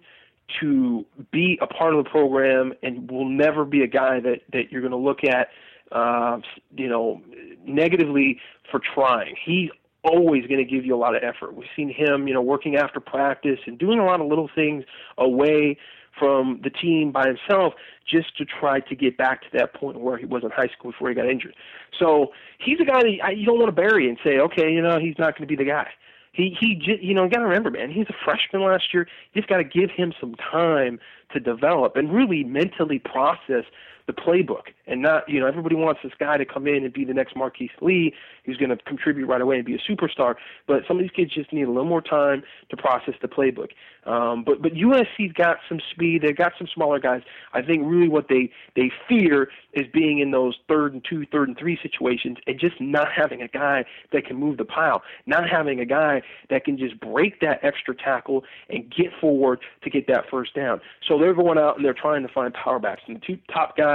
to 0.62 1.06
be 1.32 1.58
a 1.62 1.68
part 1.68 1.96
of 1.96 2.04
the 2.04 2.10
program 2.10 2.74
and 2.84 3.10
will 3.10 3.28
never 3.28 3.66
be 3.66 3.82
a 3.82 3.88
guy 3.88 4.20
that 4.20 4.42
that 4.52 4.72
you're 4.72 4.82
going 4.82 4.92
to 4.92 4.98
look 4.98 5.24
at, 5.24 5.48
uh, 5.92 6.40
you 6.76 6.88
know, 6.88 7.22
negatively 7.66 8.40
for 8.70 8.80
trying. 8.94 9.36
He's 9.44 9.70
always 10.04 10.46
going 10.48 10.60
to 10.60 10.70
give 10.70 10.86
you 10.86 10.96
a 10.96 10.98
lot 10.98 11.16
of 11.16 11.24
effort. 11.24 11.56
We've 11.56 11.68
seen 11.76 11.90
him, 11.90 12.28
you 12.28 12.34
know, 12.34 12.42
working 12.42 12.76
after 12.76 13.00
practice 13.00 13.60
and 13.66 13.80
doing 13.80 14.00
a 14.00 14.06
lot 14.06 14.20
of 14.20 14.28
little 14.28 14.50
things 14.54 14.84
away 15.18 15.78
from 16.18 16.60
the 16.64 16.70
team 16.70 17.12
by 17.12 17.26
himself 17.28 17.74
just 18.10 18.38
to 18.38 18.46
try 18.46 18.80
to 18.80 18.96
get 18.96 19.18
back 19.18 19.42
to 19.42 19.48
that 19.54 19.74
point 19.74 20.00
where 20.00 20.18
he 20.18 20.26
was 20.26 20.44
in 20.44 20.52
high 20.52 20.68
school 20.68 20.92
before 20.92 21.10
he 21.10 21.16
got 21.16 21.30
injured. 21.30 21.56
So 22.00 22.28
he's 22.60 22.80
a 22.80 22.86
guy 22.86 23.02
that 23.02 23.38
you 23.38 23.46
don't 23.46 23.58
want 23.58 23.70
to 23.70 23.82
bury 23.82 24.08
and 24.08 24.18
say, 24.24 24.38
okay, 24.38 24.72
you 24.72 24.82
know, 24.82 25.00
he's 25.00 25.18
not 25.18 25.38
going 25.38 25.48
to 25.48 25.56
be 25.56 25.56
the 25.56 25.70
guy. 25.70 25.88
He 26.34 26.56
he 26.60 26.82
you 27.02 27.14
know, 27.14 27.26
you 27.26 27.30
got 27.30 27.40
to 27.40 27.46
remember, 27.46 27.70
man, 27.70 27.92
he's 27.92 28.08
a 28.10 28.16
freshman 28.26 28.64
last 28.64 28.94
year. 28.94 29.08
You 29.34 29.42
just 29.42 29.50
got 29.50 29.58
to 29.58 29.64
give 29.64 29.92
him 29.92 30.14
some 30.20 30.36
time 30.36 31.00
to 31.32 31.40
develop 31.40 31.96
and 31.96 32.12
really 32.12 32.44
mentally 32.44 33.00
process 33.00 33.66
the 34.06 34.14
playbook 34.14 34.64
and 34.88 35.02
not, 35.02 35.28
you 35.30 35.40
know, 35.40 35.48
everybody 35.48 35.76
wants 35.76 36.02
this 36.04 36.12
guy 36.20 36.38
to 36.38 36.46
come 36.46 36.68
in 36.68 36.84
and 36.84 36.94
be 36.94 37.06
the 37.06 37.14
next 37.14 37.36
Marquise 37.36 37.70
Lee 37.82 38.14
who's 38.46 38.58
going 38.58 38.70
to 38.70 38.78
contribute 38.78 39.28
right 39.28 39.42
away 39.42 39.58
and 39.58 39.66
be 39.66 39.76
a 39.76 39.80
superstar. 39.80 40.36
But 40.68 40.84
some 40.88 40.98
of 40.98 41.04
these 41.04 41.12
kids 41.12 41.34
just 41.34 41.54
need 41.54 41.64
a 41.64 41.72
little 41.72 41.86
more 41.86 42.02
time 42.02 42.44
to 42.70 42.78
process 42.78 43.16
the 43.22 43.28
playbook. 43.28 43.70
Um, 44.06 44.44
but 44.44 44.62
but 44.62 44.74
USC's 44.74 45.32
got 45.34 45.58
some 45.70 45.80
speed. 45.92 46.24
They've 46.24 46.36
got 46.36 46.52
some 46.58 46.68
smaller 46.74 47.00
guys. 47.00 47.22
I 47.54 47.62
think 47.62 47.84
really 47.86 48.10
what 48.10 48.28
they 48.28 48.52
they 48.76 48.92
fear 49.08 49.50
is 49.72 49.86
being 49.94 50.20
in 50.20 50.32
those 50.32 50.56
third 50.68 50.94
and 50.94 51.06
two, 51.10 51.26
third 51.32 51.48
and 51.48 51.58
three 51.58 51.80
situations, 51.82 52.38
and 52.46 52.60
just 52.60 52.82
not 52.82 53.08
having 53.16 53.42
a 53.42 53.48
guy 53.48 53.86
that 54.12 54.26
can 54.26 54.36
move 54.36 54.58
the 54.58 54.66
pile, 54.66 55.04
not 55.26 55.50
having 55.50 55.80
a 55.80 55.86
guy 55.86 56.22
that 56.50 56.66
can 56.66 56.78
just 56.78 57.00
break 57.00 57.40
that 57.40 57.60
extra 57.64 57.96
tackle 57.96 58.44
and 58.70 58.94
get 58.94 59.08
forward 59.22 59.62
to 59.84 59.90
get 59.90 60.08
that 60.08 60.26
first 60.30 60.54
down. 60.54 60.82
So 61.08 61.18
they're 61.18 61.34
going 61.34 61.58
out 61.58 61.78
and 61.78 61.86
they're 61.86 61.94
trying 61.94 62.28
to 62.28 62.34
find 62.34 62.54
power 62.54 62.80
backs. 62.80 63.04
And 63.08 63.16
the 63.16 63.22
two 63.22 63.38
top 63.54 63.78
guys 63.78 63.93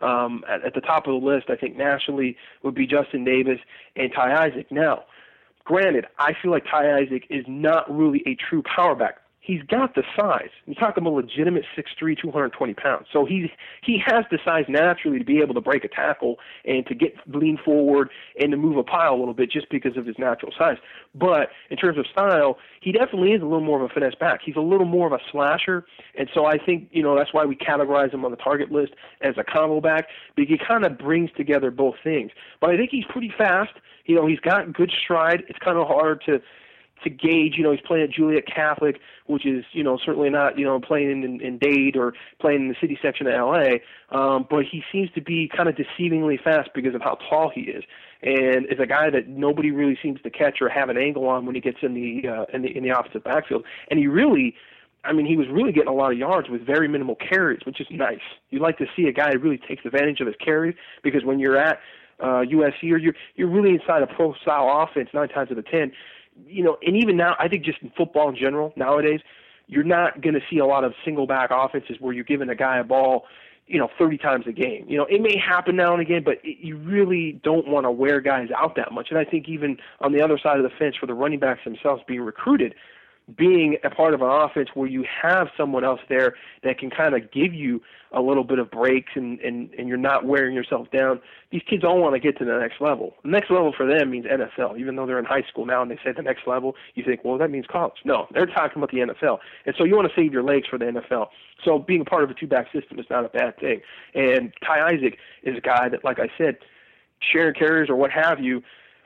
um, 0.00 0.44
at, 0.48 0.64
at 0.64 0.74
the 0.74 0.80
top 0.80 1.06
of 1.06 1.20
the 1.20 1.26
list, 1.26 1.50
I 1.50 1.56
think 1.56 1.76
nationally, 1.76 2.36
would 2.62 2.74
be 2.74 2.86
Justin 2.86 3.24
Davis 3.24 3.58
and 3.96 4.12
Ty 4.14 4.46
Isaac. 4.46 4.70
Now, 4.70 5.04
granted, 5.64 6.06
I 6.18 6.32
feel 6.40 6.50
like 6.50 6.64
Ty 6.64 6.98
Isaac 6.98 7.24
is 7.30 7.44
not 7.48 7.90
really 7.94 8.22
a 8.26 8.36
true 8.48 8.62
power 8.62 8.94
back 8.94 9.18
he's 9.48 9.62
got 9.62 9.94
the 9.94 10.02
size. 10.14 10.50
You're 10.66 10.76
talking 10.76 11.02
about 11.02 11.14
legitimate 11.14 11.64
6'3", 11.76 12.20
220 12.20 12.74
pounds. 12.74 13.06
So 13.12 13.24
he 13.24 13.50
he 13.82 14.00
has 14.06 14.24
the 14.30 14.38
size 14.44 14.66
naturally 14.68 15.18
to 15.18 15.24
be 15.24 15.38
able 15.38 15.54
to 15.54 15.60
break 15.60 15.84
a 15.84 15.88
tackle 15.88 16.36
and 16.64 16.86
to 16.86 16.94
get 16.94 17.14
lean 17.26 17.58
forward 17.64 18.10
and 18.38 18.52
to 18.52 18.56
move 18.56 18.76
a 18.76 18.84
pile 18.84 19.14
a 19.14 19.18
little 19.18 19.34
bit 19.34 19.50
just 19.50 19.68
because 19.70 19.96
of 19.96 20.06
his 20.06 20.16
natural 20.18 20.52
size. 20.56 20.76
But 21.14 21.48
in 21.70 21.78
terms 21.78 21.98
of 21.98 22.06
style, 22.12 22.58
he 22.82 22.92
definitely 22.92 23.32
is 23.32 23.40
a 23.40 23.46
little 23.46 23.64
more 23.64 23.82
of 23.82 23.90
a 23.90 23.92
finesse 23.92 24.14
back. 24.14 24.40
He's 24.44 24.56
a 24.56 24.60
little 24.60 24.86
more 24.86 25.06
of 25.06 25.14
a 25.14 25.20
slasher, 25.32 25.86
and 26.16 26.28
so 26.34 26.44
I 26.44 26.58
think 26.58 26.88
you 26.92 27.02
know 27.02 27.16
that's 27.16 27.32
why 27.32 27.46
we 27.46 27.56
categorize 27.56 28.12
him 28.12 28.24
on 28.24 28.30
the 28.30 28.36
target 28.36 28.70
list 28.70 28.92
as 29.22 29.34
a 29.38 29.44
combo 29.44 29.80
back 29.80 30.06
because 30.36 30.50
he 30.50 30.58
kind 30.58 30.84
of 30.84 30.98
brings 30.98 31.30
together 31.36 31.70
both 31.70 31.94
things. 32.04 32.30
But 32.60 32.70
I 32.70 32.76
think 32.76 32.90
he's 32.90 33.06
pretty 33.08 33.32
fast. 33.36 33.72
You 34.04 34.14
know, 34.14 34.26
he's 34.26 34.40
got 34.40 34.72
good 34.72 34.92
stride. 35.02 35.44
It's 35.48 35.58
kind 35.58 35.78
of 35.78 35.86
hard 35.86 36.22
to 36.26 36.40
to 37.04 37.10
gauge. 37.10 37.54
You 37.56 37.64
know, 37.64 37.72
he's 37.72 37.80
playing 37.80 38.04
at 38.04 38.10
Joliet 38.10 38.46
Catholic, 38.46 39.00
which 39.26 39.46
is 39.46 39.64
you 39.72 39.82
know 39.82 39.98
certainly 40.04 40.30
not 40.30 40.58
you 40.58 40.64
know 40.64 40.80
playing 40.80 41.22
in, 41.22 41.40
in 41.40 41.58
Dade 41.58 41.96
or 41.96 42.14
playing 42.40 42.62
in 42.62 42.68
the 42.68 42.76
city 42.80 42.98
section 43.00 43.26
of 43.26 43.34
L.A. 43.34 43.80
Um, 44.14 44.46
but 44.48 44.64
he 44.64 44.82
seems 44.90 45.10
to 45.12 45.20
be 45.20 45.50
kind 45.54 45.68
of 45.68 45.76
deceivingly 45.76 46.42
fast 46.42 46.70
because 46.74 46.94
of 46.94 47.02
how 47.02 47.18
tall 47.28 47.50
he 47.54 47.62
is, 47.62 47.84
and 48.22 48.66
is 48.66 48.80
a 48.80 48.86
guy 48.86 49.10
that 49.10 49.28
nobody 49.28 49.70
really 49.70 49.98
seems 50.02 50.20
to 50.22 50.30
catch 50.30 50.58
or 50.60 50.68
have 50.68 50.88
an 50.88 50.96
angle 50.96 51.26
on 51.28 51.46
when 51.46 51.54
he 51.54 51.60
gets 51.60 51.78
in 51.82 51.94
the 51.94 52.28
uh, 52.28 52.44
in 52.52 52.62
the 52.62 52.76
in 52.76 52.82
the 52.82 52.90
opposite 52.90 53.24
backfield. 53.24 53.64
And 53.90 53.98
he 53.98 54.06
really. 54.06 54.54
I 55.04 55.12
mean, 55.12 55.26
he 55.26 55.36
was 55.36 55.46
really 55.48 55.70
getting 55.70 55.88
a 55.88 55.94
lot 55.94 56.10
of 56.10 56.18
yards 56.18 56.50
with 56.50 56.66
very 56.66 56.88
minimal 56.88 57.14
carries, 57.14 57.60
which 57.64 57.80
is 57.80 57.86
nice. 57.88 58.18
You 58.50 58.58
like 58.58 58.78
to 58.78 58.86
see 58.96 59.04
a 59.04 59.12
guy 59.12 59.30
who 59.30 59.38
really 59.38 59.56
takes 59.56 59.84
advantage 59.84 60.20
of 60.20 60.26
his 60.26 60.34
carries 60.44 60.74
because 61.04 61.24
when 61.24 61.38
you're 61.38 61.56
at 61.56 61.78
uh, 62.20 62.42
USC 62.42 62.92
or 62.92 62.98
you're 62.98 63.14
you're 63.36 63.48
really 63.48 63.70
inside 63.70 64.02
a 64.02 64.06
pro 64.06 64.34
style 64.42 64.68
offense 64.82 65.08
nine 65.14 65.28
times 65.28 65.50
out 65.50 65.58
of 65.58 65.66
ten, 65.66 65.92
you 66.46 66.62
know, 66.62 66.76
and 66.82 66.96
even 66.96 67.16
now, 67.16 67.36
I 67.38 67.48
think 67.48 67.64
just 67.64 67.78
in 67.82 67.90
football 67.96 68.28
in 68.28 68.36
general 68.36 68.72
nowadays, 68.76 69.20
you're 69.66 69.84
not 69.84 70.20
going 70.22 70.34
to 70.34 70.40
see 70.50 70.58
a 70.58 70.66
lot 70.66 70.84
of 70.84 70.94
single 71.04 71.26
back 71.26 71.50
offenses 71.52 71.96
where 72.00 72.12
you're 72.12 72.24
giving 72.24 72.48
a 72.48 72.54
guy 72.54 72.78
a 72.78 72.84
ball, 72.84 73.26
you 73.66 73.78
know, 73.78 73.88
30 73.98 74.18
times 74.18 74.46
a 74.46 74.52
game. 74.52 74.86
You 74.88 74.96
know, 74.96 75.04
it 75.04 75.20
may 75.20 75.36
happen 75.36 75.76
now 75.76 75.92
and 75.92 76.00
again, 76.00 76.22
but 76.24 76.38
it, 76.42 76.58
you 76.60 76.76
really 76.76 77.40
don't 77.44 77.68
want 77.68 77.84
to 77.84 77.90
wear 77.90 78.20
guys 78.20 78.48
out 78.56 78.76
that 78.76 78.92
much. 78.92 79.08
And 79.10 79.18
I 79.18 79.24
think 79.24 79.48
even 79.48 79.76
on 80.00 80.12
the 80.12 80.22
other 80.22 80.38
side 80.42 80.56
of 80.56 80.62
the 80.62 80.76
fence 80.78 80.96
for 80.96 81.06
the 81.06 81.14
running 81.14 81.38
backs 81.38 81.60
themselves 81.64 82.02
being 82.06 82.22
recruited, 82.22 82.74
being 83.36 83.76
a 83.84 83.90
part 83.90 84.14
of 84.14 84.22
an 84.22 84.28
offense 84.30 84.70
where 84.74 84.88
you 84.88 85.04
have 85.22 85.48
someone 85.56 85.84
else 85.84 86.00
there 86.08 86.34
that 86.62 86.78
can 86.78 86.90
kind 86.90 87.14
of 87.14 87.30
give 87.30 87.52
you 87.52 87.80
a 88.12 88.22
little 88.22 88.44
bit 88.44 88.58
of 88.58 88.70
breaks 88.70 89.12
and, 89.14 89.38
and, 89.40 89.70
and 89.74 89.86
you're 89.86 89.98
not 89.98 90.24
wearing 90.24 90.54
yourself 90.54 90.90
down. 90.90 91.20
These 91.52 91.60
kids 91.68 91.84
all 91.84 92.00
want 92.00 92.14
to 92.14 92.20
get 92.20 92.38
to 92.38 92.44
the 92.44 92.58
next 92.58 92.80
level. 92.80 93.14
The 93.22 93.30
next 93.30 93.50
level 93.50 93.74
for 93.76 93.86
them 93.86 94.10
means 94.10 94.24
NFL. 94.24 94.78
Even 94.78 94.96
though 94.96 95.04
they're 95.04 95.18
in 95.18 95.26
high 95.26 95.42
school 95.42 95.66
now 95.66 95.82
and 95.82 95.90
they 95.90 95.98
say 96.02 96.12
the 96.16 96.22
next 96.22 96.46
level, 96.46 96.74
you 96.94 97.04
think, 97.04 97.22
well, 97.22 97.36
that 97.36 97.50
means 97.50 97.66
college. 97.70 97.98
No, 98.04 98.26
they're 98.32 98.46
talking 98.46 98.82
about 98.82 98.90
the 98.90 98.98
NFL. 98.98 99.38
And 99.66 99.74
so 99.76 99.84
you 99.84 99.94
want 99.94 100.08
to 100.08 100.14
save 100.18 100.32
your 100.32 100.42
legs 100.42 100.66
for 100.68 100.78
the 100.78 100.86
NFL. 100.86 101.26
So 101.64 101.78
being 101.78 102.00
a 102.00 102.04
part 102.04 102.24
of 102.24 102.30
a 102.30 102.34
two-back 102.34 102.72
system 102.72 102.98
is 102.98 103.06
not 103.10 103.26
a 103.26 103.28
bad 103.28 103.58
thing. 103.58 103.82
And 104.14 104.52
Ty 104.66 104.94
Isaac 104.94 105.18
is 105.42 105.58
a 105.58 105.60
guy 105.60 105.90
that, 105.90 106.02
like 106.02 106.18
I 106.18 106.28
said, 106.38 106.56
sharing 107.20 107.54
carriers 107.54 107.90
or 107.90 107.96
what 107.96 108.10
have 108.10 108.40
you, 108.40 108.62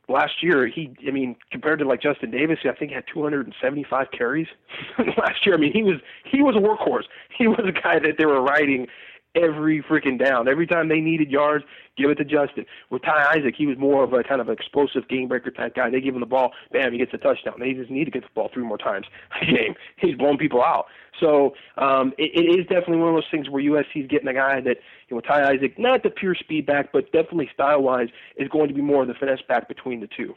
last 0.09 0.43
year 0.43 0.67
he 0.67 0.95
I 1.07 1.11
mean 1.11 1.37
compared 1.51 1.79
to 1.79 1.85
like 1.85 2.03
Justin 2.03 2.31
Davis 2.31 2.59
I 2.65 2.73
think 2.73 2.91
he 2.91 2.95
had 2.95 3.05
275 3.13 4.11
carries 4.11 4.49
last 5.17 5.47
year. 5.47 5.55
I 5.55 5.59
mean 5.59 5.73
he 5.73 5.83
was 5.83 5.97
he 6.25 6.43
was 6.43 6.57
a 6.57 6.59
workhorse. 6.59 7.05
He 7.37 7.47
was 7.47 7.61
a 7.67 7.73
guy 7.73 7.99
that 7.99 8.17
they 8.19 8.27
were 8.27 8.43
riding 8.43 8.87
every 9.35 9.83
freaking 9.83 10.23
down. 10.23 10.49
Every 10.49 10.67
time 10.67 10.89
they 10.89 11.01
needed 11.01 11.31
yards, 11.31 11.65
give 11.97 12.11
it 12.11 12.17
to 12.17 12.25
Justin. 12.25 12.67
With 12.91 13.03
Ty 13.03 13.37
Isaac, 13.37 13.55
he 13.57 13.67
was 13.67 13.79
more 13.79 14.05
of 14.05 14.13
a 14.13 14.23
kind 14.23 14.41
of 14.41 14.49
explosive 14.49 15.09
game 15.09 15.29
breaker 15.29 15.51
type 15.51 15.75
guy. 15.75 15.91
They 15.91 16.01
give 16.01 16.15
him 16.15 16.21
the 16.21 16.27
ball, 16.27 16.53
bam, 16.73 16.93
he 16.93 16.99
gets 16.99 17.15
a 17.15 17.19
touchdown. 17.19 17.55
They 17.59 17.73
just 17.73 17.91
need 17.91 18.05
to 18.05 18.11
get 18.11 18.23
the 18.23 18.29
ball 18.35 18.51
three 18.53 18.65
more 18.65 18.79
times 18.79 19.07
a 19.43 19.47
game. 19.47 19.75
He's 19.97 20.17
blowing 20.17 20.39
people 20.39 20.63
out. 20.63 20.87
So 21.21 21.55
um, 21.79 22.13
it, 22.19 22.31
it 22.35 22.59
is 22.59 22.67
definitely 22.67 22.99
one 22.99 23.11
of 23.11 23.15
those 23.17 23.31
things 23.31 23.49
where 23.49 23.63
USC 23.63 24.05
is 24.05 24.09
getting 24.09 24.29
a 24.29 24.35
guy 24.35 24.61
that, 24.61 24.79
you 25.09 25.17
know, 25.17 25.21
Ty 25.21 25.53
Isaac, 25.55 25.79
not 25.79 26.03
the 26.03 26.11
pure 26.11 26.35
speed 26.35 26.67
back, 26.67 26.93
but 26.93 27.13
definitely 27.13 27.51
style 27.53 27.83
wise, 27.83 28.09
is 28.37 28.49
going 28.49 28.69
to 28.69 28.75
be 28.75 28.83
more 28.83 29.03
of 29.03 29.09
the 29.09 29.15
finesse 29.15 29.43
back 29.47 29.69
between 29.69 30.01
the 30.01 30.09
two. 30.09 30.35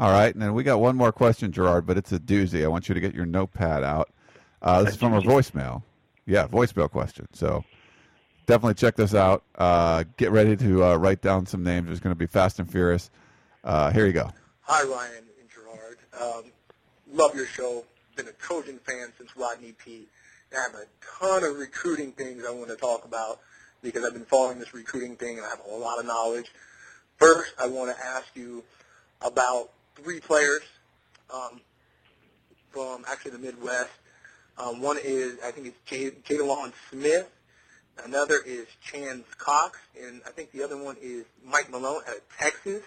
All 0.00 0.10
right, 0.10 0.34
and 0.34 0.42
then 0.42 0.54
we 0.54 0.64
got 0.64 0.80
one 0.80 0.96
more 0.96 1.12
question, 1.12 1.52
Gerard, 1.52 1.86
but 1.86 1.96
it's 1.96 2.10
a 2.10 2.18
doozy. 2.18 2.64
I 2.64 2.66
want 2.66 2.88
you 2.88 2.94
to 2.94 3.00
get 3.00 3.14
your 3.14 3.26
notepad 3.26 3.84
out. 3.84 4.10
Uh, 4.60 4.82
this 4.82 4.94
is 4.94 4.98
from 4.98 5.14
a 5.14 5.20
voicemail. 5.20 5.82
Yeah, 6.26 6.48
voicemail 6.48 6.90
question. 6.90 7.28
So 7.32 7.64
definitely 8.46 8.74
check 8.74 8.96
this 8.96 9.14
out. 9.14 9.42
Uh, 9.54 10.04
get 10.16 10.30
ready 10.30 10.56
to 10.56 10.84
uh, 10.84 10.96
write 10.96 11.22
down 11.22 11.46
some 11.46 11.62
names. 11.62 11.90
It's 11.90 12.00
going 12.00 12.14
to 12.14 12.18
be 12.18 12.26
fast 12.26 12.58
and 12.58 12.70
furious. 12.70 13.10
Uh, 13.62 13.90
here 13.90 14.06
you 14.06 14.12
go. 14.12 14.30
Hi, 14.62 14.82
Ryan 14.84 15.24
and 15.40 15.48
Gerard. 15.50 15.98
Um, 16.20 16.50
love 17.12 17.34
your 17.34 17.46
show. 17.46 17.84
Been 18.16 18.28
a 18.28 18.32
Trojan 18.32 18.78
fan 18.78 19.12
since 19.18 19.36
Rodney 19.36 19.72
Peete. 19.72 20.08
And 20.50 20.60
I 20.60 20.62
have 20.62 20.74
a 20.74 20.86
ton 21.18 21.44
of 21.44 21.58
recruiting 21.58 22.12
things 22.12 22.44
I 22.46 22.50
want 22.50 22.68
to 22.68 22.76
talk 22.76 23.04
about 23.04 23.40
because 23.82 24.04
I've 24.04 24.14
been 24.14 24.24
following 24.24 24.58
this 24.58 24.72
recruiting 24.72 25.16
thing 25.16 25.38
and 25.38 25.46
I 25.46 25.50
have 25.50 25.60
a 25.70 25.76
lot 25.76 25.98
of 25.98 26.06
knowledge. 26.06 26.52
First, 27.16 27.54
I 27.60 27.66
want 27.66 27.96
to 27.96 28.06
ask 28.06 28.26
you 28.34 28.62
about 29.20 29.70
three 29.96 30.20
players 30.20 30.62
um, 31.32 31.60
from 32.70 33.04
actually 33.08 33.32
the 33.32 33.38
Midwest. 33.38 33.90
Um, 34.58 34.80
one 34.80 34.98
is, 35.02 35.38
I 35.44 35.50
think 35.50 35.66
it's 35.66 36.22
Jadalon 36.28 36.72
Smith 36.90 37.28
Another 38.02 38.40
is 38.44 38.66
Chance 38.82 39.24
Cox, 39.38 39.78
and 40.00 40.20
I 40.26 40.30
think 40.30 40.52
the 40.52 40.62
other 40.62 40.82
one 40.82 40.96
is 41.00 41.24
Mike 41.44 41.70
Malone 41.70 42.02
out 42.08 42.16
of 42.16 42.22
Texas. 42.38 42.82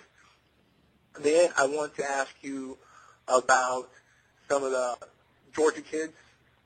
Then 1.21 1.49
I 1.57 1.65
want 1.65 1.95
to 1.95 2.03
ask 2.03 2.31
you 2.41 2.77
about 3.27 3.89
some 4.49 4.63
of 4.63 4.71
the 4.71 4.97
Georgia 5.55 5.81
kids. 5.81 6.13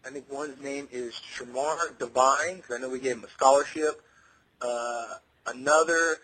I 0.05 0.09
think 0.09 0.25
one's 0.31 0.61
name 0.61 0.87
is 0.91 1.13
Shamar 1.13 1.97
Devine, 1.99 2.57
because 2.57 2.75
I 2.75 2.79
know 2.79 2.89
we 2.89 2.99
gave 2.99 3.17
him 3.17 3.23
a 3.23 3.29
scholarship. 3.29 4.01
Uh, 4.61 5.15
another 5.47 6.17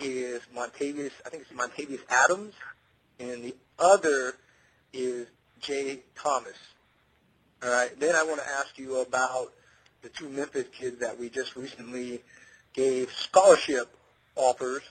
is 0.00 0.40
Montavious, 0.54 1.12
I 1.26 1.30
think 1.30 1.44
it's 1.48 1.52
Montavious 1.52 2.00
Adams, 2.08 2.54
and 3.18 3.42
the 3.42 3.54
other 3.78 4.34
is 4.92 5.26
Jay 5.60 6.00
Thomas. 6.14 6.56
All 7.62 7.70
right. 7.70 7.98
Then 8.00 8.14
I 8.14 8.22
want 8.22 8.40
to 8.40 8.48
ask 8.48 8.78
you 8.78 9.00
about 9.00 9.52
the 10.02 10.08
two 10.08 10.28
Memphis 10.28 10.66
kids 10.72 11.00
that 11.00 11.18
we 11.18 11.28
just 11.28 11.56
recently 11.56 12.22
gave 12.74 13.12
scholarship 13.12 13.94
offers 14.36 14.82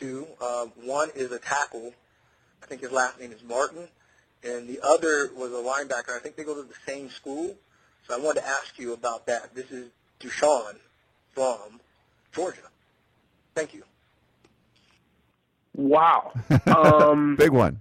to. 0.00 0.26
Um, 0.40 0.72
one 0.82 1.10
is 1.14 1.32
a 1.32 1.38
tackle. 1.38 1.92
I 2.62 2.66
think 2.66 2.80
his 2.80 2.92
last 2.92 3.20
name 3.20 3.32
is 3.32 3.42
Martin. 3.42 3.88
And 4.42 4.68
the 4.68 4.80
other 4.82 5.30
was 5.34 5.52
a 5.52 5.62
linebacker. 5.62 6.14
I 6.14 6.20
think 6.20 6.36
they 6.36 6.44
go 6.44 6.54
to 6.54 6.68
the 6.68 6.74
same 6.86 7.08
school. 7.10 7.54
So 8.06 8.14
I 8.14 8.18
wanted 8.18 8.40
to 8.40 8.46
ask 8.46 8.78
you 8.78 8.92
about 8.92 9.26
that. 9.26 9.54
This 9.54 9.70
is 9.70 9.88
Dushan 10.20 10.76
from 11.32 11.80
Georgia. 12.32 12.60
Thank 13.54 13.74
you. 13.74 13.84
Wow. 15.74 16.32
Um, 16.66 17.36
Big 17.36 17.50
one. 17.50 17.80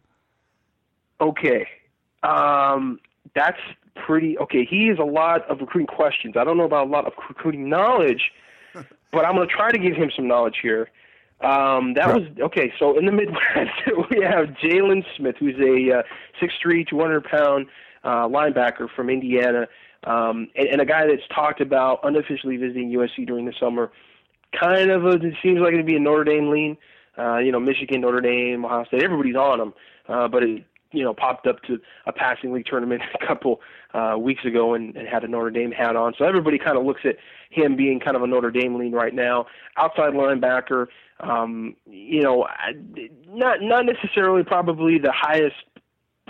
Okay. 1.20 1.68
Um, 2.22 3.00
that's 3.36 3.60
pretty 3.96 4.38
okay. 4.40 4.66
He 4.66 4.88
has 4.88 4.98
a 5.00 5.06
lot 5.06 5.50
of 5.50 5.60
recruiting 5.60 5.88
questions. 5.88 6.36
I 6.38 6.44
don't 6.44 6.58
know 6.58 6.66
about 6.66 6.88
a 6.88 6.90
lot 6.90 7.06
of 7.06 7.14
recruiting 7.28 7.70
knowledge, 7.70 8.32
but 8.74 9.26
I'm 9.26 9.36
going 9.36 9.48
to 9.48 9.54
try 9.54 9.72
to 9.72 9.78
give 9.78 9.96
him 9.96 10.12
some 10.16 10.28
knowledge 10.28 10.58
here. 10.62 10.90
Um, 11.42 11.94
that 11.96 12.14
was 12.14 12.24
okay. 12.40 12.72
So 12.80 12.98
in 12.98 13.06
the 13.06 13.12
Midwest, 13.12 13.72
we 14.10 14.24
have 14.24 14.48
Jaylon 14.64 15.04
Smith, 15.18 15.36
who's 15.40 15.56
a 15.60 16.00
uh, 16.00 16.04
6'3", 16.42 16.88
200 16.88 17.24
pound 17.26 17.68
uh, 18.04 18.28
linebacker 18.28 18.88
from 18.96 19.10
Indiana, 19.10 19.68
um, 20.06 20.48
and, 20.56 20.68
and 20.70 20.82
a 20.82 20.86
guy 20.86 21.06
that's 21.06 21.28
talked 21.34 21.60
about 21.60 22.00
unofficially 22.04 22.58
visiting 22.58 22.92
USC 22.92 23.28
during 23.28 23.46
the 23.46 23.54
summer. 23.60 23.92
Kind 24.58 24.90
of 24.90 25.06
a, 25.06 25.14
it 25.14 25.34
seems 25.42 25.60
like 25.60 25.74
it'd 25.74 25.86
be 25.86 25.96
a 25.96 26.00
Notre 26.00 26.24
Dame 26.24 26.50
lean. 26.50 26.78
Uh, 27.18 27.38
you 27.38 27.52
know, 27.52 27.60
Michigan, 27.60 28.02
Notre 28.02 28.22
Dame, 28.22 28.66
Ohio 28.66 28.86
State, 28.86 29.04
everybody's 29.04 29.36
on 29.36 29.60
him. 29.60 29.74
Uh, 30.08 30.28
but 30.28 30.44
it 30.44 30.64
you 30.94 31.04
know 31.04 31.14
popped 31.14 31.48
up 31.48 31.62
to 31.64 31.80
a 32.06 32.14
passing 32.14 32.54
league 32.54 32.66
tournament 32.66 33.02
a 33.22 33.28
couple 33.28 33.60
uh, 33.94 34.16
weeks 34.18 34.46
ago 34.46 34.74
and, 34.74 34.96
and 34.96 35.08
had 35.08 35.24
a 35.24 35.28
Notre 35.28 35.52
Dame 35.52 35.72
hat 35.72 35.96
on. 35.96 36.14
So 36.18 36.26
everybody 36.26 36.58
kind 36.58 36.78
of 36.78 36.86
looks 36.86 37.02
at 37.04 37.18
him 37.50 37.76
being 37.76 38.00
kind 38.00 38.16
of 38.16 38.24
a 38.24 38.28
Notre 38.28 38.52
Dame 38.52 38.76
lean 38.76 38.94
right 38.94 39.14
now. 39.14 39.46
Outside 39.78 40.14
linebacker, 40.14 40.88
um, 41.20 41.76
you 41.86 42.22
know, 42.22 42.48
not 43.28 43.62
not 43.62 43.86
necessarily 43.86 44.44
probably 44.44 44.98
the 44.98 45.14
highest 45.14 45.56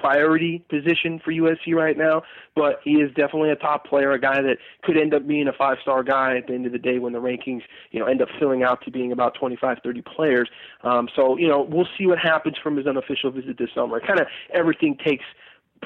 priority 0.04 0.60
position 0.70 1.18
for 1.24 1.32
USC 1.32 1.74
right 1.74 1.98
now, 1.98 2.24
but 2.56 2.82
he 2.84 2.96
is 2.96 3.10
definitely 3.16 3.52
a 3.52 3.56
top 3.56 3.88
player, 3.88 4.12
a 4.12 4.20
guy 4.20 4.42
that 4.42 4.58
could 4.84 4.98
end 4.98 5.14
up 5.14 5.26
being 5.26 5.48
a 5.48 5.54
five-star 5.54 6.04
guy 6.04 6.36
at 6.38 6.48
the 6.48 6.54
end 6.54 6.66
of 6.66 6.74
the 6.74 6.78
day 6.78 7.00
when 7.00 7.14
the 7.14 7.22
rankings, 7.22 7.62
you 7.92 8.02
know, 8.02 8.06
end 8.06 8.22
up 8.22 8.28
filling 8.38 8.64
out 8.64 8.84
to 8.84 8.92
being 8.92 9.14
about 9.14 9.34
25, 9.36 9.78
30 9.82 10.02
players. 10.02 10.50
Um, 10.84 11.08
so, 11.16 11.38
you 11.38 11.48
know, 11.48 11.62
we'll 11.62 11.88
see 11.98 12.06
what 12.06 12.20
happens 12.20 12.58
from 12.62 12.76
his 12.76 12.86
unofficial 12.86 13.32
visit 13.32 13.58
this 13.58 13.70
summer. 13.74 14.02
Kind 14.02 14.20
of 14.20 14.28
everything 14.54 14.98
takes 14.98 15.24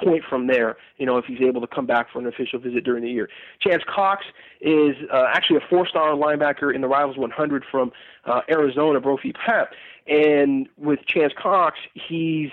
point 0.03 0.23
from 0.27 0.47
there, 0.47 0.77
you 0.97 1.05
know, 1.05 1.17
if 1.17 1.25
he's 1.25 1.41
able 1.41 1.61
to 1.61 1.67
come 1.67 1.85
back 1.85 2.11
for 2.11 2.19
an 2.19 2.27
official 2.27 2.59
visit 2.59 2.83
during 2.83 3.03
the 3.03 3.09
year. 3.09 3.29
Chance 3.59 3.83
Cox 3.87 4.25
is 4.61 4.95
uh, 5.13 5.25
actually 5.31 5.57
a 5.57 5.67
four-star 5.69 6.11
linebacker 6.11 6.73
in 6.73 6.81
the 6.81 6.87
Rivals 6.87 7.17
100 7.17 7.65
from 7.69 7.91
uh, 8.25 8.41
Arizona, 8.49 8.99
Brophy 8.99 9.33
Prep. 9.33 9.73
And 10.07 10.69
with 10.77 10.99
Chance 11.05 11.33
Cox, 11.37 11.77
he's 11.93 12.49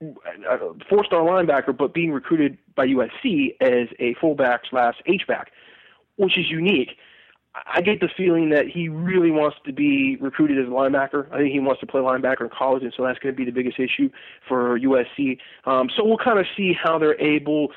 a 0.00 0.58
four-star 0.88 1.20
linebacker, 1.20 1.76
but 1.76 1.94
being 1.94 2.12
recruited 2.12 2.58
by 2.74 2.86
USC 2.86 3.56
as 3.60 3.88
a 3.98 4.14
fullback 4.20 4.62
slash 4.68 4.94
H-back, 5.06 5.50
which 6.16 6.38
is 6.38 6.50
unique. 6.50 6.90
I 7.64 7.80
get 7.80 8.00
the 8.00 8.08
feeling 8.14 8.50
that 8.50 8.66
he 8.66 8.88
really 8.88 9.30
wants 9.30 9.56
to 9.64 9.72
be 9.72 10.16
recruited 10.20 10.58
as 10.58 10.66
a 10.66 10.70
linebacker. 10.70 11.32
I 11.32 11.38
think 11.38 11.52
he 11.52 11.60
wants 11.60 11.80
to 11.80 11.86
play 11.86 12.02
linebacker 12.02 12.42
in 12.42 12.50
college, 12.50 12.82
and 12.82 12.92
so 12.94 13.02
that's 13.02 13.18
going 13.18 13.34
to 13.34 13.36
be 13.36 13.46
the 13.46 13.52
biggest 13.52 13.78
issue 13.78 14.10
for 14.46 14.78
USC. 14.78 15.38
Um, 15.64 15.88
so 15.96 16.04
we'll 16.04 16.18
kind 16.18 16.38
of 16.38 16.44
see 16.54 16.74
how 16.74 16.98
they're 16.98 17.18
able 17.20 17.68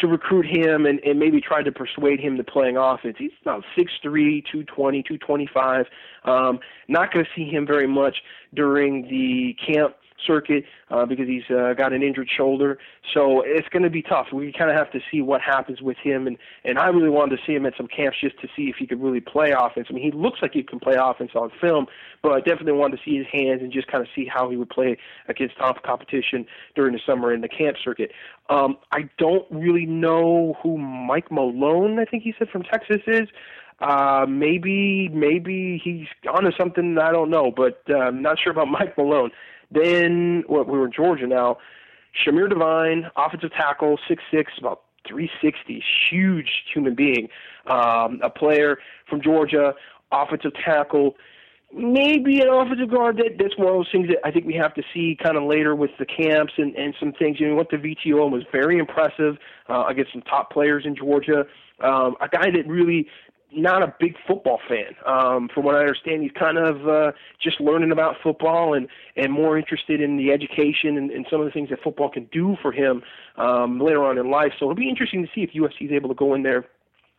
to 0.00 0.06
recruit 0.06 0.46
him 0.46 0.86
and, 0.86 0.98
and 1.00 1.18
maybe 1.18 1.40
try 1.40 1.62
to 1.62 1.70
persuade 1.70 2.20
him 2.20 2.38
to 2.38 2.44
playing 2.44 2.78
offense. 2.78 3.16
He's 3.18 3.30
about 3.42 3.64
6'3", 3.76 3.92
220, 4.02 5.02
225. 5.02 5.86
Um, 6.24 6.58
not 6.88 7.12
going 7.12 7.24
to 7.24 7.30
see 7.36 7.44
him 7.44 7.66
very 7.66 7.86
much 7.86 8.16
during 8.54 9.02
the 9.02 9.54
camp 9.66 9.96
circuit 10.26 10.64
uh, 10.90 11.06
because 11.06 11.26
he's 11.26 11.48
uh, 11.50 11.74
got 11.74 11.92
an 11.92 12.02
injured 12.02 12.28
shoulder. 12.34 12.78
So 13.14 13.42
it's 13.44 13.68
going 13.68 13.82
to 13.82 13.90
be 13.90 14.02
tough. 14.02 14.28
We 14.32 14.52
kind 14.52 14.70
of 14.70 14.76
have 14.76 14.90
to 14.92 15.00
see 15.10 15.22
what 15.22 15.40
happens 15.40 15.80
with 15.80 15.96
him, 15.98 16.26
and 16.26 16.36
and 16.64 16.78
I 16.78 16.88
really 16.88 17.08
wanted 17.08 17.36
to 17.36 17.42
see 17.46 17.54
him 17.54 17.66
at 17.66 17.74
some 17.76 17.86
camps 17.86 18.18
just 18.20 18.40
to 18.40 18.48
see 18.56 18.64
if 18.64 18.76
he 18.76 18.86
could 18.86 19.02
really 19.02 19.20
play 19.20 19.52
offense. 19.56 19.88
I 19.90 19.92
mean, 19.92 20.04
he 20.04 20.16
looks 20.16 20.40
like 20.42 20.52
he 20.52 20.62
can 20.62 20.80
play 20.80 20.96
offense 21.00 21.32
on 21.34 21.50
film, 21.60 21.86
but 22.22 22.32
I 22.32 22.40
definitely 22.40 22.72
wanted 22.72 22.98
to 22.98 23.02
see 23.04 23.16
his 23.16 23.26
hands 23.32 23.62
and 23.62 23.72
just 23.72 23.88
kind 23.88 24.02
of 24.02 24.08
see 24.14 24.26
how 24.26 24.50
he 24.50 24.56
would 24.56 24.70
play 24.70 24.96
against 25.28 25.56
top 25.58 25.82
competition 25.82 26.46
during 26.74 26.92
the 26.92 27.00
summer 27.06 27.32
in 27.32 27.40
the 27.40 27.48
camp 27.48 27.76
circuit. 27.82 28.12
Um, 28.48 28.78
I 28.92 29.08
don't 29.18 29.46
really 29.50 29.86
know 29.86 30.56
who 30.62 30.78
Mike 30.78 31.30
Malone, 31.30 31.98
I 31.98 32.04
think 32.04 32.22
he 32.22 32.34
said 32.38 32.48
from 32.48 32.62
Texas 32.62 33.00
is. 33.06 33.28
Uh, 33.80 34.26
maybe 34.28 35.08
maybe 35.08 35.80
he's 35.82 36.06
onto 36.30 36.50
something 36.58 36.98
I 36.98 37.12
don't 37.12 37.30
know, 37.30 37.50
but 37.50 37.82
uh, 37.88 37.96
I'm 37.96 38.20
not 38.20 38.38
sure 38.38 38.52
about 38.52 38.68
Mike 38.70 38.96
Malone. 38.98 39.30
Then 39.70 40.44
what 40.46 40.66
we 40.68 40.78
were 40.78 40.86
in 40.86 40.92
Georgia 40.92 41.26
now. 41.26 41.58
Shamire 42.26 42.48
Devine, 42.48 43.06
offensive 43.16 43.52
tackle, 43.52 43.98
six 44.08 44.22
six, 44.32 44.52
about 44.58 44.82
360, 45.08 45.82
huge 46.10 46.50
human 46.72 46.94
being. 46.94 47.28
Um, 47.66 48.20
a 48.22 48.30
player 48.30 48.78
from 49.08 49.22
Georgia, 49.22 49.74
offensive 50.10 50.52
tackle, 50.64 51.16
maybe 51.72 52.40
an 52.40 52.48
offensive 52.48 52.90
guard. 52.90 53.18
That 53.18 53.36
that's 53.38 53.56
one 53.56 53.68
of 53.68 53.74
those 53.74 53.88
things 53.92 54.08
that 54.08 54.18
I 54.24 54.30
think 54.30 54.46
we 54.46 54.54
have 54.54 54.74
to 54.74 54.82
see 54.92 55.16
kind 55.22 55.36
of 55.36 55.44
later 55.44 55.74
with 55.74 55.90
the 55.98 56.06
camps 56.06 56.54
and 56.56 56.74
and 56.74 56.94
some 56.98 57.12
things. 57.12 57.38
You 57.38 57.48
know, 57.48 57.54
went 57.56 57.70
to 57.70 57.78
VTO 57.78 58.22
and 58.22 58.32
was 58.32 58.44
very 58.50 58.78
impressive 58.78 59.36
uh, 59.68 59.84
against 59.88 60.12
some 60.12 60.22
top 60.22 60.52
players 60.52 60.84
in 60.86 60.96
Georgia. 60.96 61.44
Um, 61.80 62.16
a 62.20 62.28
guy 62.28 62.50
that 62.50 62.66
really 62.66 63.08
not 63.52 63.82
a 63.82 63.94
big 63.98 64.16
football 64.26 64.60
fan. 64.68 64.94
Um, 65.06 65.48
from 65.52 65.64
what 65.64 65.74
I 65.74 65.80
understand, 65.80 66.22
he's 66.22 66.32
kind 66.32 66.58
of 66.58 66.88
uh, 66.88 67.12
just 67.42 67.60
learning 67.60 67.92
about 67.92 68.16
football 68.22 68.74
and 68.74 68.88
and 69.16 69.32
more 69.32 69.58
interested 69.58 70.00
in 70.00 70.16
the 70.16 70.30
education 70.30 70.96
and, 70.96 71.10
and 71.10 71.26
some 71.30 71.40
of 71.40 71.46
the 71.46 71.52
things 71.52 71.70
that 71.70 71.82
football 71.82 72.10
can 72.10 72.28
do 72.32 72.56
for 72.62 72.72
him 72.72 73.02
um, 73.36 73.80
later 73.80 74.04
on 74.04 74.18
in 74.18 74.30
life. 74.30 74.52
So 74.58 74.66
it'll 74.66 74.74
be 74.74 74.88
interesting 74.88 75.22
to 75.22 75.28
see 75.34 75.42
if 75.42 75.50
USC 75.50 75.86
is 75.86 75.92
able 75.92 76.08
to 76.08 76.14
go 76.14 76.34
in 76.34 76.42
there 76.42 76.66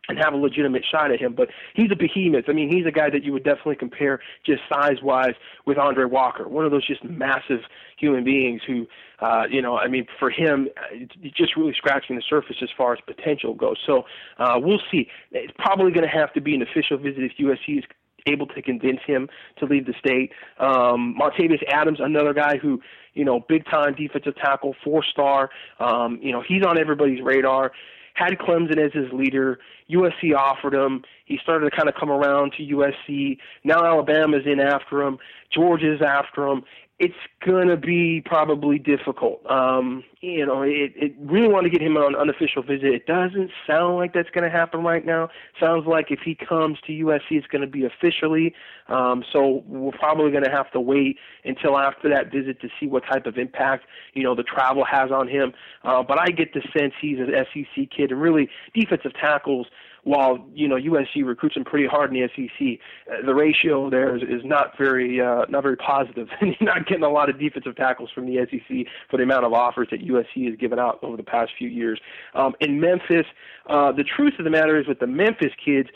and 0.08 0.18
have 0.18 0.32
a 0.32 0.36
legitimate 0.36 0.84
shot 0.90 1.12
at 1.12 1.20
him. 1.20 1.34
But 1.34 1.48
he's 1.74 1.90
a 1.92 1.96
behemoth. 1.96 2.46
I 2.48 2.52
mean, 2.52 2.70
he's 2.70 2.86
a 2.86 2.90
guy 2.90 3.08
that 3.10 3.22
you 3.22 3.32
would 3.32 3.44
definitely 3.44 3.76
compare 3.76 4.20
just 4.44 4.62
size 4.68 5.00
wise 5.02 5.34
with 5.64 5.76
Aundrey 5.76 6.10
Walker, 6.10 6.48
one 6.48 6.64
of 6.64 6.72
those 6.72 6.86
just 6.86 7.04
massive 7.04 7.60
human 7.98 8.24
beings 8.24 8.62
who, 8.66 8.86
uh, 9.20 9.44
you 9.48 9.62
know, 9.62 9.76
I 9.76 9.86
mean, 9.86 10.06
for 10.18 10.28
him, 10.28 10.68
it's 10.90 11.36
just 11.36 11.56
really 11.56 11.72
scratching 11.76 12.16
the 12.16 12.22
surface 12.28 12.56
as 12.62 12.68
far 12.76 12.92
as 12.92 12.98
potential 13.06 13.54
goes. 13.54 13.76
So 13.86 14.04
uh, 14.38 14.54
we'll 14.56 14.82
see. 14.90 15.08
It's 15.30 15.52
probably 15.56 15.92
going 15.92 16.06
to 16.06 16.12
have 16.12 16.32
to 16.34 16.40
be 16.40 16.54
an 16.54 16.62
official 16.62 16.98
visit 16.98 17.22
if 17.22 17.32
USC 17.38 17.78
is 17.78 17.84
able 18.26 18.46
to 18.46 18.62
convince 18.62 19.00
him 19.06 19.28
to 19.58 19.66
leave 19.66 19.86
the 19.86 19.94
state. 19.98 20.32
Um, 20.58 21.16
Montavious 21.20 21.62
Adams, 21.68 21.98
another 22.00 22.32
guy 22.32 22.56
who, 22.56 22.80
you 23.14 23.24
know, 23.24 23.40
big 23.48 23.64
time 23.66 23.94
defensive 23.94 24.34
tackle, 24.36 24.74
four 24.82 25.04
star. 25.04 25.50
Um, 25.78 26.18
you 26.22 26.32
know, 26.32 26.42
he's 26.46 26.64
on 26.64 26.78
everybody's 26.78 27.22
radar 27.22 27.72
had 28.14 28.38
Clemson 28.38 28.78
as 28.78 28.92
his 28.92 29.12
leader. 29.12 29.58
USC 29.90 30.34
offered 30.36 30.74
him. 30.74 31.02
He 31.24 31.38
started 31.42 31.70
to 31.70 31.76
kind 31.76 31.88
of 31.88 31.94
come 31.94 32.10
around 32.10 32.52
to 32.56 32.62
USC. 32.62 33.38
Now 33.64 33.84
Alabama's 33.84 34.46
in 34.46 34.60
after 34.60 35.02
him. 35.02 35.18
Georgia's 35.52 36.00
after 36.02 36.46
him 36.46 36.62
it's 37.02 37.14
going 37.44 37.66
to 37.66 37.76
be 37.76 38.22
probably 38.24 38.78
difficult. 38.78 39.44
Um, 39.50 40.04
you 40.20 40.46
know, 40.46 40.62
it, 40.62 40.92
it 40.94 41.12
really 41.18 41.48
want 41.48 41.64
to 41.64 41.70
get 41.70 41.82
him 41.82 41.96
on 41.96 42.14
an 42.14 42.20
unofficial 42.20 42.62
visit. 42.62 42.94
It 42.94 43.06
doesn't 43.06 43.50
sound 43.66 43.96
like 43.96 44.14
that's 44.14 44.30
going 44.30 44.44
to 44.44 44.56
happen 44.56 44.84
right 44.84 45.04
now. 45.04 45.28
Sounds 45.58 45.84
like 45.84 46.12
if 46.12 46.20
he 46.24 46.36
comes 46.36 46.78
to 46.86 46.92
USC, 46.92 47.32
it's 47.32 47.48
going 47.48 47.62
to 47.62 47.66
be 47.66 47.84
officially. 47.84 48.54
Um, 48.86 49.24
so 49.32 49.64
we're 49.66 49.90
probably 49.90 50.30
going 50.30 50.44
to 50.44 50.50
have 50.50 50.70
to 50.70 50.80
wait 50.80 51.18
until 51.44 51.76
after 51.76 52.08
that 52.08 52.30
visit 52.30 52.60
to 52.60 52.68
see 52.78 52.86
what 52.86 53.02
type 53.04 53.26
of 53.26 53.36
impact 53.36 53.86
you 54.14 54.22
know 54.22 54.36
the 54.36 54.44
travel 54.44 54.84
has 54.84 55.10
on 55.10 55.26
him. 55.26 55.52
Uh, 55.82 56.04
but 56.04 56.20
I 56.20 56.26
get 56.26 56.54
the 56.54 56.62
sense 56.78 56.94
he's 57.00 57.18
an 57.18 57.32
SEC 57.52 57.90
kid, 57.90 58.12
and 58.12 58.22
really 58.22 58.48
defensive 58.74 59.12
tackles 59.14 59.66
while 60.04 60.44
you 60.52 60.66
know 60.66 60.76
USC 60.76 61.24
recruits 61.24 61.54
them 61.54 61.64
pretty 61.64 61.86
hard 61.86 62.14
in 62.14 62.20
the 62.20 62.28
SEC, 62.34 62.78
uh, 63.10 63.24
the 63.24 63.34
ratio 63.34 63.88
there 63.88 64.16
is, 64.16 64.22
is 64.22 64.44
not 64.44 64.76
very 64.76 65.20
uh, 65.20 65.44
not 65.48 65.62
very 65.62 65.76
positive, 65.76 66.28
and 66.40 66.56
you're 66.60 66.74
not 66.74 66.86
getting 66.86 67.04
a 67.04 67.08
lot 67.08 67.28
of 67.28 67.38
defensive 67.38 67.76
tackles 67.76 68.10
from 68.14 68.26
the 68.26 68.46
SEC 68.50 68.86
for 69.10 69.16
the 69.16 69.22
amount 69.22 69.44
of 69.44 69.52
offers 69.52 69.88
that 69.90 70.00
USC 70.00 70.46
has 70.48 70.56
given 70.58 70.78
out 70.78 70.98
over 71.02 71.16
the 71.16 71.22
past 71.22 71.52
few 71.56 71.68
years. 71.68 72.00
Um, 72.34 72.54
in 72.60 72.80
Memphis, 72.80 73.26
uh, 73.68 73.92
the 73.92 74.04
truth 74.04 74.34
of 74.38 74.44
the 74.44 74.50
matter 74.50 74.78
is 74.78 74.86
with 74.86 74.98
the 74.98 75.06
Memphis 75.06 75.52
kids 75.64 75.88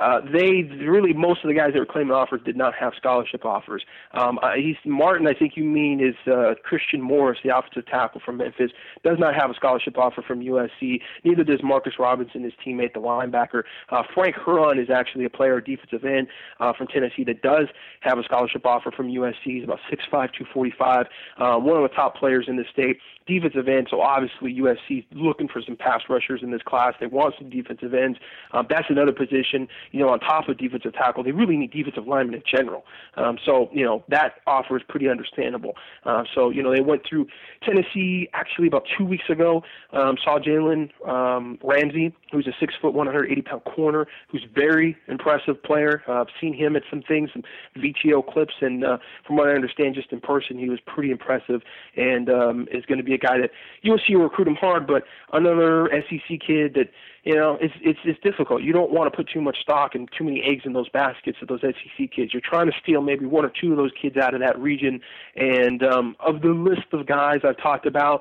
uh, 0.00 0.20
they 0.20 0.62
really 0.84 1.12
most 1.12 1.44
of 1.44 1.48
the 1.48 1.54
guys 1.54 1.72
that 1.72 1.78
were 1.78 1.86
claiming 1.86 2.12
offers 2.12 2.40
did 2.44 2.56
not 2.56 2.74
have 2.74 2.92
scholarship 2.96 3.44
offers. 3.44 3.84
Um, 4.12 4.38
uh, 4.42 4.52
he's 4.56 4.76
Martin. 4.84 5.26
I 5.26 5.34
think 5.34 5.56
you 5.56 5.64
mean 5.64 6.00
is 6.00 6.16
uh, 6.30 6.54
Christian 6.62 7.00
Morris, 7.00 7.38
the 7.44 7.56
offensive 7.56 7.86
tackle 7.86 8.20
from 8.24 8.38
Memphis, 8.38 8.70
does 9.04 9.18
not 9.18 9.34
have 9.34 9.50
a 9.50 9.54
scholarship 9.54 9.96
offer 9.96 10.22
from 10.22 10.40
USC. 10.40 11.00
Neither 11.22 11.44
does 11.44 11.60
Marcus 11.62 11.94
Robinson, 11.98 12.42
his 12.42 12.52
teammate, 12.66 12.94
the 12.94 13.00
linebacker. 13.00 13.62
Uh, 13.90 14.02
Frank 14.14 14.36
Herron 14.44 14.78
is 14.78 14.90
actually 14.90 15.24
a 15.24 15.30
player, 15.30 15.60
defensive 15.60 16.04
end 16.04 16.28
uh, 16.60 16.72
from 16.72 16.86
Tennessee 16.88 17.24
that 17.24 17.42
does 17.42 17.66
have 18.00 18.18
a 18.18 18.24
scholarship 18.24 18.66
offer 18.66 18.90
from 18.90 19.08
USC. 19.08 19.34
He's 19.44 19.64
about 19.64 19.80
six 19.88 20.04
five, 20.10 20.30
two 20.36 20.44
forty 20.52 20.72
five. 20.76 21.06
Uh, 21.38 21.56
one 21.56 21.82
of 21.82 21.88
the 21.88 21.94
top 21.94 22.16
players 22.16 22.46
in 22.48 22.56
the 22.56 22.64
state 22.72 22.98
defensive 23.26 23.68
end. 23.68 23.88
So 23.90 24.00
obviously 24.00 24.54
USC 24.54 25.06
looking 25.12 25.48
for 25.48 25.62
some 25.62 25.76
pass 25.76 26.02
rushers 26.08 26.40
in 26.42 26.50
this 26.50 26.62
class. 26.62 26.94
They 27.00 27.06
want 27.06 27.34
some 27.38 27.50
defensive 27.50 27.94
ends. 27.94 28.18
Um, 28.52 28.66
that's 28.68 28.86
another 28.88 29.12
position. 29.12 29.68
You 29.92 30.00
know, 30.00 30.08
on 30.10 30.20
top 30.20 30.48
of 30.48 30.58
defensive 30.58 30.94
tackle, 30.94 31.22
they 31.22 31.32
really 31.32 31.56
need 31.56 31.72
defensive 31.72 32.06
linemen 32.06 32.34
in 32.34 32.42
general. 32.50 32.84
Um, 33.16 33.38
so 33.44 33.68
you 33.72 33.84
know 33.84 34.04
that 34.08 34.34
offer 34.46 34.76
is 34.76 34.82
pretty 34.88 35.08
understandable. 35.08 35.74
Uh, 36.04 36.24
so 36.34 36.50
you 36.50 36.62
know 36.62 36.72
they 36.72 36.80
went 36.80 37.02
through 37.08 37.26
Tennessee 37.62 38.28
actually 38.32 38.68
about 38.68 38.84
two 38.96 39.04
weeks 39.04 39.24
ago. 39.28 39.62
Um, 39.92 40.16
saw 40.22 40.38
Jalen 40.38 40.90
um, 41.08 41.58
Ramsey, 41.62 42.14
who's 42.32 42.46
a 42.46 42.52
six 42.58 42.74
foot, 42.80 42.94
180 42.94 43.42
pound 43.42 43.64
corner, 43.64 44.06
who's 44.28 44.46
very 44.54 44.96
impressive 45.08 45.62
player. 45.62 46.02
Uh, 46.08 46.22
I've 46.22 46.26
seen 46.40 46.54
him 46.54 46.76
at 46.76 46.82
some 46.90 47.02
things, 47.02 47.30
some 47.32 47.42
VTO 47.76 48.26
clips, 48.26 48.54
and 48.60 48.84
uh, 48.84 48.98
from 49.26 49.36
what 49.36 49.48
I 49.48 49.52
understand, 49.52 49.94
just 49.94 50.12
in 50.12 50.20
person, 50.20 50.58
he 50.58 50.68
was 50.68 50.80
pretty 50.86 51.10
impressive 51.10 51.62
and 51.96 52.28
um, 52.30 52.68
is 52.72 52.84
going 52.86 52.98
to 52.98 53.04
be 53.04 53.14
a 53.14 53.18
guy 53.18 53.38
that 53.38 53.50
USC 53.84 53.90
will 53.90 53.98
see 53.98 54.04
you 54.08 54.22
recruit 54.22 54.48
him 54.48 54.56
hard, 54.56 54.86
but 54.86 55.04
another 55.32 55.88
SEC 56.08 56.40
kid 56.40 56.74
that 56.74 56.90
you 57.24 57.34
know 57.34 57.58
it's 57.60 57.74
it's 57.80 57.98
it's 58.04 58.20
difficult. 58.20 58.62
You 58.62 58.72
don't 58.72 58.92
want 58.92 59.10
to 59.10 59.16
put 59.16 59.28
too 59.28 59.40
much 59.40 59.56
stock 59.60 59.94
and 59.94 60.08
too 60.16 60.24
many 60.24 60.42
eggs 60.42 60.62
in 60.64 60.72
those 60.74 60.88
baskets 60.90 61.38
of 61.40 61.48
those 61.48 61.60
SEC 61.62 62.10
kids. 62.14 62.32
You're 62.32 62.42
trying 62.44 62.66
to 62.66 62.72
steal 62.82 63.00
maybe 63.00 63.26
one 63.26 63.44
or 63.44 63.52
two 63.60 63.70
of 63.70 63.76
those 63.76 63.92
kids 64.00 64.16
out 64.16 64.34
of 64.34 64.40
that 64.40 64.58
region. 64.58 65.00
And 65.34 65.82
um, 65.82 66.16
of 66.20 66.42
the 66.42 66.48
list 66.48 66.92
of 66.92 67.06
guys 67.06 67.40
I've 67.42 67.56
talked 67.56 67.86
about, 67.86 68.20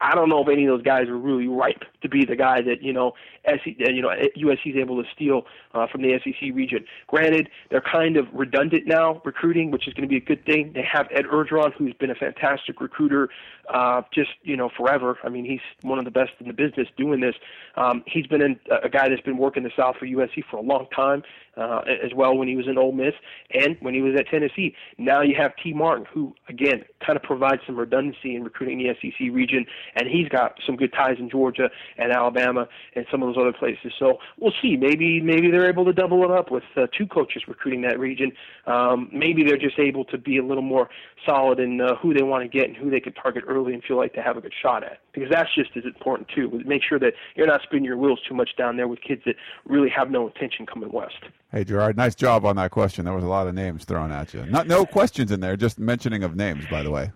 I 0.00 0.14
don't 0.14 0.28
know 0.28 0.42
if 0.42 0.48
any 0.48 0.66
of 0.66 0.76
those 0.76 0.82
guys 0.82 1.08
are 1.08 1.16
really 1.16 1.46
ripe 1.46 1.84
to 2.02 2.08
be 2.08 2.24
the 2.24 2.36
guy 2.36 2.60
that 2.62 2.82
you 2.82 2.92
know, 2.92 3.12
SC, 3.46 3.68
uh, 3.80 3.90
you 3.90 4.02
know, 4.02 4.10
USC 4.36 4.70
is 4.70 4.76
able 4.76 5.02
to 5.02 5.08
steal 5.14 5.42
uh, 5.74 5.86
from 5.86 6.02
the 6.02 6.18
SEC 6.22 6.54
region. 6.54 6.84
Granted, 7.06 7.48
they're 7.70 7.80
kind 7.80 8.16
of 8.16 8.26
redundant 8.32 8.86
now 8.86 9.20
recruiting, 9.24 9.70
which 9.70 9.88
is 9.88 9.94
going 9.94 10.02
to 10.02 10.08
be 10.08 10.16
a 10.16 10.20
good 10.20 10.44
thing. 10.44 10.72
They 10.74 10.82
have 10.90 11.08
Ed 11.10 11.24
Orgeron, 11.26 11.72
who's 11.74 11.94
been 11.94 12.10
a 12.10 12.14
fantastic 12.14 12.80
recruiter, 12.80 13.28
uh, 13.72 14.02
just 14.12 14.30
you 14.42 14.56
know, 14.56 14.70
forever. 14.76 15.18
I 15.24 15.28
mean, 15.28 15.44
he's 15.44 15.60
one 15.82 15.98
of 15.98 16.04
the 16.04 16.10
best 16.10 16.32
in 16.40 16.46
the 16.48 16.52
business 16.52 16.88
doing 16.96 17.20
this. 17.20 17.34
Um, 17.76 18.02
he's 18.06 18.26
been 18.26 18.42
in, 18.42 18.58
a 18.82 18.88
guy 18.88 19.08
that's 19.08 19.22
been 19.22 19.38
working 19.38 19.62
the 19.62 19.70
South 19.76 19.96
for 19.98 20.06
USC 20.06 20.44
for 20.50 20.56
a 20.56 20.62
long 20.62 20.86
time 20.94 21.22
uh, 21.56 21.82
as 22.04 22.12
well 22.14 22.36
when 22.36 22.48
he 22.48 22.56
was 22.56 22.66
in 22.66 22.78
Ole 22.78 22.92
Miss 22.92 23.14
and 23.52 23.76
when 23.80 23.94
he 23.94 24.00
was 24.00 24.14
at 24.18 24.26
Tennessee. 24.28 24.74
Now 24.98 25.20
you 25.22 25.34
have 25.36 25.52
Tee 25.62 25.72
Martin, 25.72 26.06
who 26.12 26.34
again 26.48 26.84
kind 27.04 27.16
of 27.16 27.22
provides 27.22 27.62
some 27.66 27.76
redundancy 27.76 28.34
in 28.34 28.44
recruiting 28.44 28.78
the 28.78 28.94
SEC 29.00 29.28
region, 29.32 29.66
and 29.94 30.08
he's 30.08 30.28
got 30.28 30.58
some 30.66 30.76
good 30.76 30.92
ties 30.92 31.16
in 31.18 31.30
Georgia 31.30 31.70
and 31.96 32.12
Alabama 32.12 32.68
and 32.94 33.06
some 33.10 33.22
of 33.22 33.29
those 33.32 33.40
other 33.40 33.52
places. 33.52 33.92
So 33.98 34.18
we'll 34.38 34.52
see. 34.62 34.76
Maybe 34.76 35.20
maybe 35.20 35.50
they're 35.50 35.68
able 35.68 35.84
to 35.84 35.92
double 35.92 36.24
it 36.24 36.30
up 36.30 36.50
with 36.50 36.64
uh, 36.76 36.86
two 36.96 37.06
coaches 37.06 37.42
recruiting 37.48 37.82
that 37.82 37.98
region. 37.98 38.32
Um, 38.66 39.08
maybe 39.12 39.42
they're 39.44 39.58
just 39.58 39.78
able 39.78 40.04
to 40.06 40.18
be 40.18 40.38
a 40.38 40.44
little 40.44 40.62
more 40.62 40.88
solid 41.26 41.60
in 41.60 41.80
uh, 41.80 41.96
who 41.96 42.14
they 42.14 42.22
want 42.22 42.42
to 42.42 42.48
get 42.48 42.68
and 42.68 42.76
who 42.76 42.90
they 42.90 43.00
can 43.00 43.12
target 43.12 43.44
early 43.46 43.74
and 43.74 43.82
feel 43.82 43.96
like 43.96 44.14
they 44.14 44.22
have 44.22 44.36
a 44.36 44.40
good 44.40 44.54
shot 44.60 44.82
at. 44.84 44.98
Because 45.12 45.30
that's 45.30 45.54
just 45.54 45.70
as 45.76 45.84
important 45.84 46.28
too. 46.34 46.62
Make 46.64 46.82
sure 46.88 46.98
that 46.98 47.14
you're 47.34 47.46
not 47.46 47.62
spinning 47.62 47.84
your 47.84 47.96
wheels 47.96 48.20
too 48.28 48.34
much 48.34 48.50
down 48.56 48.76
there 48.76 48.88
with 48.88 49.00
kids 49.00 49.22
that 49.26 49.36
really 49.64 49.90
have 49.90 50.10
no 50.10 50.26
intention 50.26 50.66
coming 50.66 50.90
west. 50.92 51.16
Hey 51.52 51.64
Gerard, 51.64 51.96
nice 51.96 52.14
job 52.14 52.44
on 52.44 52.56
that 52.56 52.70
question. 52.70 53.04
There 53.04 53.14
was 53.14 53.24
a 53.24 53.28
lot 53.28 53.46
of 53.46 53.54
names 53.54 53.84
thrown 53.84 54.12
at 54.12 54.32
you. 54.34 54.46
Not 54.46 54.66
no 54.66 54.86
questions 54.86 55.32
in 55.32 55.40
there, 55.40 55.56
just 55.56 55.78
mentioning 55.78 56.22
of 56.22 56.36
names, 56.36 56.64
by 56.70 56.82
the 56.82 56.90
way. 56.90 57.10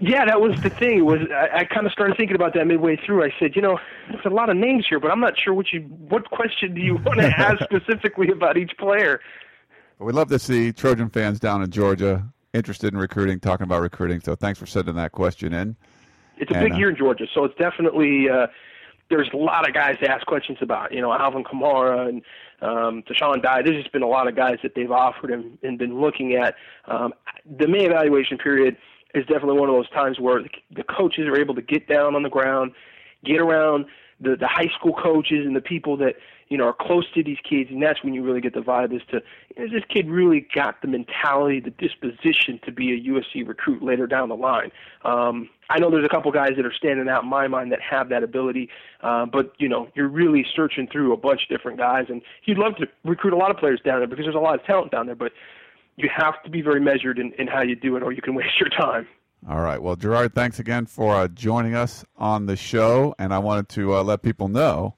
Yeah, 0.00 0.24
that 0.26 0.40
was 0.40 0.60
the 0.62 0.70
thing. 0.70 0.98
It 0.98 1.06
was 1.06 1.20
I, 1.32 1.60
I 1.60 1.64
kind 1.64 1.86
of 1.86 1.92
started 1.92 2.16
thinking 2.16 2.36
about 2.36 2.54
that 2.54 2.66
midway 2.66 2.96
through. 3.04 3.24
I 3.24 3.30
said, 3.40 3.56
you 3.56 3.62
know, 3.62 3.78
there's 4.08 4.24
a 4.24 4.30
lot 4.30 4.48
of 4.48 4.56
names 4.56 4.86
here, 4.88 5.00
but 5.00 5.10
I'm 5.10 5.20
not 5.20 5.34
sure 5.36 5.52
what 5.52 5.72
you 5.72 5.80
what 5.80 6.30
question 6.30 6.74
do 6.74 6.80
you 6.80 6.94
want 7.04 7.20
to 7.20 7.26
ask 7.26 7.62
specifically 7.64 8.28
about 8.30 8.56
each 8.56 8.72
player. 8.78 9.20
We'd 9.98 10.14
love 10.14 10.28
to 10.28 10.38
see 10.38 10.72
Trojan 10.72 11.10
fans 11.10 11.40
down 11.40 11.62
in 11.62 11.70
Georgia 11.70 12.24
interested 12.54 12.92
in 12.92 12.98
recruiting, 12.98 13.40
talking 13.40 13.64
about 13.64 13.80
recruiting. 13.80 14.20
So 14.20 14.34
thanks 14.34 14.58
for 14.58 14.66
sending 14.66 14.94
that 14.94 15.12
question 15.12 15.52
in. 15.52 15.76
It's 16.38 16.50
a 16.52 16.54
and, 16.54 16.64
big 16.64 16.72
uh, 16.74 16.76
year 16.76 16.90
in 16.90 16.96
Georgia, 16.96 17.26
so 17.34 17.44
it's 17.44 17.56
definitely 17.56 18.28
uh, 18.30 18.46
there's 19.10 19.28
a 19.32 19.36
lot 19.36 19.68
of 19.68 19.74
guys 19.74 19.98
to 20.00 20.10
ask 20.10 20.26
questions 20.26 20.58
about. 20.60 20.92
You 20.92 21.00
know, 21.00 21.12
Alvin 21.12 21.42
Kamara 21.42 22.08
and 22.08 22.22
um, 22.62 23.02
Deshaun 23.02 23.42
Dye. 23.42 23.62
There's 23.62 23.82
just 23.82 23.92
been 23.92 24.02
a 24.02 24.08
lot 24.08 24.28
of 24.28 24.36
guys 24.36 24.58
that 24.62 24.74
they've 24.74 24.90
offered 24.90 25.30
and, 25.30 25.58
and 25.62 25.78
been 25.78 26.00
looking 26.00 26.34
at. 26.34 26.54
Um, 26.86 27.12
the 27.58 27.66
May 27.66 27.86
evaluation 27.86 28.38
period 28.38 28.76
is 29.14 29.24
definitely 29.26 29.58
one 29.58 29.68
of 29.68 29.74
those 29.74 29.90
times 29.90 30.18
where 30.20 30.42
the, 30.70 30.82
coaches 30.84 31.26
are 31.26 31.38
able 31.38 31.54
to 31.54 31.62
get 31.62 31.88
down 31.88 32.14
on 32.14 32.22
the 32.22 32.28
ground, 32.28 32.72
get 33.24 33.40
around 33.40 33.86
the 34.20 34.36
the 34.36 34.48
high 34.48 34.68
school 34.78 34.92
coaches 34.92 35.46
and 35.46 35.54
the 35.54 35.60
people 35.60 35.96
that 35.96 36.16
you 36.48 36.56
know, 36.56 36.64
are 36.64 36.72
close 36.72 37.04
to 37.12 37.22
these 37.22 37.36
kids, 37.48 37.70
and 37.70 37.82
that's 37.82 38.02
when 38.02 38.14
you 38.14 38.22
really 38.22 38.40
get 38.40 38.54
the 38.54 38.60
vibe 38.60 38.94
as 38.94 39.02
to 39.10 39.18
is 39.56 39.70
this 39.70 39.82
kid 39.88 40.08
really 40.08 40.46
got 40.54 40.80
the 40.80 40.88
mentality, 40.88 41.60
the 41.60 41.70
disposition 41.70 42.58
to 42.64 42.72
be 42.72 42.92
a 42.92 43.10
USC 43.10 43.46
recruit 43.46 43.82
later 43.82 44.06
down 44.06 44.28
the 44.28 44.36
line. 44.36 44.70
Um, 45.04 45.50
I 45.68 45.78
know 45.78 45.90
there's 45.90 46.06
a 46.06 46.08
couple 46.08 46.30
guys 46.32 46.52
that 46.56 46.64
are 46.64 46.72
standing 46.72 47.08
out 47.08 47.24
in 47.24 47.28
my 47.28 47.48
mind 47.48 47.72
that 47.72 47.80
have 47.82 48.08
that 48.08 48.22
ability, 48.22 48.70
uh, 49.02 49.26
but 49.26 49.52
you 49.58 49.68
know, 49.68 49.88
you're 49.94 50.08
really 50.08 50.46
searching 50.56 50.88
through 50.90 51.12
a 51.12 51.16
bunch 51.16 51.42
of 51.42 51.48
different 51.48 51.78
guys, 51.78 52.06
and 52.08 52.22
you'd 52.44 52.58
love 52.58 52.76
to 52.76 52.86
recruit 53.04 53.34
a 53.34 53.36
lot 53.36 53.50
of 53.50 53.58
players 53.58 53.80
down 53.84 53.98
there 53.98 54.08
because 54.08 54.24
there's 54.24 54.34
a 54.34 54.38
lot 54.38 54.54
of 54.54 54.64
talent 54.64 54.90
down 54.90 55.06
there, 55.06 55.16
but 55.16 55.32
you 55.98 56.08
have 56.14 56.42
to 56.44 56.50
be 56.50 56.62
very 56.62 56.80
measured 56.80 57.18
in, 57.18 57.32
in 57.38 57.46
how 57.46 57.60
you 57.60 57.76
do 57.76 57.96
it, 57.96 58.02
or 58.02 58.12
you 58.12 58.22
can 58.22 58.34
waste 58.34 58.58
your 58.58 58.70
time. 58.70 59.06
All 59.48 59.60
right. 59.60 59.80
Well, 59.80 59.94
Gerard, 59.94 60.34
thanks 60.34 60.58
again 60.58 60.86
for 60.86 61.14
uh, 61.14 61.28
joining 61.28 61.74
us 61.74 62.04
on 62.16 62.46
the 62.46 62.56
show, 62.56 63.14
and 63.18 63.32
I 63.32 63.38
wanted 63.38 63.68
to 63.70 63.94
uh, 63.96 64.02
let 64.02 64.22
people 64.22 64.48
know 64.48 64.94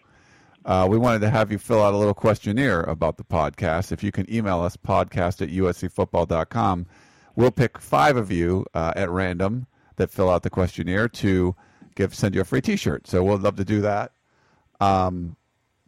uh, 0.65 0.87
we 0.89 0.99
wanted 0.99 1.21
to 1.21 1.31
have 1.31 1.51
you 1.51 1.59
fill 1.59 1.83
out 1.83 1.95
a 1.95 1.97
little 1.97 2.15
questionnaire 2.15 2.83
about 2.83 3.17
the 3.17 3.25
podcast. 3.25 3.93
If 3.93 4.03
you 4.03 4.13
can 4.13 4.31
email 4.33 4.61
us, 4.61 4.77
podcast 4.77 5.41
at 5.41 5.49
uscfootball.com, 5.49 6.87
we'll 7.35 7.51
pick 7.51 7.79
five 7.79 8.17
of 8.17 8.31
you 8.31 8.67
uh, 8.75 8.93
at 8.95 9.11
random 9.11 9.67
that 9.97 10.11
fill 10.11 10.29
out 10.29 10.43
the 10.43 10.51
questionnaire 10.51 11.09
to 11.09 11.57
give 11.95 12.15
send 12.15 12.35
you 12.35 12.43
a 12.43 12.45
free 12.45 12.61
T-shirt. 12.61 13.07
So 13.07 13.25
we'd 13.25 13.41
love 13.41 13.57
to 13.57 13.65
do 13.65 13.81
that. 13.81 14.13
Um, 14.81 15.37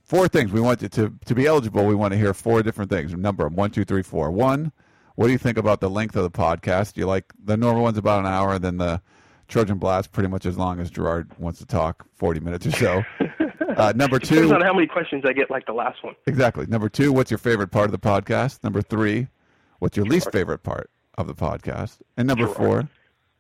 four 0.03 0.27
things 0.29 0.53
we 0.53 0.61
want 0.61 0.81
to, 0.81 0.89
to 0.91 1.13
to 1.27 1.35
be 1.35 1.47
eligible. 1.47 1.87
We 1.87 1.95
want 1.95 2.13
to 2.13 2.19
hear 2.19 2.35
four 2.35 2.63
different 2.63 2.91
things. 2.91 3.15
Number 3.15 3.49
one, 3.49 3.71
two, 3.71 3.85
three, 3.85 4.03
four. 4.03 4.31
One, 4.31 4.73
what 5.17 5.27
do 5.27 5.33
you 5.33 5.39
think 5.39 5.59
about 5.59 5.81
the 5.81 5.91
length 5.91 6.17
of 6.17 6.23
the 6.23 6.31
podcast? 6.31 6.95
Do 6.95 7.01
you 7.01 7.07
like 7.07 7.33
the 7.43 7.57
normal 7.57 7.83
one's 7.83 7.99
about 7.99 8.21
an 8.21 8.27
hour, 8.27 8.59
then 8.59 8.79
the 8.79 9.01
Trojan 9.49 9.79
Blast 9.79 10.13
pretty 10.13 10.29
much 10.29 10.47
as 10.47 10.57
long 10.57 10.81
as 10.81 10.91
Gerard 10.91 11.31
wants 11.39 11.59
to 11.61 11.67
talk, 11.67 12.05
forty 12.15 12.41
minutes 12.41 12.67
or 12.67 12.73
so. 12.73 13.03
Uh, 13.75 13.91
number 13.97 14.19
two, 14.19 14.35
Depends 14.35 14.53
on 14.53 14.61
how 14.61 14.75
many 14.75 14.87
questions 14.87 15.25
I 15.27 15.33
get, 15.33 15.51
like 15.51 15.65
the 15.65 15.73
last 15.73 16.05
one. 16.05 16.15
exactly. 16.27 16.67
Number 16.67 16.91
two, 16.91 17.11
what's 17.11 17.31
your 17.31 17.39
favorite 17.39 17.69
part 17.69 17.87
of 17.87 17.93
the 17.93 17.99
podcast? 17.99 18.63
Number 18.63 18.83
three, 18.83 19.29
what's 19.79 19.97
your 19.97 20.05
least 20.05 20.31
favorite 20.31 20.63
part 20.63 20.91
of 21.17 21.27
the 21.27 21.35
podcast? 21.35 21.99
And 22.19 22.29
number 22.29 22.45
Gerard. 22.45 22.57
four, 22.57 22.89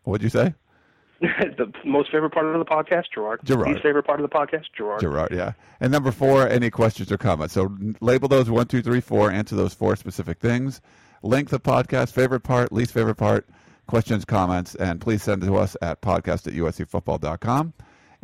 what'd 0.04 0.22
you 0.22 0.30
say? 0.30 0.54
the 1.20 1.70
most 1.84 2.10
favorite 2.10 2.30
part 2.32 2.46
of 2.46 2.58
the 2.58 2.64
podcast, 2.64 3.04
Gerard. 3.14 3.40
Gerard. 3.44 3.68
Least 3.68 3.82
favorite 3.82 4.04
part 4.04 4.20
of 4.20 4.28
the 4.30 4.34
podcast, 4.34 4.64
Gerard. 4.74 5.00
Gerard, 5.00 5.32
yeah. 5.32 5.52
And 5.80 5.92
number 5.92 6.10
four, 6.10 6.48
any 6.48 6.70
questions 6.70 7.12
or 7.12 7.18
comments. 7.18 7.52
So 7.52 7.76
label 8.00 8.26
those 8.28 8.48
one, 8.48 8.66
two, 8.66 8.80
three, 8.80 9.00
four. 9.02 9.30
Answer 9.30 9.54
those 9.54 9.74
four 9.74 9.96
specific 9.96 10.38
things. 10.38 10.80
Length 11.22 11.52
of 11.52 11.62
podcast, 11.62 12.12
favorite 12.12 12.40
part, 12.40 12.72
least 12.72 12.92
favorite 12.92 13.14
part, 13.16 13.48
questions, 13.86 14.24
comments, 14.24 14.74
and 14.74 15.00
please 15.00 15.22
send 15.22 15.42
it 15.42 15.46
to 15.46 15.56
us 15.56 15.76
at 15.80 16.00
podcast 16.02 16.46
at 16.46 16.54
uscfootball.com. 16.54 17.72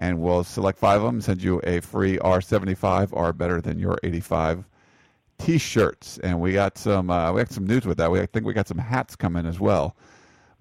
And 0.01 0.21
we'll 0.21 0.45
select 0.45 0.79
five 0.79 1.01
of 1.01 1.07
them, 1.07 1.21
send 1.21 1.43
you 1.43 1.61
a 1.65 1.81
free 1.81 2.19
R75 2.19 3.09
or 3.13 3.33
better 3.33 3.61
than 3.61 3.79
your 3.79 3.99
85 4.03 4.65
t-shirts. 5.39 6.19
And 6.23 6.41
we 6.41 6.53
got 6.53 6.79
some 6.79 7.11
uh, 7.11 7.33
we 7.33 7.41
got 7.41 7.51
some 7.51 7.67
news 7.67 7.85
with 7.85 7.99
that. 7.99 8.11
We 8.11 8.21
I 8.21 8.27
think 8.27 8.47
we 8.47 8.53
got 8.53 8.69
some 8.69 8.79
hats 8.79 9.17
coming 9.17 9.47
as 9.47 9.59
well. 9.59 9.97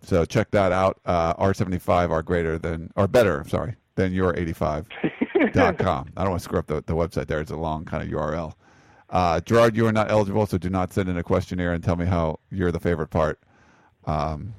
So 0.02 0.26
check 0.26 0.52
that 0.52 0.72
out. 0.72 1.00
Uh, 1.06 1.34
R75 1.36 2.12
are 2.12 2.22
greater 2.22 2.58
than 2.58 2.92
or 2.96 3.08
better, 3.08 3.44
sorry, 3.48 3.76
than 3.96 4.14
your 4.14 4.36
85 4.38 4.88
dot 5.54 5.78
com. 5.78 6.12
I 6.18 6.22
don't 6.22 6.32
want 6.32 6.42
to 6.42 6.44
screw 6.44 6.60
up 6.60 6.68
the, 6.68 6.84
the 6.86 6.96
website 6.96 7.28
there. 7.28 7.40
It's 7.40 7.52
a 7.52 7.56
long 7.56 7.86
kind 7.86 8.04
of 8.04 8.10
URL. 8.10 8.54
Uh, 9.10 9.40
Gerard, 9.42 9.76
you 9.76 9.88
are 9.88 9.92
not 9.92 10.12
eligible, 10.12 10.46
so 10.46 10.58
do 10.58 10.70
not 10.70 10.92
send 10.92 11.10
in 11.10 11.18
a 11.18 11.24
questionnaire 11.24 11.74
and 11.74 11.84
tell 11.84 11.96
me 11.96 12.06
how 12.06 12.40
you're 12.52 12.72
the 12.72 12.80
favorite 12.80 13.08
part. 13.08 13.40
Um, 14.06 14.54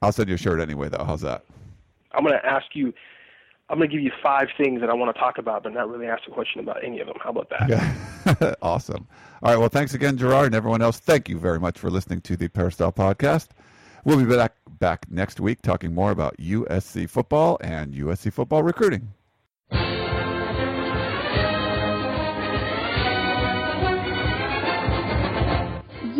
I'll 0.00 0.12
send 0.12 0.28
you 0.28 0.34
a 0.34 0.38
shirt 0.38 0.60
anyway, 0.60 0.88
though. 0.88 1.04
How's 1.04 1.20
that? 1.20 1.44
I'm 2.12 2.24
going 2.24 2.38
to 2.38 2.46
ask 2.46 2.66
you. 2.74 2.92
I'm 3.68 3.78
going 3.78 3.88
to 3.88 3.96
give 3.96 4.04
you 4.04 4.12
five 4.22 4.48
things 4.58 4.80
that 4.82 4.90
I 4.90 4.94
want 4.94 5.14
to 5.14 5.18
talk 5.18 5.38
about, 5.38 5.62
but 5.62 5.72
not 5.72 5.88
really 5.88 6.06
ask 6.06 6.24
a 6.28 6.30
question 6.30 6.60
about 6.60 6.84
any 6.84 7.00
of 7.00 7.06
them. 7.06 7.16
How 7.22 7.30
about 7.30 7.48
that? 7.50 7.68
Yeah. 7.70 8.54
awesome. 8.62 9.06
All 9.42 9.50
right. 9.50 9.58
Well, 9.58 9.70
thanks 9.70 9.94
again, 9.94 10.18
Gerard, 10.18 10.46
and 10.46 10.54
everyone 10.54 10.82
else. 10.82 10.98
Thank 10.98 11.28
you 11.28 11.38
very 11.38 11.58
much 11.58 11.78
for 11.78 11.88
listening 11.88 12.20
to 12.22 12.36
the 12.36 12.48
Peristyle 12.48 12.92
Podcast. 12.92 13.48
We'll 14.04 14.18
be 14.18 14.36
back 14.36 14.56
back 14.78 15.06
next 15.10 15.38
week 15.40 15.62
talking 15.62 15.94
more 15.94 16.10
about 16.10 16.36
USC 16.38 17.08
football 17.08 17.56
and 17.62 17.94
USC 17.94 18.32
football 18.32 18.62
recruiting. 18.62 19.14